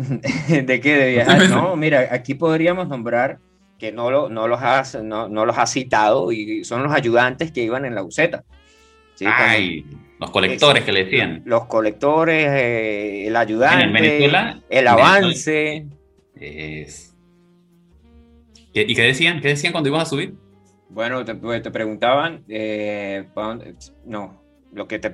¿De 0.49 0.81
qué? 0.81 0.97
De 0.97 1.11
viajar. 1.13 1.49
No, 1.51 1.77
mira, 1.77 2.09
aquí 2.11 2.35
podríamos 2.35 2.89
nombrar 2.89 3.39
que 3.79 3.93
no, 3.93 4.11
lo, 4.11 4.31
no, 4.31 4.49
los 4.49 4.63
has, 4.63 4.95
no, 5.03 5.29
no 5.29 5.45
los 5.45 5.59
has 5.59 5.71
citado 5.71 6.33
y 6.33 6.65
son 6.65 6.83
los 6.83 6.93
ayudantes 6.93 7.53
que 7.53 7.63
iban 7.63 7.85
en 7.85 7.95
la 7.95 8.01
buceta. 8.01 8.45
Sí, 9.17 9.25
Ay, 9.27 9.85
los 10.21 10.31
colectores 10.31 10.85
que 10.85 10.93
le 10.93 11.05
decían. 11.05 11.43
los 11.45 11.67
colectores, 11.67 12.47
eh, 12.49 13.27
el 13.27 13.35
ayudante, 13.37 13.85
En 13.85 13.93
Venezuela- 13.93 14.61
el 14.71 14.87
avance. 14.87 15.87
Es... 16.35 17.15
¿Qué- 18.73 18.85
¿Y 18.89 18.95
qué 18.95 19.03
decían? 19.03 19.41
¿Qué 19.41 19.49
decían 19.49 19.73
cuando 19.73 19.89
ibas 19.89 20.03
a 20.03 20.07
subir? 20.07 20.35
Bueno, 20.91 21.25
te, 21.25 21.35
pues, 21.35 21.63
te 21.63 21.71
preguntaban, 21.71 22.45
eh, 22.49 23.27
no, 24.05 24.41
lo 24.73 24.87
que 24.87 24.99
te... 24.99 25.09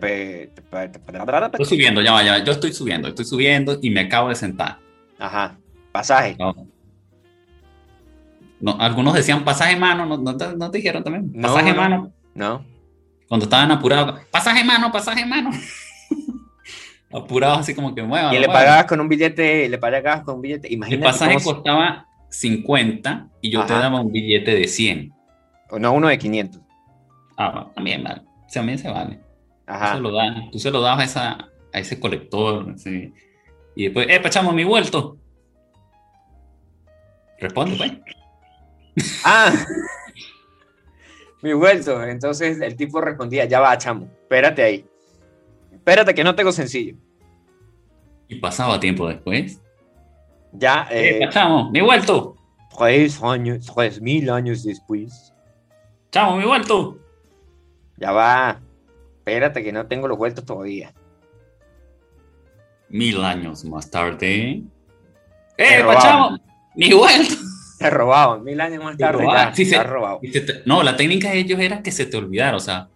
Estoy 0.52 1.64
subiendo, 1.64 2.02
ya 2.02 2.12
va, 2.12 2.22
ya 2.24 2.32
va. 2.32 2.38
Yo 2.44 2.52
estoy 2.52 2.72
subiendo, 2.72 3.08
estoy 3.08 3.24
subiendo 3.24 3.78
y 3.80 3.90
me 3.90 4.00
acabo 4.02 4.28
de 4.28 4.34
sentar. 4.34 4.78
Ajá, 5.18 5.56
pasaje. 5.92 6.36
No. 6.38 6.54
No, 8.60 8.76
algunos 8.78 9.14
decían 9.14 9.44
pasaje 9.44 9.76
mano, 9.76 10.06
¿no, 10.06 10.18
no 10.18 10.36
te, 10.36 10.56
no 10.56 10.70
te 10.70 10.78
dijeron 10.78 11.02
también? 11.02 11.32
Pasaje 11.40 11.70
no. 11.70 11.76
mano. 11.76 12.12
No, 12.34 12.64
Cuando 13.32 13.44
estaban 13.44 13.70
apurados, 13.70 14.20
pasaje 14.30 14.62
mano, 14.62 14.92
pasaje 14.92 15.24
mano. 15.24 15.48
apurados 17.10 17.60
así 17.60 17.74
como 17.74 17.94
que 17.94 18.02
muevan. 18.02 18.34
y 18.34 18.38
le 18.38 18.46
pagabas 18.46 18.84
con 18.84 19.00
un 19.00 19.08
billete, 19.08 19.70
le 19.70 19.78
pagabas 19.78 20.22
con 20.22 20.34
un 20.34 20.42
billete, 20.42 20.68
El 20.68 20.74
imagínate 20.74 21.02
pasaje 21.02 21.34
cómo 21.36 21.40
se- 21.40 21.54
costaba 21.54 22.06
50 22.28 23.28
y 23.40 23.50
yo 23.50 23.64
te 23.64 23.72
daba 23.72 24.02
un 24.02 24.12
billete 24.12 24.54
de 24.54 24.68
100. 24.68 25.14
o 25.70 25.78
no, 25.78 25.94
uno 25.94 26.08
de 26.08 26.18
500. 26.18 26.60
Ah, 27.38 27.70
también 27.74 28.04
vale. 28.04 28.20
También 28.52 28.78
se 28.78 28.90
vale. 28.90 29.16
Tú 29.16 29.22
Ajá. 29.72 29.94
se 29.94 30.00
lo, 30.00 30.12
das, 30.12 30.36
tú 30.52 30.58
se 30.58 30.70
lo 30.70 30.82
das 30.82 30.98
a, 30.98 31.04
esa, 31.04 31.30
a 31.72 31.78
ese 31.78 31.98
colector. 31.98 32.70
así. 32.74 33.14
Y 33.74 33.84
después, 33.84 34.08
eh, 34.10 34.20
pachamo, 34.20 34.52
mi 34.52 34.64
vuelto. 34.64 35.16
Responde, 37.40 37.76
pues. 37.76 37.92
Ah, 39.24 39.54
mi 41.42 41.52
vuelto. 41.52 42.02
Entonces 42.02 42.60
el 42.60 42.76
tipo 42.76 43.00
respondía, 43.00 43.44
ya 43.44 43.60
va, 43.60 43.76
chamo, 43.78 44.06
espérate 44.22 44.62
ahí. 44.62 44.86
Espérate 45.72 46.14
que 46.14 46.24
no 46.24 46.34
tengo 46.34 46.52
sencillo. 46.52 46.96
Y 48.28 48.36
pasaba 48.36 48.78
tiempo 48.80 49.08
después. 49.08 49.60
Ya, 50.52 50.86
Eh, 50.90 51.18
eh, 51.18 51.26
pachamo, 51.26 51.70
mi 51.70 51.80
vuelto. 51.80 52.36
tres 52.78 53.22
años, 53.22 53.66
tres 53.74 54.00
mil 54.00 54.30
años 54.30 54.62
después. 54.62 55.32
Chamo, 56.10 56.36
mi 56.36 56.44
vuelto. 56.44 56.98
Ya 57.96 58.12
va. 58.12 58.60
Espérate 59.18 59.62
que 59.62 59.72
no 59.72 59.86
tengo 59.86 60.08
los 60.08 60.18
vueltos 60.18 60.44
todavía. 60.44 60.92
Mil 62.88 63.22
años 63.24 63.64
más 63.64 63.90
tarde. 63.90 64.62
¡Eh, 65.56 65.82
pachamo! 65.84 66.38
¡Mi 66.74 66.92
vuelto! 66.92 67.34
Te 67.82 67.90
robaban. 67.90 68.44
Mil 68.44 68.60
años 68.60 68.82
más 68.84 68.96
Te 68.96 69.04
tarde 69.04 69.22
robaban. 69.22 69.48
ya, 69.50 69.54
Sí, 69.54 69.64
te 69.64 69.70
se- 69.70 69.76
has 69.76 69.86
robado. 69.86 70.20
Se 70.32 70.40
te- 70.40 70.62
no, 70.66 70.82
la 70.82 70.96
técnica 70.96 71.30
de 71.30 71.38
ellos 71.38 71.60
era 71.60 71.82
que 71.82 71.90
se 71.92 72.06
te 72.06 72.16
olvidara. 72.16 72.56
O 72.56 72.60
sea, 72.60 72.88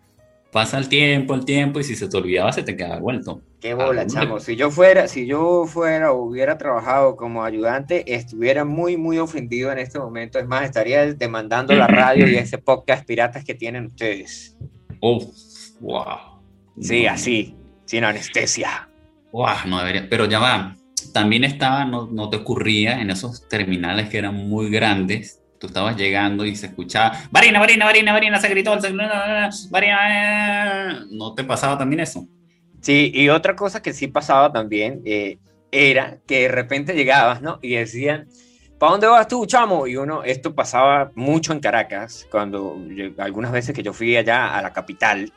pasa 0.53 0.79
el 0.79 0.89
tiempo, 0.89 1.35
el 1.35 1.45
tiempo, 1.45 1.81
y 1.81 1.85
si 1.85 1.95
se 1.97 2.09
te 2.09 2.17
olvidaba, 2.17 2.53
se 2.53 2.63
te 2.63 2.77
quedaba 2.77 2.99
vuelto. 2.99 3.43
Qué 3.61 3.75
bola, 3.75 4.07
chamo. 4.07 4.39
Si 4.39 4.55
yo 4.57 4.71
fuera, 4.71 5.09
si 5.09 5.27
yo 5.27 5.65
fuera 5.67 6.13
o 6.13 6.23
hubiera 6.23 6.57
trabajado 6.57 7.17
como 7.17 7.43
ayudante, 7.45 8.15
estuviera 8.15 8.65
muy, 8.65 8.97
muy 8.97 9.19
ofendido 9.19 9.73
en 9.73 9.79
este 9.79 9.99
momento. 9.99 10.39
Es 10.39 10.47
más, 10.47 10.65
estaría 10.65 11.13
demandando 11.15 11.75
la 11.75 11.87
radio 11.89 12.29
y 12.29 12.37
ese 12.37 12.59
podcast 12.59 13.05
piratas 13.07 13.45
que 13.45 13.55
tienen 13.55 13.87
ustedes. 13.87 14.57
¡Uf! 15.01 15.25
¡Wow! 15.81 16.41
Sí, 16.81 17.05
No, 17.05 17.11
así, 17.13 17.57
sin 17.87 18.05
anestesia. 18.05 18.89
¡Wow! 19.33 19.47
No 19.67 19.79
debería. 19.79 20.07
Pero 20.09 20.27
ya 20.27 20.39
va. 20.39 20.77
También 21.17 21.45
estaba, 21.45 21.87
no, 21.87 22.09
no 22.13 22.29
te 22.29 22.37
ocurría 22.37 23.01
en 23.01 23.09
esos 23.09 23.49
terminales 23.49 24.11
que 24.11 24.19
eran 24.19 24.35
muy 24.35 24.69
grandes. 24.69 25.43
Tú 25.59 25.67
estabas 25.69 25.97
llegando 25.97 26.45
y 26.45 26.55
se 26.55 26.67
escuchaba, 26.67 27.19
Varina, 27.31 27.59
Varina, 27.59 27.87
Varina, 27.87 28.13
Varina, 28.13 28.39
se 28.39 28.51
gritó, 28.51 28.79
se 28.79 28.89
gritó, 28.91 29.05
Varina. 29.71 30.91
eh". 30.91 30.97
¿No 31.13 31.35
te 31.35 31.43
pasaba 31.43 31.79
también 31.79 32.01
eso? 32.01 32.29
Sí, 32.83 33.11
y 33.15 33.31
otra 33.31 33.57
cosa 33.57 33.81
que 33.81 33.95
sí 33.95 34.09
pasaba 34.09 34.53
también 34.53 35.01
eh, 35.07 35.39
era 35.73 36.19
que 36.27 36.41
de 36.43 36.49
repente 36.49 36.93
llegabas, 36.93 37.41
¿no? 37.41 37.61
Y 37.63 37.77
decían, 37.77 38.29
¿para 38.79 38.93
dónde 38.93 39.07
vas 39.07 39.27
tú, 39.27 39.47
chamo? 39.47 39.87
Y 39.87 39.97
uno, 39.97 40.23
esto 40.23 40.55
pasaba 40.55 41.13
mucho 41.15 41.55
en 41.55 41.61
Caracas, 41.61 42.27
cuando 42.31 42.77
yo- 42.95 43.09
algunas 43.25 43.53
veces 43.53 43.75
que 43.75 43.83
yo 43.83 43.95
fui 43.95 44.19
allá 44.19 44.55
a 44.55 44.61
la 44.61 44.75
capital, 44.75 45.33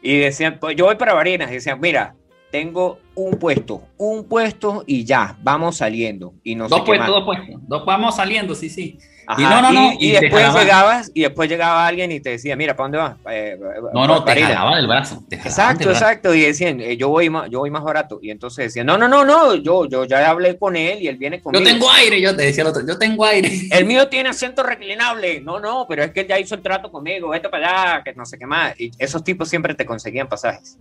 y 0.00 0.16
decían, 0.16 0.56
pues 0.58 0.76
yo 0.76 0.86
voy 0.86 0.96
para 0.96 1.12
Barinas, 1.12 1.50
y 1.50 1.56
decían, 1.56 1.78
mira, 1.78 2.14
tengo 2.54 3.00
un 3.16 3.32
puesto, 3.36 3.82
un 3.96 4.28
puesto 4.28 4.84
y 4.86 5.04
ya, 5.04 5.36
vamos 5.42 5.78
saliendo. 5.78 6.34
Y 6.44 6.54
no 6.54 6.66
sé 6.68 6.70
Dos 6.70 6.80
qué 6.82 6.86
puestos, 6.86 7.08
dos 7.08 7.24
puestos. 7.24 7.56
Dos, 7.66 7.84
vamos 7.84 8.14
saliendo, 8.14 8.54
sí, 8.54 8.70
sí. 8.70 8.96
Ajá, 9.26 9.40
Y 9.40 9.44
no, 9.44 9.62
no, 9.62 9.72
no, 9.72 9.92
Y, 9.94 9.96
y 10.04 10.10
y 10.10 10.12
te 10.12 10.20
después 10.20 10.54
llegabas, 10.54 11.10
y 11.14 11.22
después 11.22 11.48
llegaba 11.48 11.84
alguien 11.84 12.12
y 12.12 12.20
te 12.20 12.30
decía, 12.30 12.54
mira, 12.54 12.76
¿para 12.76 12.84
dónde 12.84 12.98
vas? 12.98 13.16
Eh, 13.28 13.58
No, 13.92 14.06
no, 14.06 14.22
te 14.22 14.30
Barinas. 14.30 14.52
jalaba 14.52 14.76
del 14.76 14.86
brazo. 14.86 15.24
te 15.28 15.36
jalaba 15.36 15.50
Exacto, 15.50 15.84
brazo. 15.86 16.04
exacto. 16.04 16.34
Y 16.34 16.40
decían, 16.42 16.80
eh, 16.80 16.96
yo 16.96 17.08
voy 17.08 17.28
más, 17.28 17.50
yo 17.50 17.58
voy 17.58 17.70
más 17.72 17.82
barato. 17.82 18.20
Y 18.22 18.30
entonces 18.30 18.66
decían, 18.66 18.86
no, 18.86 18.96
no, 18.98 19.08
no, 19.08 19.24
no, 19.24 19.56
yo, 19.56 19.88
yo 19.88 20.04
ya 20.04 20.30
hablé 20.30 20.56
con 20.56 20.76
él 20.76 21.02
y 21.02 21.08
él 21.08 21.16
viene 21.16 21.38
Yo 21.38 21.42
conmigo. 21.42 21.64
tengo 21.64 21.90
aire, 21.90 22.20
yo 22.20 22.36
te 22.36 22.42
decía 22.44 22.62
el 22.62 22.68
otro, 22.68 22.86
yo 22.86 22.96
tengo 22.98 23.24
aire. 23.24 23.50
El 23.72 23.84
mío 23.86 24.06
tiene 24.08 24.28
asiento 24.28 24.62
reclinable. 24.62 25.40
No, 25.40 25.58
no, 25.58 25.86
pero 25.88 26.04
es 26.04 26.12
que 26.12 26.20
él 26.20 26.28
ya 26.28 26.38
hizo 26.38 26.54
el 26.54 26.62
trato 26.62 26.92
conmigo. 26.92 27.30
Vete 27.30 27.48
para 27.48 27.94
allá, 27.94 28.04
que 28.04 28.12
no 28.14 28.24
sé 28.26 28.38
qué 28.38 28.46
más. 28.46 28.78
Y 28.78 28.92
esos 28.98 29.24
tipos 29.24 29.48
siempre 29.48 29.74
te 29.74 29.84
conseguían 29.86 30.28
pasajes. 30.28 30.78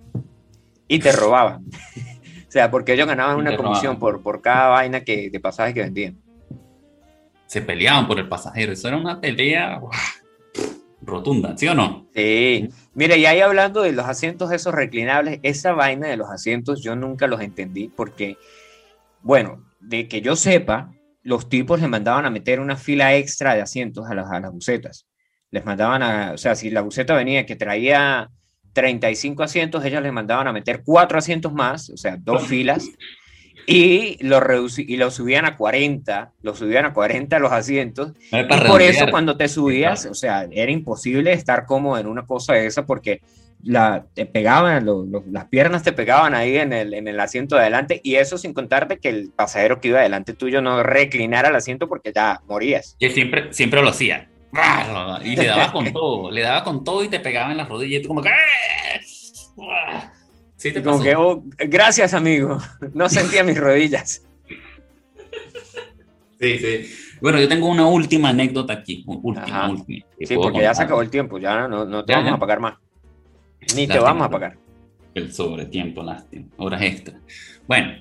Y 0.94 1.00
te 1.00 1.12
robaban. 1.12 1.66
o 2.48 2.52
sea, 2.52 2.70
porque 2.70 2.94
ellos 2.94 3.08
ganaban 3.08 3.38
una 3.38 3.58
comisión 3.58 3.98
por, 3.98 4.22
por 4.22 4.42
cada 4.42 4.70
vaina 4.70 5.04
que, 5.04 5.32
de 5.32 5.40
pasajes 5.40 5.74
que 5.74 5.82
vendían. 5.82 6.22
Se 7.48 7.64
peleaban 7.64 8.08
por 8.08 8.20
el 8.20 8.28
pasajero. 8.28 8.74
Eso 8.74 8.90
era 8.90 8.98
una 8.98 9.20
pelea 9.20 9.82
rotunda, 11.02 11.58
¿sí 11.58 11.68
o 11.68 11.74
no? 11.74 12.08
Sí. 12.14 12.70
Mire, 12.94 13.18
y 13.18 13.26
ahí 13.26 13.40
hablando 13.42 13.82
de 13.82 13.92
los 13.92 14.06
asientos 14.06 14.52
esos 14.52 14.72
reclinables, 14.72 15.40
esa 15.42 15.74
vaina 15.74 16.08
de 16.08 16.18
los 16.18 16.30
asientos 16.30 16.84
yo 16.84 16.96
nunca 16.96 17.26
los 17.26 17.42
entendí 17.42 17.88
porque, 17.88 18.38
bueno, 19.24 19.66
de 19.80 20.08
que 20.08 20.22
yo 20.22 20.36
sepa, 20.36 20.94
los 21.24 21.50
tipos 21.50 21.82
les 21.82 21.90
mandaban 21.90 22.26
a 22.26 22.30
meter 22.30 22.60
una 22.60 22.76
fila 22.76 23.16
extra 23.16 23.56
de 23.56 23.62
asientos 23.62 24.06
a 24.08 24.14
las, 24.14 24.30
a 24.32 24.40
las 24.40 24.52
bucetas. 24.52 25.08
Les 25.50 25.66
mandaban 25.66 26.04
a, 26.04 26.34
o 26.34 26.38
sea, 26.38 26.54
si 26.54 26.70
la 26.70 26.82
buceta 26.82 27.16
venía 27.16 27.48
que 27.48 27.56
traía 27.56 28.30
35 28.74 29.44
asientos, 29.44 29.86
ellos 29.86 30.02
les 30.02 30.12
mandaban 30.12 30.48
a 30.48 30.54
meter 30.54 30.82
cuatro 30.84 31.18
asientos 31.18 31.54
más, 31.54 31.90
o 31.90 31.98
sea, 31.98 32.18
dos 32.20 32.44
filas, 32.48 32.90
y 33.66 34.18
lo, 34.28 34.42
y 34.78 34.98
lo 34.98 35.10
subían 35.10 35.46
a 35.46 35.56
40, 35.56 36.32
lo 36.42 36.56
subían 36.56 36.86
a 36.86 36.94
40 36.94 37.40
los 37.40 37.52
asientos, 37.52 38.12
No 38.32 38.40
y 38.42 38.44
por 38.68 38.82
eso 38.82 39.06
cuando 39.10 39.38
te 39.38 39.48
subías, 39.48 40.02
claro. 40.02 40.12
o 40.12 40.16
sea, 40.16 40.48
era 40.52 40.72
imposible 40.72 41.32
estar 41.32 41.66
cómodo 41.66 41.98
en 41.98 42.08
una 42.08 42.26
cosa 42.26 42.54
de 42.54 42.66
esa 42.66 42.86
porque 42.86 43.22
la, 43.64 44.06
te 44.14 44.26
pegaban, 44.26 44.86
lo- 44.86 45.06
lo- 45.06 45.24
las 45.32 45.46
piernas 45.46 45.84
te 45.84 45.94
pegaban 45.94 46.34
ahí 46.34 46.58
en 46.58 46.74
el, 46.74 46.94
en 46.94 47.08
el 47.08 47.18
asiento 47.22 47.56
de 47.56 47.62
adelante 47.62 48.02
y 48.04 48.16
eso 48.16 48.38
sin 48.38 48.54
contarte 48.54 48.98
que 48.98 49.08
el 49.08 49.32
pasajero 49.34 49.80
que 49.80 49.88
iba 49.88 50.00
adelante 50.00 50.34
tuyo 50.34 50.62
no 50.62 50.84
reclinara 50.84 51.48
el 51.48 51.56
asiento 51.56 51.88
porque 51.88 52.12
ya 52.14 52.42
morías. 52.50 52.98
Y 53.00 53.06
él 53.06 53.14
siempre, 53.14 53.54
siempre 53.54 53.82
lo 53.82 53.88
hacía. 53.90 54.28
Y 55.24 55.36
le 55.36 55.46
daba 55.48 55.72
con 55.72 55.92
todo, 55.92 56.32
le 56.32 56.42
daba 56.42 56.64
con 56.64 56.84
todo 56.84 57.04
y 57.04 57.10
te 57.10 57.20
pegaba 57.20 57.52
en 57.52 57.58
las 57.58 57.68
rodillas 57.70 58.00
y 58.00 58.02
tú 58.04 58.08
como 58.10 58.22
que... 58.22 58.30
¡ah! 58.30 60.12
Sí, 60.56 60.72
te 60.72 60.80
Y 60.80 60.84
como 60.84 60.98
pasó. 60.98 61.04
que, 61.04 61.16
oh, 61.16 61.44
gracias 61.58 62.14
amigo, 62.14 62.58
no 62.94 63.10
sentía 63.10 63.44
mis 63.44 63.58
rodillas. 63.58 64.24
Sí, 66.40 66.58
sí. 66.60 66.94
Bueno, 67.22 67.40
yo 67.40 67.48
tengo 67.48 67.68
una 67.68 67.86
última 67.88 68.30
anécdota 68.30 68.74
aquí. 68.74 69.04
Última, 69.08 69.70
última. 69.70 70.06
Sí, 70.20 70.36
porque 70.36 70.62
ya 70.62 70.74
se 70.74 70.84
acabó 70.84 71.02
el 71.02 71.10
tiempo, 71.10 71.38
ya 71.38 71.68
no, 71.68 71.86
no 71.86 72.04
te 72.04 72.12
Ya, 72.12 72.18
vamos 72.18 72.32
ya. 72.32 72.36
a 72.36 72.40
pagar 72.40 72.60
más. 72.60 72.76
Ni 73.76 73.88
te 73.88 73.98
vamos 73.98 74.26
a 74.26 74.30
pagar. 74.30 74.58
El 75.14 75.32
sobretiempo, 75.32 76.04
lástima. 76.04 76.48
Horas 76.58 76.82
extra. 76.82 77.20
Bueno, 77.66 77.94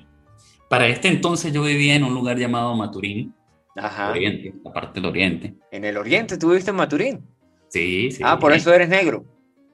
para 0.69 0.87
este 0.87 1.07
entonces 1.07 1.53
yo 1.53 1.63
vivía 1.63 1.95
en 1.95 2.03
un 2.03 2.13
lugar 2.13 2.37
llamado 2.37 2.75
Maturín, 2.75 3.33
Ajá. 3.75 4.11
Oriente, 4.11 4.53
la 4.63 4.71
parte 4.71 4.99
del 5.01 5.09
Oriente. 5.09 5.55
En 5.71 5.83
el 5.85 5.97
oriente, 5.97 6.37
¿tú 6.37 6.49
viviste 6.49 6.69
en 6.71 6.77
Maturín? 6.77 7.25
Sí, 7.69 8.11
sí. 8.11 8.21
Ah, 8.23 8.37
por 8.37 8.53
eso 8.53 8.71
eres 8.73 8.87
negro, 8.89 9.25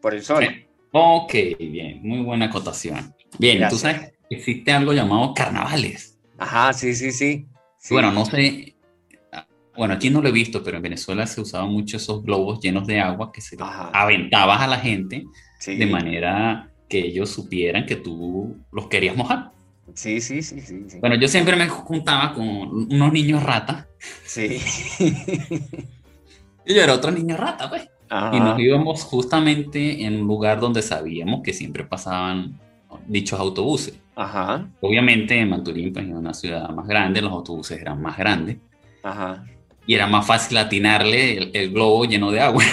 por 0.01 0.13
el 0.13 0.23
sol. 0.23 0.45
Sí. 0.47 0.65
Ok, 0.91 1.33
bien, 1.59 1.99
muy 2.01 2.21
buena 2.21 2.45
acotación. 2.45 3.13
Bien, 3.37 3.57
tú 3.57 3.75
Gracias. 3.77 3.81
sabes, 3.81 4.13
existe 4.29 4.71
algo 4.71 4.93
llamado 4.93 5.33
carnavales. 5.33 6.17
Ajá, 6.37 6.71
sí, 6.73 6.95
sí, 6.95 7.11
sí. 7.11 7.45
Sí. 7.77 7.93
Bueno, 7.93 8.11
no 8.11 8.25
sé, 8.25 8.75
ah, 9.33 9.45
bueno, 9.77 9.93
aquí 9.95 10.09
no 10.09 10.21
lo 10.21 10.29
he 10.29 10.31
visto, 10.31 10.63
pero 10.63 10.77
en 10.77 10.83
Venezuela 10.83 11.27
se 11.27 11.41
usaban 11.41 11.69
mucho 11.71 11.97
esos 11.97 12.23
globos 12.23 12.59
llenos 12.61 12.87
de 12.87 12.99
agua 12.99 13.31
que 13.31 13.41
se 13.41 13.55
Ajá. 13.59 13.89
aventabas 13.93 14.61
a 14.61 14.67
la 14.67 14.77
gente 14.79 15.25
Sí. 15.59 15.75
de 15.75 15.85
manera 15.85 16.71
que 16.87 16.99
ellos 16.99 17.29
supieran 17.29 17.85
que 17.85 17.97
tú 17.97 18.57
los 18.71 18.87
querías 18.87 19.15
mojar. 19.15 19.51
Sí, 19.95 20.21
sí, 20.21 20.41
sí, 20.41 20.61
sí. 20.61 20.85
sí. 20.87 20.97
Bueno, 20.99 21.15
yo 21.15 21.27
siempre 21.27 21.55
me 21.55 21.67
juntaba 21.67 22.33
con 22.33 22.45
unos 22.45 23.11
niños 23.13 23.43
ratas 23.43 23.85
Sí. 24.25 24.59
y 26.65 26.73
yo 26.73 26.81
era 26.81 26.93
otro 26.93 27.11
niño 27.11 27.35
rata, 27.37 27.69
pues. 27.69 27.87
Ajá. 28.09 28.35
Y 28.35 28.39
nos 28.39 28.59
íbamos 28.59 29.03
justamente 29.03 30.03
en 30.03 30.21
un 30.21 30.27
lugar 30.27 30.59
donde 30.59 30.81
sabíamos 30.81 31.41
que 31.43 31.53
siempre 31.53 31.83
pasaban 31.83 32.59
dichos 33.07 33.39
autobuses. 33.39 33.95
Ajá. 34.15 34.67
Obviamente 34.81 35.37
en 35.39 35.49
Maturín, 35.49 35.93
pues 35.93 36.05
en 36.05 36.17
una 36.17 36.33
ciudad 36.33 36.69
más 36.69 36.87
grande, 36.87 37.21
los 37.21 37.31
autobuses 37.31 37.79
eran 37.79 38.01
más 38.01 38.17
grandes 38.17 38.57
Ajá. 39.03 39.45
y 39.85 39.93
era 39.93 40.07
más 40.07 40.25
fácil 40.25 40.57
atinarle 40.57 41.37
el, 41.37 41.51
el 41.53 41.71
globo 41.71 42.05
lleno 42.05 42.31
de 42.31 42.41
agua 42.41 42.63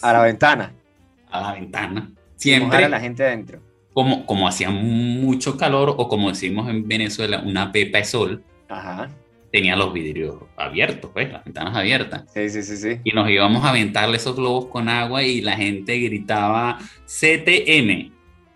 A 0.00 0.12
la 0.12 0.22
ventana. 0.22 0.72
a 1.30 1.40
la 1.40 1.52
ventana. 1.52 2.10
Siempre, 2.36 2.84
a 2.84 2.88
la 2.88 2.98
gente 3.00 3.24
adentro. 3.24 3.60
Como, 3.92 4.26
como 4.26 4.48
hacía 4.48 4.70
mucho 4.70 5.56
calor 5.56 5.94
o 5.98 6.08
como 6.08 6.28
decimos 6.30 6.68
en 6.70 6.86
Venezuela, 6.88 7.42
una 7.44 7.72
pepa 7.72 7.98
de 7.98 8.04
sol, 8.04 8.42
Ajá. 8.68 9.10
tenía 9.52 9.76
los 9.76 9.92
vidrios 9.92 10.36
abiertos, 10.56 11.10
pues, 11.12 11.30
las 11.32 11.44
ventanas 11.44 11.76
abiertas. 11.76 12.24
Sí, 12.32 12.48
sí, 12.48 12.62
sí, 12.62 12.76
sí. 12.76 13.00
Y 13.04 13.10
nos 13.12 13.28
íbamos 13.30 13.64
a 13.64 13.70
aventarle 13.70 14.16
esos 14.16 14.34
globos 14.36 14.66
con 14.66 14.88
agua 14.88 15.22
y 15.22 15.40
la 15.40 15.56
gente 15.56 15.98
gritaba 15.98 16.78
CTM. 17.06 18.12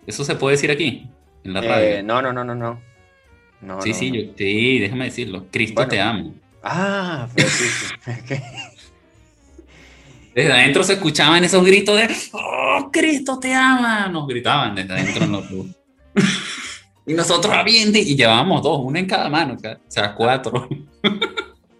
¿Eso 0.07 0.23
se 0.23 0.35
puede 0.35 0.55
decir 0.55 0.71
aquí? 0.71 1.07
En 1.43 1.53
la 1.53 1.61
radio. 1.61 1.87
Eh, 1.99 2.03
no, 2.03 2.21
no, 2.21 2.33
no, 2.33 2.43
no, 2.43 2.55
no. 2.55 2.81
No, 3.61 3.81
sí, 3.81 3.89
no, 3.89 3.95
sí, 3.95 4.11
no. 4.11 4.17
yo, 4.17 4.31
sí, 4.37 4.79
déjame 4.79 5.05
decirlo. 5.05 5.45
Cristo 5.51 5.75
Bueno. 5.75 5.89
te 5.89 5.99
amo. 6.01 6.33
Ah, 6.63 7.27
pero 7.35 7.47
sí, 7.47 7.63
sí. 7.65 7.95
Desde 10.37 10.53
adentro 10.53 10.83
se 10.83 10.93
escuchaban 10.93 11.43
esos 11.43 11.65
gritos 11.65 11.97
de 11.97 12.15
¡Oh, 12.33 12.91
Cristo 12.93 13.39
te 13.39 13.55
ama! 13.55 14.07
Nos 14.07 14.27
gritaban 14.27 14.75
desde 14.75 14.93
adentro 14.93 15.23
en 15.23 15.31
los 15.31 15.49
globos. 15.49 15.67
y 17.07 17.13
nosotros 17.15 17.51
aviente 17.51 17.97
y 17.97 18.15
llevábamos 18.15 18.61
dos, 18.61 18.81
uno 18.83 18.99
en 18.99 19.07
cada 19.07 19.29
mano, 19.29 19.55
o 19.55 19.77
sea, 19.87 20.13
cuatro. 20.13 20.69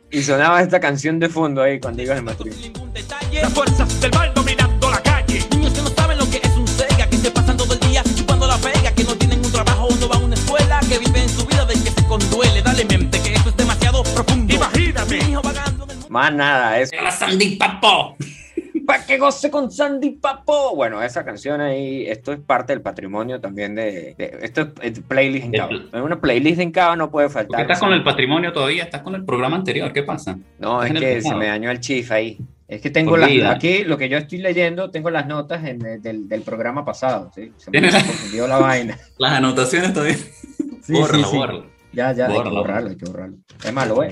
Y 0.09 0.23
sonaba 0.23 0.59
esta 0.63 0.79
canción 0.79 1.19
de 1.19 1.29
fondo 1.29 1.61
ahí 1.61 1.79
cuando 1.79 2.01
ibas 2.01 2.17
en 2.17 2.25
Madrid. 2.25 2.51
ningún 2.59 2.91
detalle. 2.93 3.41
Las 3.43 3.53
fuerzas 3.53 4.01
del 4.01 4.11
mal 4.13 4.33
dominando 4.33 4.89
la 4.89 5.03
calle. 5.03 5.45
Niños 5.51 5.73
que 5.73 5.81
no 5.83 5.89
saben 5.89 6.17
lo 6.17 6.27
que 6.27 6.37
es 6.43 6.55
un 6.57 6.67
Sega, 6.67 7.07
que 7.07 7.17
se 7.17 7.29
pasan 7.29 7.57
todo 7.57 7.73
el 7.75 7.79
día 7.81 8.01
chupando 8.15 8.47
la 8.47 8.57
pega, 8.57 8.91
que 8.91 9.03
no 9.03 9.13
tienen 9.15 9.45
un 9.45 9.51
trabajo, 9.51 9.87
no 9.99 10.07
van 10.07 10.21
a 10.23 10.25
una 10.25 10.33
escuela, 10.35 10.79
que 10.89 10.97
viven 10.97 11.29
su 11.29 11.45
vida 11.45 11.63
de 11.65 11.75
que 11.75 11.91
se 11.91 12.07
conduele. 12.07 12.63
Dale 12.63 12.85
mente, 12.85 13.21
que 13.21 13.33
esto 13.33 13.49
es 13.49 13.57
demasiado 13.57 14.01
profundo. 14.01 14.51
Imagínate. 14.55 15.23
Mi 15.23 15.31
hijo 15.31 15.43
vagando 15.43 15.83
en 15.83 15.89
el 15.91 15.95
mundo. 15.97 16.09
Más 16.09 16.33
nada, 16.33 16.79
es 16.79 16.89
¡La 17.03 17.11
Sandy 17.11 17.55
Papo! 17.57 18.15
Para 18.87 19.05
que 19.05 19.17
goce 19.19 19.51
con 19.51 19.69
Sandy 19.71 20.11
Papo. 20.11 20.75
Bueno, 20.75 21.03
esa 21.03 21.23
canción 21.23 21.61
ahí, 21.61 22.07
esto 22.07 22.33
es 22.33 22.39
parte 22.39 22.73
del 22.73 22.81
patrimonio 22.81 23.39
también 23.39 23.75
de, 23.75 24.15
de- 24.17 24.39
esto 24.41 24.69
es, 24.81 24.99
playlist 25.01 25.45
en 25.45 25.51
Cava. 25.51 25.71
En 25.93 26.01
una 26.01 26.19
playlist 26.19 26.59
en 26.59 26.71
Cava 26.71 26.95
no 26.95 27.11
puede 27.11 27.27
¿Por 27.27 27.33
qué 27.41 27.47
faltar. 27.47 27.61
estás 27.61 27.79
con 27.79 27.93
el 27.93 28.03
patrimonio 28.03 28.51
todavía? 28.51 28.83
¿Estás 28.85 29.01
con 29.01 29.13
el 29.13 29.23
programa 29.25 29.57
anterior? 29.57 29.93
¿Qué 29.93 30.01
pasa? 30.03 30.39
No, 30.57 30.81
es 30.81 30.91
que 30.93 31.21
se 31.21 31.35
me 31.35 31.45
dañó 31.47 31.69
el 31.69 31.79
chief 31.81 32.09
ahí. 32.11 32.39
Es 32.67 32.81
que 32.81 32.89
tengo 32.89 33.15
las, 33.15 33.29
aquí 33.45 33.83
lo 33.85 33.97
que 33.97 34.09
yo 34.09 34.17
estoy 34.17 34.39
leyendo, 34.39 34.89
tengo 34.91 35.09
las 35.09 35.27
notas 35.27 35.63
en 35.65 35.85
el- 35.85 36.01
del, 36.01 36.27
del 36.27 36.41
programa 36.41 36.83
pasado, 36.83 37.31
¿sí? 37.35 37.51
Se 37.57 37.69
me 37.69 37.81
confundió 37.89 38.47
la 38.47 38.57
vaina. 38.59 38.97
Las 39.19 39.33
anotaciones 39.33 39.93
todavía. 39.93 40.15
Sí, 40.15 40.93
bórralo, 40.93 41.23
sí, 41.25 41.31
sí. 41.31 41.37
bórralo. 41.37 41.65
Ya, 41.93 42.11
ya, 42.13 42.27
hay 42.27 42.43
que 42.43 42.49
borrarlo, 42.49 42.89
hay 42.89 42.97
que 42.97 43.05
borrarlo. 43.05 43.37
Es 43.65 43.73
malo, 43.73 44.03
¿eh? 44.03 44.11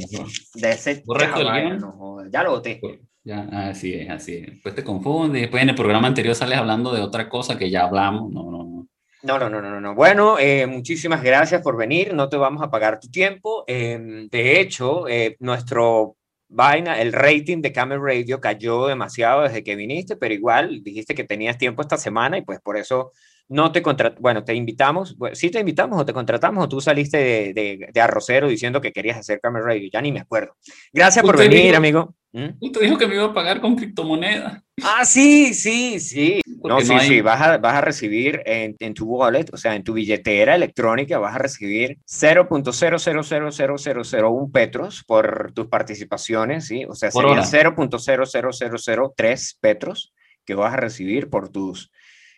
De 0.55 0.71
ese 0.71 1.03
Borra 1.05 1.29
vaina, 1.31 1.61
guion. 1.61 1.79
no. 1.81 2.17
Ya 2.29 2.43
lo 2.43 2.51
boté. 2.51 2.79
Ya, 3.25 3.47
así 3.69 3.93
es, 3.93 4.09
así 4.09 4.35
es. 4.35 4.45
Después 4.53 4.75
te 4.75 4.83
confundes, 4.83 5.41
después 5.41 5.63
en 5.63 5.69
el 5.69 5.75
programa 5.75 6.07
anterior 6.07 6.35
sales 6.35 6.59
hablando 6.59 6.93
de 6.93 7.01
otra 7.01 7.27
cosa 7.27 7.57
que 7.57 7.69
ya 7.71 7.83
hablamos. 7.85 8.31
No, 8.31 8.43
no, 8.51 8.63
no. 8.63 8.87
No, 9.23 9.39
no, 9.39 9.49
no, 9.49 9.59
no, 9.59 9.69
no, 9.71 9.81
no. 9.81 9.95
Bueno, 9.95 10.37
eh, 10.37 10.67
muchísimas 10.67 11.23
gracias 11.23 11.63
por 11.63 11.75
venir. 11.75 12.13
No 12.13 12.29
te 12.29 12.37
vamos 12.37 12.61
a 12.61 12.69
pagar 12.69 12.99
tu 12.99 13.07
tiempo. 13.09 13.63
Eh, 13.65 14.27
de 14.29 14.59
hecho, 14.61 15.07
eh, 15.07 15.35
nuestro 15.39 16.15
vaina, 16.47 17.01
el 17.01 17.11
rating 17.11 17.63
de 17.63 17.71
Camel 17.73 17.99
Radio 17.99 18.39
cayó 18.39 18.85
demasiado 18.85 19.41
desde 19.41 19.63
que 19.63 19.75
viniste, 19.75 20.15
pero 20.15 20.35
igual 20.35 20.83
dijiste 20.83 21.15
que 21.15 21.23
tenías 21.23 21.57
tiempo 21.57 21.81
esta 21.81 21.97
semana 21.97 22.37
y 22.37 22.43
pues 22.43 22.59
por 22.61 22.77
eso 22.77 23.11
no 23.47 23.71
te 23.71 23.81
contratamos. 23.81 24.21
Bueno, 24.21 24.43
te 24.43 24.53
invitamos. 24.53 25.17
Bueno, 25.17 25.35
sí 25.35 25.49
te 25.49 25.59
invitamos 25.59 25.99
o 25.99 26.05
te 26.05 26.13
contratamos 26.13 26.63
o 26.63 26.69
tú 26.69 26.79
saliste 26.79 27.17
de, 27.17 27.53
de, 27.55 27.89
de 27.91 28.01
arrocero 28.01 28.47
diciendo 28.47 28.79
que 28.79 28.93
querías 28.93 29.17
hacer 29.17 29.39
Camel 29.41 29.63
Radio. 29.63 29.89
Ya 29.91 30.01
ni 30.03 30.11
me 30.11 30.19
acuerdo. 30.19 30.55
Gracias 30.93 31.25
por 31.25 31.35
venir, 31.49 31.71
dijo- 31.81 32.13
amigo. 32.35 32.57
Usted 32.61 32.81
dijo 32.81 32.97
que 32.97 33.07
me 33.07 33.15
iba 33.15 33.25
a 33.25 33.33
pagar 33.33 33.61
con 33.61 33.75
criptomonedas. 33.75 34.61
Ah, 34.83 35.05
sí, 35.05 35.53
sí, 35.53 35.99
sí. 35.99 36.41
No, 36.63 36.79
sí, 36.81 36.87
no 36.93 36.99
hay- 36.99 37.07
sí, 37.07 37.21
vas 37.21 37.41
a, 37.41 37.57
vas 37.59 37.75
a 37.75 37.81
recibir 37.81 38.41
en, 38.45 38.75
en 38.79 38.93
tu 38.93 39.05
wallet, 39.05 39.45
o 39.53 39.57
sea, 39.57 39.75
en 39.75 39.83
tu 39.83 39.93
billetera 39.93 40.55
electrónica, 40.55 41.17
vas 41.19 41.35
a 41.35 41.37
recibir 41.37 41.97
0.0000001 42.07 44.51
petros 44.51 45.03
por 45.05 45.51
tus 45.53 45.67
participaciones, 45.67 46.65
¿sí? 46.67 46.85
O 46.85 46.95
sea, 46.95 47.11
sería 47.11 47.31
hora. 47.31 47.43
0.00003 47.43 49.57
petros 49.61 50.13
que 50.45 50.55
vas 50.55 50.73
a 50.73 50.77
recibir 50.77 51.29
por 51.29 51.49
tus 51.49 51.91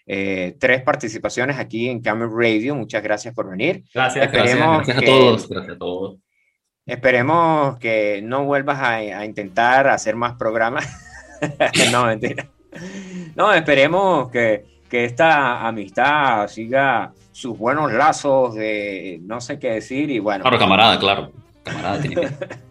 eh, 0.05 0.55
tres 0.59 0.81
participaciones 0.83 1.57
aquí 1.57 1.89
en 1.89 2.01
Camel 2.01 2.29
Radio. 2.31 2.75
Muchas 2.75 3.03
gracias 3.03 3.33
por 3.33 3.49
venir. 3.49 3.83
Gracias, 3.93 4.31
gracias, 4.31 4.53
Esperemos 4.53 4.77
gracias 4.87 4.97
a 4.97 4.99
que- 5.01 5.05
todos, 5.05 5.49
gracias 5.49 5.75
a 5.75 5.77
todos. 5.77 6.17
Esperemos 6.87 7.77
que 7.77 8.21
no 8.23 8.45
vuelvas 8.45 8.79
a, 8.79 8.95
a 8.95 9.25
intentar 9.25 9.87
hacer 9.87 10.15
más 10.15 10.33
programas. 10.35 10.87
no, 11.91 12.05
mentira. 12.05 12.47
No, 13.35 13.53
esperemos 13.53 14.31
que, 14.31 14.65
que 14.89 15.05
esta 15.05 15.67
amistad 15.67 16.47
siga 16.47 17.11
sus 17.31 17.57
buenos 17.57 17.91
lazos 17.91 18.55
de 18.55 19.19
no 19.23 19.41
sé 19.41 19.59
qué 19.59 19.71
decir 19.73 20.09
y 20.09 20.19
bueno. 20.19 20.41
Claro, 20.43 20.57
camarada, 20.57 20.97
claro. 20.97 21.31
Camarada 21.63 22.01
tiene 22.01 22.15
que- 22.15 22.27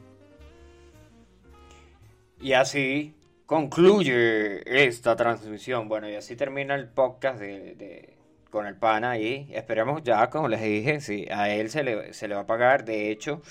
Y 2.41 2.53
así 2.53 3.15
concluye 3.47 4.63
esta 4.87 5.17
transmisión. 5.17 5.89
Bueno, 5.89 6.09
y 6.09 6.15
así 6.15 6.37
termina 6.37 6.75
el 6.75 6.89
podcast 6.89 7.39
de, 7.39 7.75
de- 7.75 8.15
con 8.51 8.67
el 8.67 8.77
pana 8.77 9.19
y 9.19 9.49
esperemos 9.53 10.03
ya, 10.03 10.31
como 10.31 10.49
les 10.49 10.63
dije, 10.63 11.01
si 11.01 11.27
a 11.31 11.51
él 11.51 11.69
se 11.71 11.83
le, 11.83 12.13
se 12.15 12.29
le 12.29 12.35
va 12.35 12.43
a 12.43 12.47
pagar. 12.47 12.85
De 12.85 13.11
hecho, 13.11 13.43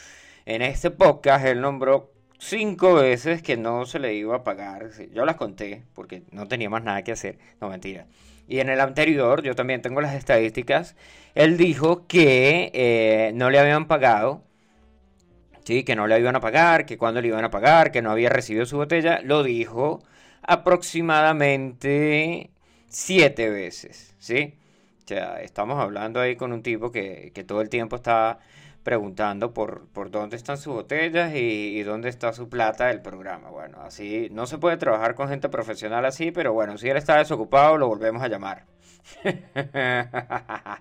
en 0.45 0.61
este 0.61 0.91
podcast 0.91 1.45
él 1.45 1.61
nombró 1.61 2.11
cinco 2.37 2.95
veces 2.95 3.41
que 3.41 3.57
no 3.57 3.85
se 3.85 3.99
le 3.99 4.13
iba 4.13 4.35
a 4.35 4.43
pagar. 4.43 4.89
Yo 5.13 5.25
las 5.25 5.35
conté 5.35 5.83
porque 5.93 6.23
no 6.31 6.47
tenía 6.47 6.69
más 6.69 6.83
nada 6.83 7.03
que 7.03 7.11
hacer. 7.11 7.37
No, 7.61 7.69
mentira. 7.69 8.07
Y 8.47 8.59
en 8.59 8.69
el 8.69 8.79
anterior, 8.79 9.41
yo 9.43 9.55
también 9.55 9.81
tengo 9.81 10.01
las 10.01 10.13
estadísticas, 10.13 10.95
él 11.33 11.57
dijo 11.57 12.05
que 12.07 12.71
eh, 12.73 13.31
no 13.33 13.49
le 13.49 13.59
habían 13.59 13.87
pagado 13.87 14.43
Sí, 15.65 15.83
que 15.83 15.95
no 15.95 16.05
le 16.07 16.19
iban 16.19 16.35
a 16.35 16.39
pagar, 16.41 16.85
que 16.85 16.97
cuándo 16.97 17.21
le 17.21 17.29
iban 17.29 17.43
a 17.43 17.49
pagar, 17.49 17.91
que 17.91 18.01
no 18.03 18.11
había 18.11 18.29
recibido 18.29 18.65
su 18.67 18.77
botella, 18.77 19.19
lo 19.23 19.41
dijo 19.43 20.03
aproximadamente 20.43 22.51
siete 22.87 23.49
veces, 23.49 24.15
¿sí? 24.19 24.53
O 25.03 25.07
sea, 25.07 25.41
estamos 25.41 25.79
hablando 25.79 26.19
ahí 26.19 26.35
con 26.35 26.51
un 26.53 26.61
tipo 26.63 26.91
que, 26.91 27.31
que 27.33 27.43
todo 27.43 27.61
el 27.61 27.69
tiempo 27.69 27.95
está 27.95 28.39
preguntando 28.85 29.51
por, 29.51 29.87
por 29.87 30.11
dónde 30.11 30.35
están 30.37 30.59
sus 30.59 30.71
botellas 30.75 31.33
y, 31.33 31.81
dónde 31.81 32.07
está 32.07 32.31
su 32.33 32.49
plata 32.49 32.85
del 32.85 33.01
programa. 33.01 33.49
Bueno, 33.49 33.81
así 33.81 34.29
no 34.31 34.45
se 34.45 34.59
puede 34.59 34.77
trabajar 34.77 35.15
con 35.15 35.27
gente 35.27 35.49
profesional 35.49 36.05
así, 36.05 36.31
pero 36.31 36.53
bueno, 36.53 36.77
si 36.77 36.87
él 36.87 36.95
está 36.95 37.17
desocupado, 37.17 37.77
lo 37.77 37.87
volvemos 37.87 38.21
a 38.21 38.27
llamar. 38.29 38.65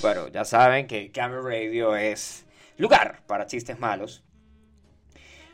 Bueno, 0.00 0.28
ya 0.28 0.44
saben 0.44 0.86
que 0.86 1.10
Camel 1.10 1.42
Radio 1.42 1.96
es 1.96 2.44
lugar 2.76 3.22
para 3.26 3.46
chistes 3.46 3.80
malos. 3.80 4.22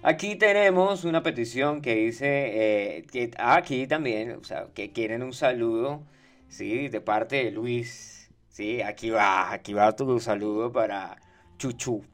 Aquí 0.02 0.34
tenemos 0.34 1.04
una 1.04 1.22
petición 1.22 1.82
que 1.82 1.94
dice 1.94 2.26
eh, 2.26 3.06
que 3.12 3.30
aquí 3.38 3.86
también, 3.86 4.32
o 4.32 4.42
sea, 4.42 4.66
que 4.74 4.90
quieren 4.90 5.22
un 5.22 5.34
saludo, 5.34 6.02
sí, 6.48 6.88
de 6.88 7.00
parte 7.00 7.44
de 7.44 7.52
Luis. 7.52 8.19
Sí, 8.60 8.82
aquí 8.82 9.08
va, 9.08 9.50
aquí 9.54 9.72
va 9.72 9.96
tu 9.96 10.20
saludo 10.20 10.70
para 10.70 11.16
Chuchu. 11.56 12.04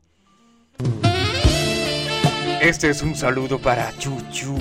Este 2.63 2.91
es 2.91 3.03
un 3.03 3.17
saludo 3.17 3.59
para 3.59 3.91
Chuchu. 3.99 4.57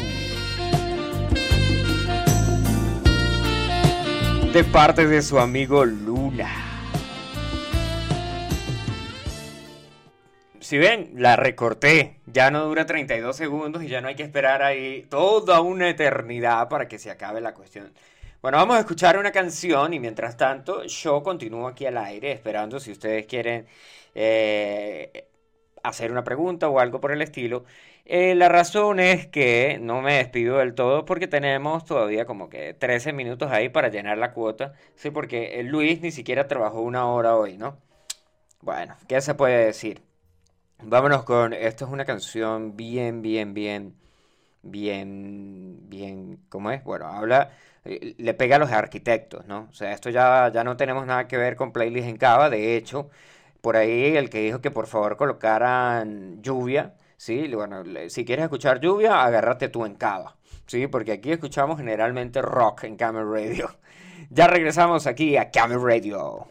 De 4.51 4.63
parte 4.63 5.05
de 5.05 5.21
su 5.21 5.37
amigo 5.37 5.85
Luna. 5.85 6.49
Si 10.59 10.79
ven, 10.79 11.11
la 11.17 11.35
recorté. 11.35 12.19
Ya 12.25 12.49
no 12.49 12.65
dura 12.65 12.87
32 12.87 13.35
segundos 13.35 13.83
y 13.83 13.89
ya 13.89 14.01
no 14.01 14.07
hay 14.07 14.15
que 14.15 14.23
esperar 14.23 14.63
ahí 14.63 15.05
toda 15.07 15.61
una 15.61 15.87
eternidad 15.87 16.67
para 16.67 16.87
que 16.87 16.97
se 16.97 17.11
acabe 17.11 17.41
la 17.41 17.53
cuestión. 17.53 17.93
Bueno, 18.41 18.57
vamos 18.57 18.77
a 18.77 18.79
escuchar 18.81 19.17
una 19.17 19.31
canción 19.31 19.93
y 19.93 19.99
mientras 19.99 20.37
tanto 20.37 20.83
yo 20.83 21.23
continúo 21.23 21.67
aquí 21.67 21.85
al 21.85 21.97
aire 21.97 22.31
esperando 22.31 22.79
si 22.79 22.91
ustedes 22.91 23.25
quieren 23.25 23.65
eh, 24.13 25.27
hacer 25.83 26.11
una 26.11 26.23
pregunta 26.23 26.69
o 26.69 26.79
algo 26.79 26.99
por 27.01 27.11
el 27.11 27.21
estilo. 27.21 27.65
Eh, 28.05 28.35
la 28.35 28.49
razón 28.49 28.99
es 28.99 29.27
que 29.27 29.79
no 29.81 30.01
me 30.01 30.15
despido 30.17 30.57
del 30.59 30.75
todo 30.75 31.05
porque 31.05 31.27
tenemos 31.27 31.85
todavía 31.85 32.25
como 32.25 32.49
que 32.49 32.73
13 32.75 33.13
minutos 33.13 33.51
ahí 33.51 33.69
para 33.69 33.89
llenar 33.89 34.17
la 34.17 34.31
cuota. 34.33 34.73
Sí, 34.95 35.09
porque 35.11 35.59
el 35.59 35.67
Luis 35.67 36.01
ni 36.01 36.11
siquiera 36.11 36.47
trabajó 36.47 36.81
una 36.81 37.07
hora 37.07 37.35
hoy, 37.35 37.57
¿no? 37.57 37.77
Bueno, 38.61 38.95
¿qué 39.07 39.21
se 39.21 39.35
puede 39.35 39.65
decir? 39.65 40.01
Vámonos 40.83 41.23
con, 41.23 41.53
esto 41.53 41.85
es 41.85 41.91
una 41.91 42.05
canción 42.05 42.75
bien, 42.77 43.21
bien, 43.21 43.53
bien, 43.53 43.95
bien, 44.65 45.77
bien, 45.89 46.39
¿cómo 46.49 46.71
es? 46.71 46.83
Bueno, 46.83 47.07
habla, 47.07 47.51
eh, 47.85 48.15
le 48.17 48.33
pega 48.33 48.57
a 48.57 48.59
los 48.59 48.71
arquitectos, 48.71 49.45
¿no? 49.47 49.67
O 49.69 49.73
sea, 49.73 49.91
esto 49.91 50.09
ya, 50.09 50.51
ya 50.53 50.63
no 50.63 50.75
tenemos 50.77 51.05
nada 51.05 51.27
que 51.27 51.37
ver 51.37 51.55
con 51.55 51.71
playlist 51.71 52.07
en 52.07 52.17
Cava, 52.17 52.49
de 52.49 52.75
hecho, 52.75 53.09
por 53.61 53.77
ahí 53.77 54.15
el 54.17 54.29
que 54.29 54.41
dijo 54.41 54.61
que 54.61 54.71
por 54.71 54.87
favor 54.87 55.17
colocaran 55.17 56.41
lluvia, 56.41 56.95
¿sí? 57.17 57.47
Bueno, 57.53 57.83
si 58.09 58.25
quieres 58.25 58.43
escuchar 58.43 58.79
lluvia, 58.79 59.23
agárrate 59.23 59.69
tú 59.69 59.85
en 59.85 59.95
Cava, 59.95 60.35
¿sí? 60.67 60.87
Porque 60.87 61.13
aquí 61.13 61.31
escuchamos 61.31 61.77
generalmente 61.77 62.41
rock 62.41 62.85
en 62.85 62.97
Camel 62.97 63.29
Radio. 63.31 63.69
Ya 64.29 64.47
regresamos 64.47 65.07
aquí 65.07 65.37
a 65.37 65.51
Camel 65.51 65.81
Radio. 65.81 66.47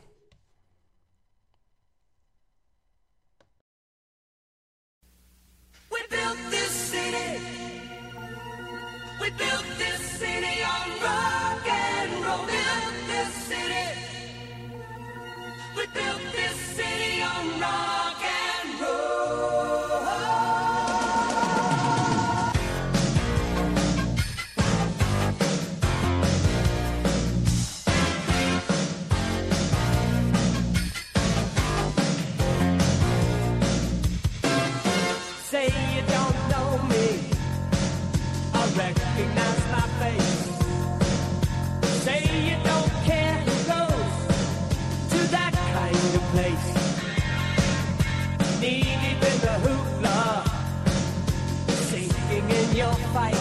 The 49.44 49.50
hoopla, 49.64 50.42
sinking 51.68 52.48
in 52.50 52.76
your 52.76 52.94
fight. 53.12 53.33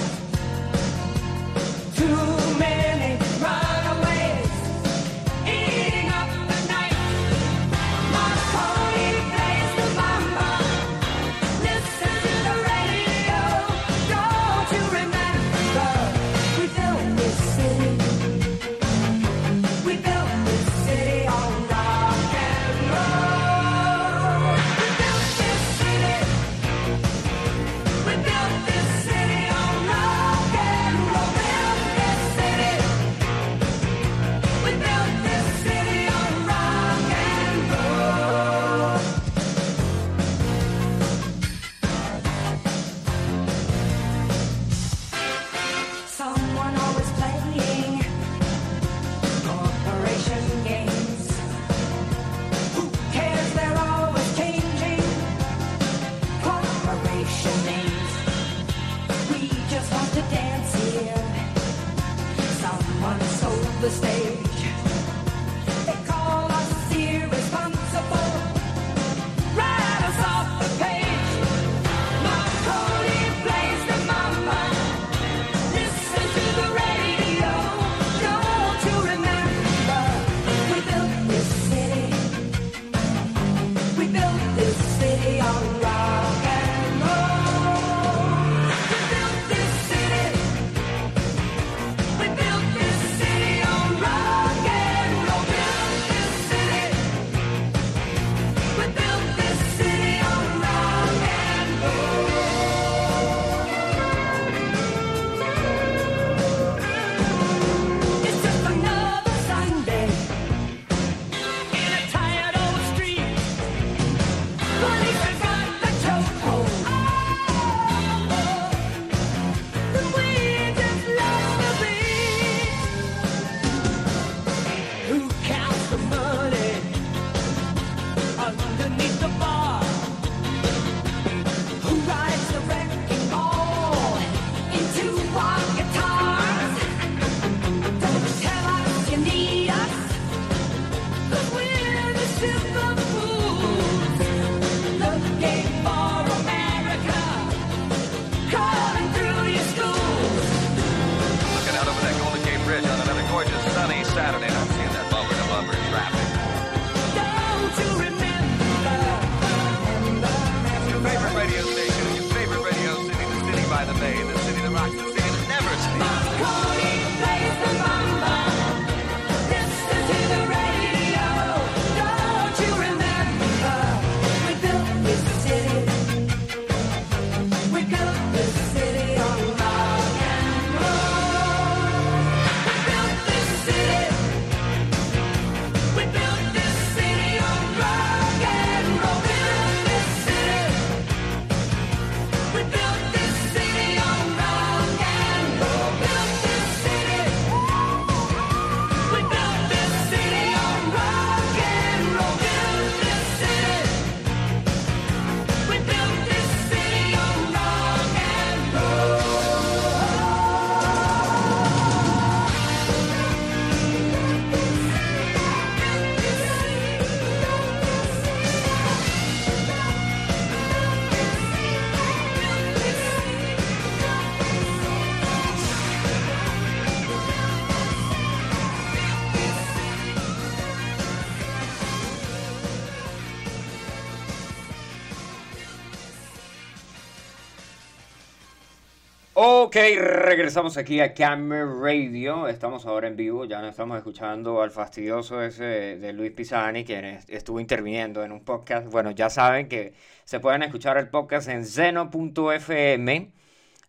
Ok, 239.74 239.80
regresamos 239.98 240.78
aquí 240.78 241.00
a 241.00 241.16
Camera 241.16 241.66
Radio. 241.66 242.48
Estamos 242.48 242.86
ahora 242.86 243.08
en 243.08 243.16
vivo. 243.16 243.46
Ya 243.46 243.60
no 243.60 243.68
estamos 243.70 243.98
escuchando 243.98 244.62
al 244.62 244.70
fastidioso 244.70 245.42
ese 245.42 245.98
de 245.98 246.14
Luis 246.14 246.32
Pisani, 246.32 246.86
quien 246.86 247.04
es- 247.06 247.28
estuvo 247.28 247.60
interviniendo 247.60 248.24
en 248.24 248.32
un 248.32 248.46
podcast. 248.46 248.86
Bueno, 248.92 249.10
ya 249.10 249.32
saben 249.32 249.68
que 249.68 249.96
se 250.26 250.40
pueden 250.40 250.62
escuchar 250.62 251.00
el 251.00 251.10
podcast 251.10 251.48
en 251.50 251.66
zeno.fm 251.66 253.32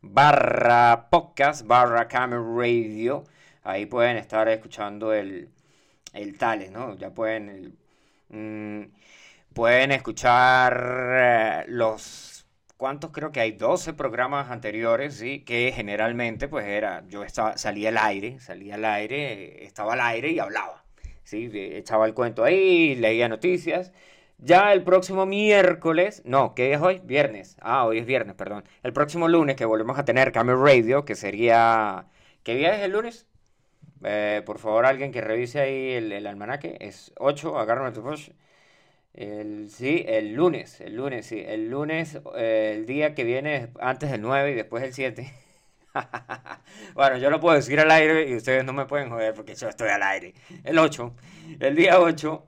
barra 0.01 1.09
podcast 1.11 1.67
barra 1.67 2.09
Camera 2.09 2.41
Radio. 2.43 3.25
Ahí 3.63 3.85
pueden 3.85 4.17
estar 4.17 4.49
escuchando 4.49 5.13
el, 5.13 5.51
el 6.15 6.39
Tales, 6.39 6.71
¿no? 6.71 6.97
Ya 6.97 7.11
pueden, 7.11 7.77
mm, 8.31 8.85
pueden 9.53 9.93
escuchar 9.93 11.11
eh, 11.13 11.65
los 11.69 12.34
¿Cuántos? 12.77 13.11
Creo 13.13 13.31
que 13.33 13.41
hay 13.41 13.53
12 13.53 13.93
programas 13.95 14.51
anteriores, 14.51 15.15
¿sí? 15.17 15.41
Que 15.45 15.73
generalmente, 15.75 16.49
pues 16.49 16.67
era, 16.67 17.05
yo 17.09 17.23
estaba, 17.25 17.57
salía 17.57 17.89
al 17.91 17.99
aire, 17.99 18.41
salía 18.41 18.75
al 18.75 18.85
aire, 18.85 19.65
estaba 19.65 19.95
al 19.95 20.01
aire 20.01 20.31
y 20.33 20.39
hablaba, 20.41 20.85
¿sí? 21.23 21.51
Echaba 21.55 22.07
el 22.07 22.15
cuento 22.15 22.45
ahí, 22.45 22.95
leía 22.97 23.29
noticias. 23.29 23.93
Ya 24.39 24.73
el 24.73 24.83
próximo 24.83 25.25
miércoles, 25.27 26.23
no, 26.25 26.55
¿qué 26.55 26.73
es 26.75 26.81
hoy? 26.81 27.01
Viernes. 27.05 27.57
Ah, 27.61 27.87
hoy 27.87 27.99
es 27.99 28.07
viernes, 28.07 28.35
perdón. 28.35 28.65
El 28.83 28.93
próximo 28.93 29.29
lunes 29.29 29.57
que 29.57 29.65
volvemos 29.65 29.99
a 29.99 30.05
tener 30.05 30.33
Camel 30.33 30.59
Radio, 30.61 31.05
que 31.05 31.15
sería... 31.15 32.07
¿Qué 32.43 32.55
día 32.57 32.77
es 32.77 32.83
el 32.83 32.93
lunes? 32.93 33.27
Eh, 34.05 34.43
por 34.45 34.59
favor, 34.59 34.87
alguien 34.87 35.13
que 35.13 35.21
revise 35.21 35.61
ahí 35.61 35.93
el, 35.93 36.13
el 36.13 36.27
almanaque. 36.27 36.77
Es 36.81 37.13
8, 37.19 37.59
agárrame 37.59 37.93
tu 37.93 38.03
push. 38.03 38.31
El, 39.15 39.71
sí, 39.71 40.05
el 40.09 40.35
lunes, 40.35 40.81
el 40.81 40.97
lunes, 40.97 41.27
sí, 41.27 41.41
el 41.47 41.71
lunes, 41.71 42.19
eh, 42.37 42.73
el 42.77 42.87
día 42.87 43.15
que 43.15 43.23
viene 43.25 43.71
antes 43.81 44.11
del 44.11 44.21
9 44.23 44.51
y 44.53 44.55
después 44.55 44.83
del 44.83 44.93
7. 44.95 45.33
Bueno, 46.95 47.19
yo 47.19 47.31
lo 47.31 47.41
puedo 47.41 47.55
decir 47.57 47.79
al 47.81 47.91
aire 47.91 48.29
y 48.29 48.35
ustedes 48.37 48.65
no 48.65 48.73
me 48.73 48.87
pueden 48.87 49.11
joder 49.11 49.35
porque 49.35 49.55
yo 49.55 49.69
estoy 49.69 49.89
al 49.91 50.03
aire. 50.03 50.35
El 50.65 50.79
8, 50.79 51.15
el 51.61 51.77
día 51.77 52.01
8, 52.01 52.47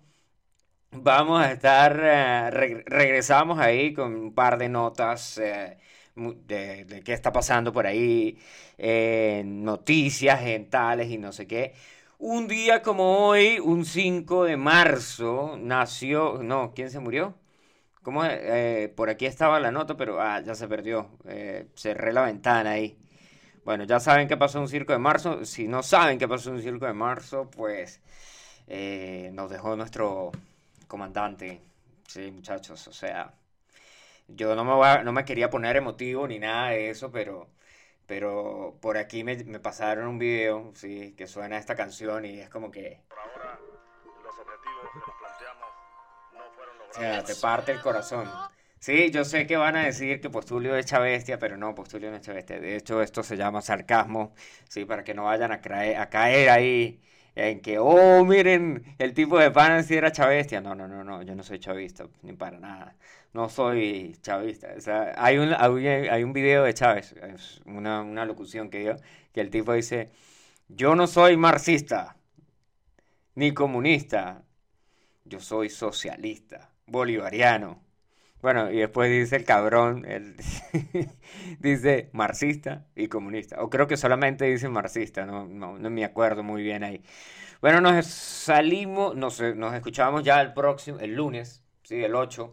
vamos 0.92 1.42
a 1.42 1.52
estar, 1.52 1.98
eh, 2.02 2.50
reg- 2.52 2.84
regresamos 2.86 3.58
ahí 3.58 3.94
con 3.94 4.14
un 4.14 4.34
par 4.34 4.58
de 4.58 4.68
notas 4.68 5.38
eh, 5.38 5.78
de, 6.16 7.02
qué 7.04 7.12
está 7.12 7.32
pasando 7.32 7.72
por 7.72 7.86
ahí, 7.86 8.38
eh, 8.78 9.42
noticias 9.46 10.42
en 10.42 10.70
tales 10.70 11.08
y 11.10 11.18
no 11.18 11.32
sé 11.32 11.46
qué. 11.46 11.74
Un 12.18 12.48
día 12.48 12.82
como 12.82 13.28
hoy, 13.28 13.58
un 13.60 13.84
5 13.84 14.44
de 14.44 14.56
marzo, 14.56 15.56
nació, 15.58 16.42
no, 16.42 16.72
¿quién 16.74 16.90
se 16.90 16.98
murió? 16.98 17.34
¿Cómo? 18.02 18.24
Eh, 18.24 18.92
por 18.96 19.10
aquí 19.10 19.26
estaba 19.26 19.60
la 19.60 19.70
nota, 19.72 19.96
pero 19.96 20.20
ah, 20.20 20.40
ya 20.40 20.54
se 20.54 20.68
perdió. 20.68 21.10
Eh, 21.26 21.68
cerré 21.76 22.12
la 22.12 22.22
ventana 22.22 22.72
ahí. 22.72 22.98
Bueno, 23.64 23.84
ya 23.84 24.00
saben 24.00 24.28
qué 24.28 24.36
pasó 24.36 24.60
un 24.60 24.68
circo 24.68 24.92
de 24.94 24.98
marzo. 25.00 25.44
Si 25.44 25.68
no 25.68 25.82
saben 25.82 26.18
qué 26.18 26.28
pasó 26.28 26.50
un 26.52 26.62
circo 26.62 26.86
de 26.86 26.94
marzo, 26.94 27.50
pues 27.50 28.00
eh, 28.68 29.30
nos 29.34 29.50
dejó 29.50 29.76
nuestro 29.76 30.32
comandante. 30.88 31.62
Sí, 32.08 32.30
muchachos, 32.32 32.88
o 32.88 32.92
sea, 32.92 33.34
yo 34.28 34.54
no 34.56 34.64
me, 34.64 34.74
voy 34.74 35.04
no 35.04 35.12
me 35.12 35.24
quería 35.24 35.50
poner 35.50 35.76
emotivo 35.76 36.26
ni 36.28 36.38
nada 36.38 36.70
de 36.70 36.90
eso, 36.90 37.10
pero, 37.12 37.48
pero 38.06 38.78
por 38.80 38.96
aquí 38.98 39.24
me, 39.24 39.36
me 39.44 39.60
pasaron 39.60 40.06
un 40.08 40.18
video, 40.18 40.72
sí, 40.74 41.14
que 41.16 41.26
suena 41.26 41.58
esta 41.58 41.74
canción 41.76 42.24
y 42.24 42.40
es 42.40 42.48
como 42.50 42.70
que, 42.70 43.00
Los 44.24 44.38
objetivos 44.38 44.90
que 44.92 44.98
nos 45.00 45.18
planteamos 45.18 45.68
no 46.34 46.40
fueron 46.56 46.74
o 46.90 46.92
sea, 46.94 47.24
te 47.24 47.34
parte 47.36 47.72
el 47.72 47.80
corazón. 47.80 48.28
Sí, 48.78 49.10
yo 49.10 49.24
sé 49.24 49.46
que 49.46 49.56
van 49.56 49.76
a 49.76 49.84
decir 49.84 50.20
que 50.20 50.30
Postulio 50.30 50.76
es 50.76 50.86
chavestia, 50.86 51.38
pero 51.38 51.56
no, 51.56 51.74
Postulio 51.74 52.10
no 52.10 52.16
es 52.16 52.22
chavestia. 52.22 52.60
De 52.60 52.76
hecho, 52.76 53.02
esto 53.02 53.22
se 53.22 53.36
llama 53.36 53.60
sarcasmo, 53.62 54.34
sí, 54.68 54.84
para 54.84 55.02
que 55.02 55.14
no 55.14 55.24
vayan 55.24 55.50
a, 55.52 55.60
crae- 55.60 55.96
a 55.96 56.08
caer 56.08 56.50
ahí 56.50 57.00
en 57.34 57.60
que, 57.60 57.78
oh, 57.78 58.24
miren, 58.24 58.84
el 58.98 59.12
tipo 59.14 59.38
de 59.38 59.50
pana 59.50 59.82
sí 59.82 59.94
era 59.96 60.12
chavestia. 60.12 60.60
No, 60.60 60.74
no, 60.74 60.86
no, 60.88 61.02
no, 61.04 61.22
yo 61.22 61.34
no 61.34 61.42
soy 61.42 61.58
chavista, 61.58 62.06
ni 62.22 62.32
para 62.34 62.58
nada. 62.60 62.96
No 63.36 63.48
soy 63.48 64.16
chavista. 64.22 64.68
O 64.76 64.80
sea, 64.80 65.14
hay 65.16 65.38
un, 65.38 65.52
hay, 65.54 66.22
un 66.24 66.32
video 66.32 66.64
de 66.64 66.74
Chávez, 66.74 67.14
una, 67.66 68.00
una 68.02 68.24
locución 68.24 68.70
que 68.70 68.78
dio, 68.80 68.96
que 69.32 69.40
el 69.40 69.50
tipo 69.50 69.72
dice, 69.74 70.10
yo 70.68 70.94
no 70.96 71.06
soy 71.06 71.36
marxista, 71.36 72.16
ni 73.34 73.52
comunista, 73.52 74.42
yo 75.24 75.40
soy 75.40 75.70
socialista, 75.70 76.72
bolivariano. 76.86 77.82
Bueno, 78.42 78.70
y 78.72 78.78
después 78.78 79.10
dice 79.10 79.36
el 79.36 79.44
cabrón, 79.44 80.04
el- 80.06 80.36
dice 81.60 82.10
marxista 82.12 82.86
y 82.96 83.08
comunista. 83.08 83.62
O 83.62 83.70
creo 83.70 83.86
que 83.88 83.96
solamente 83.96 84.46
dice 84.46 84.68
marxista, 84.68 85.26
no, 85.26 85.46
no, 85.48 85.78
no 85.78 85.90
me 85.90 86.04
acuerdo 86.04 86.42
muy 86.42 86.62
bien 86.62 86.84
ahí. 86.84 87.02
Bueno, 87.62 87.80
nos 87.80 88.06
salimos, 88.06 89.16
nos, 89.16 89.40
nos 89.56 89.74
escuchamos 89.74 90.24
ya 90.24 90.40
el 90.42 90.54
próximo, 90.54 90.98
el 91.00 91.14
lunes, 91.14 91.62
sí, 91.84 92.02
el 92.04 92.14
8. 92.14 92.52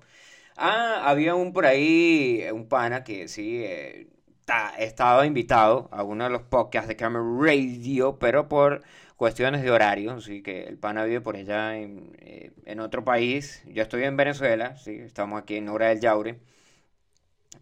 Ah, 0.58 1.02
había 1.10 1.36
un 1.36 1.52
por 1.54 1.66
ahí, 1.66 2.44
un 2.54 2.68
pana 2.68 3.04
que 3.04 3.28
sí, 3.28 3.62
eh, 3.64 4.08
ta- 4.46 4.74
estaba 4.78 5.26
invitado 5.26 5.90
a 5.92 6.04
uno 6.04 6.26
de 6.26 6.30
los 6.30 6.44
podcasts 6.44 6.88
de 6.88 6.96
Camera 6.96 7.24
Radio, 7.40 8.18
pero 8.20 8.48
por 8.48 8.84
cuestiones 9.18 9.62
de 9.64 9.72
horario, 9.72 10.12
así 10.14 10.42
que 10.44 10.64
el 10.66 10.78
pana 10.78 11.06
vive 11.06 11.22
por 11.22 11.36
allá 11.36 11.78
en, 11.78 12.16
eh, 12.20 12.52
en 12.66 12.80
otro 12.80 13.04
país. 13.04 13.64
Yo 13.68 13.82
estoy 13.84 14.04
en 14.04 14.18
Venezuela, 14.18 14.78
sí, 14.78 14.92
estamos 15.00 15.42
aquí 15.42 15.56
en 15.56 15.70
Hora 15.70 15.88
del 15.90 16.00
Yaure. 16.02 16.40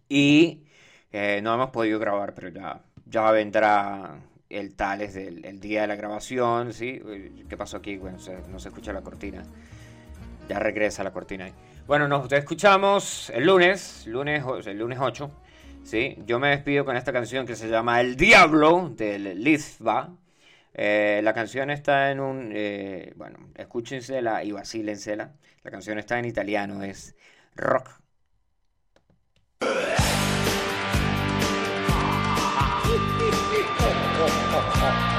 Y 0.08 0.64
eh, 1.12 1.40
no 1.42 1.54
hemos 1.54 1.70
podido 1.70 1.98
grabar, 1.98 2.34
pero 2.34 2.48
ya, 2.48 2.82
ya 3.06 3.30
vendrá 3.30 4.20
el 4.48 4.74
Tales 4.74 5.14
del 5.14 5.44
el 5.44 5.60
día 5.60 5.82
de 5.82 5.86
la 5.88 5.96
grabación, 5.96 6.72
¿sí? 6.72 7.00
¿Qué 7.48 7.56
pasó 7.56 7.78
aquí? 7.78 7.96
Bueno, 7.96 8.18
no 8.50 8.58
se 8.58 8.68
escucha 8.68 8.92
la 8.92 9.00
cortina. 9.02 9.42
Ya 10.48 10.58
regresa 10.58 11.02
la 11.04 11.12
cortina 11.12 11.46
ahí. 11.46 11.52
Bueno, 11.86 12.06
nos 12.06 12.30
escuchamos 12.32 13.30
el 13.30 13.44
lunes, 13.44 14.06
lunes, 14.06 14.44
el 14.66 14.78
lunes 14.78 14.98
8. 15.00 15.30
¿sí? 15.84 16.16
Yo 16.26 16.38
me 16.38 16.50
despido 16.50 16.84
con 16.84 16.96
esta 16.96 17.12
canción 17.12 17.44
que 17.44 17.56
se 17.56 17.68
llama 17.68 18.00
El 18.00 18.16
Diablo 18.16 18.92
del 18.96 19.42
Lisba. 19.42 20.10
Eh, 20.74 21.20
la 21.24 21.34
canción 21.34 21.70
está 21.70 22.10
en 22.10 22.20
un. 22.20 22.52
eh, 22.54 23.12
bueno, 23.16 23.38
escúchensela 23.56 24.44
y 24.44 24.52
vacílensela. 24.52 25.32
La 25.64 25.70
canción 25.70 25.98
está 25.98 26.18
en 26.18 26.24
italiano, 26.26 26.82
es 26.82 27.16
rock. 27.56 27.90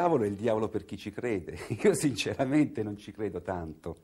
diavolo 0.00 0.24
è 0.24 0.28
il 0.28 0.34
diavolo 0.34 0.68
per 0.68 0.86
chi 0.86 0.96
ci 0.96 1.10
crede. 1.10 1.58
Io 1.82 1.94
sinceramente 1.94 2.82
non 2.82 2.96
ci 2.96 3.12
credo 3.12 3.42
tanto. 3.42 3.98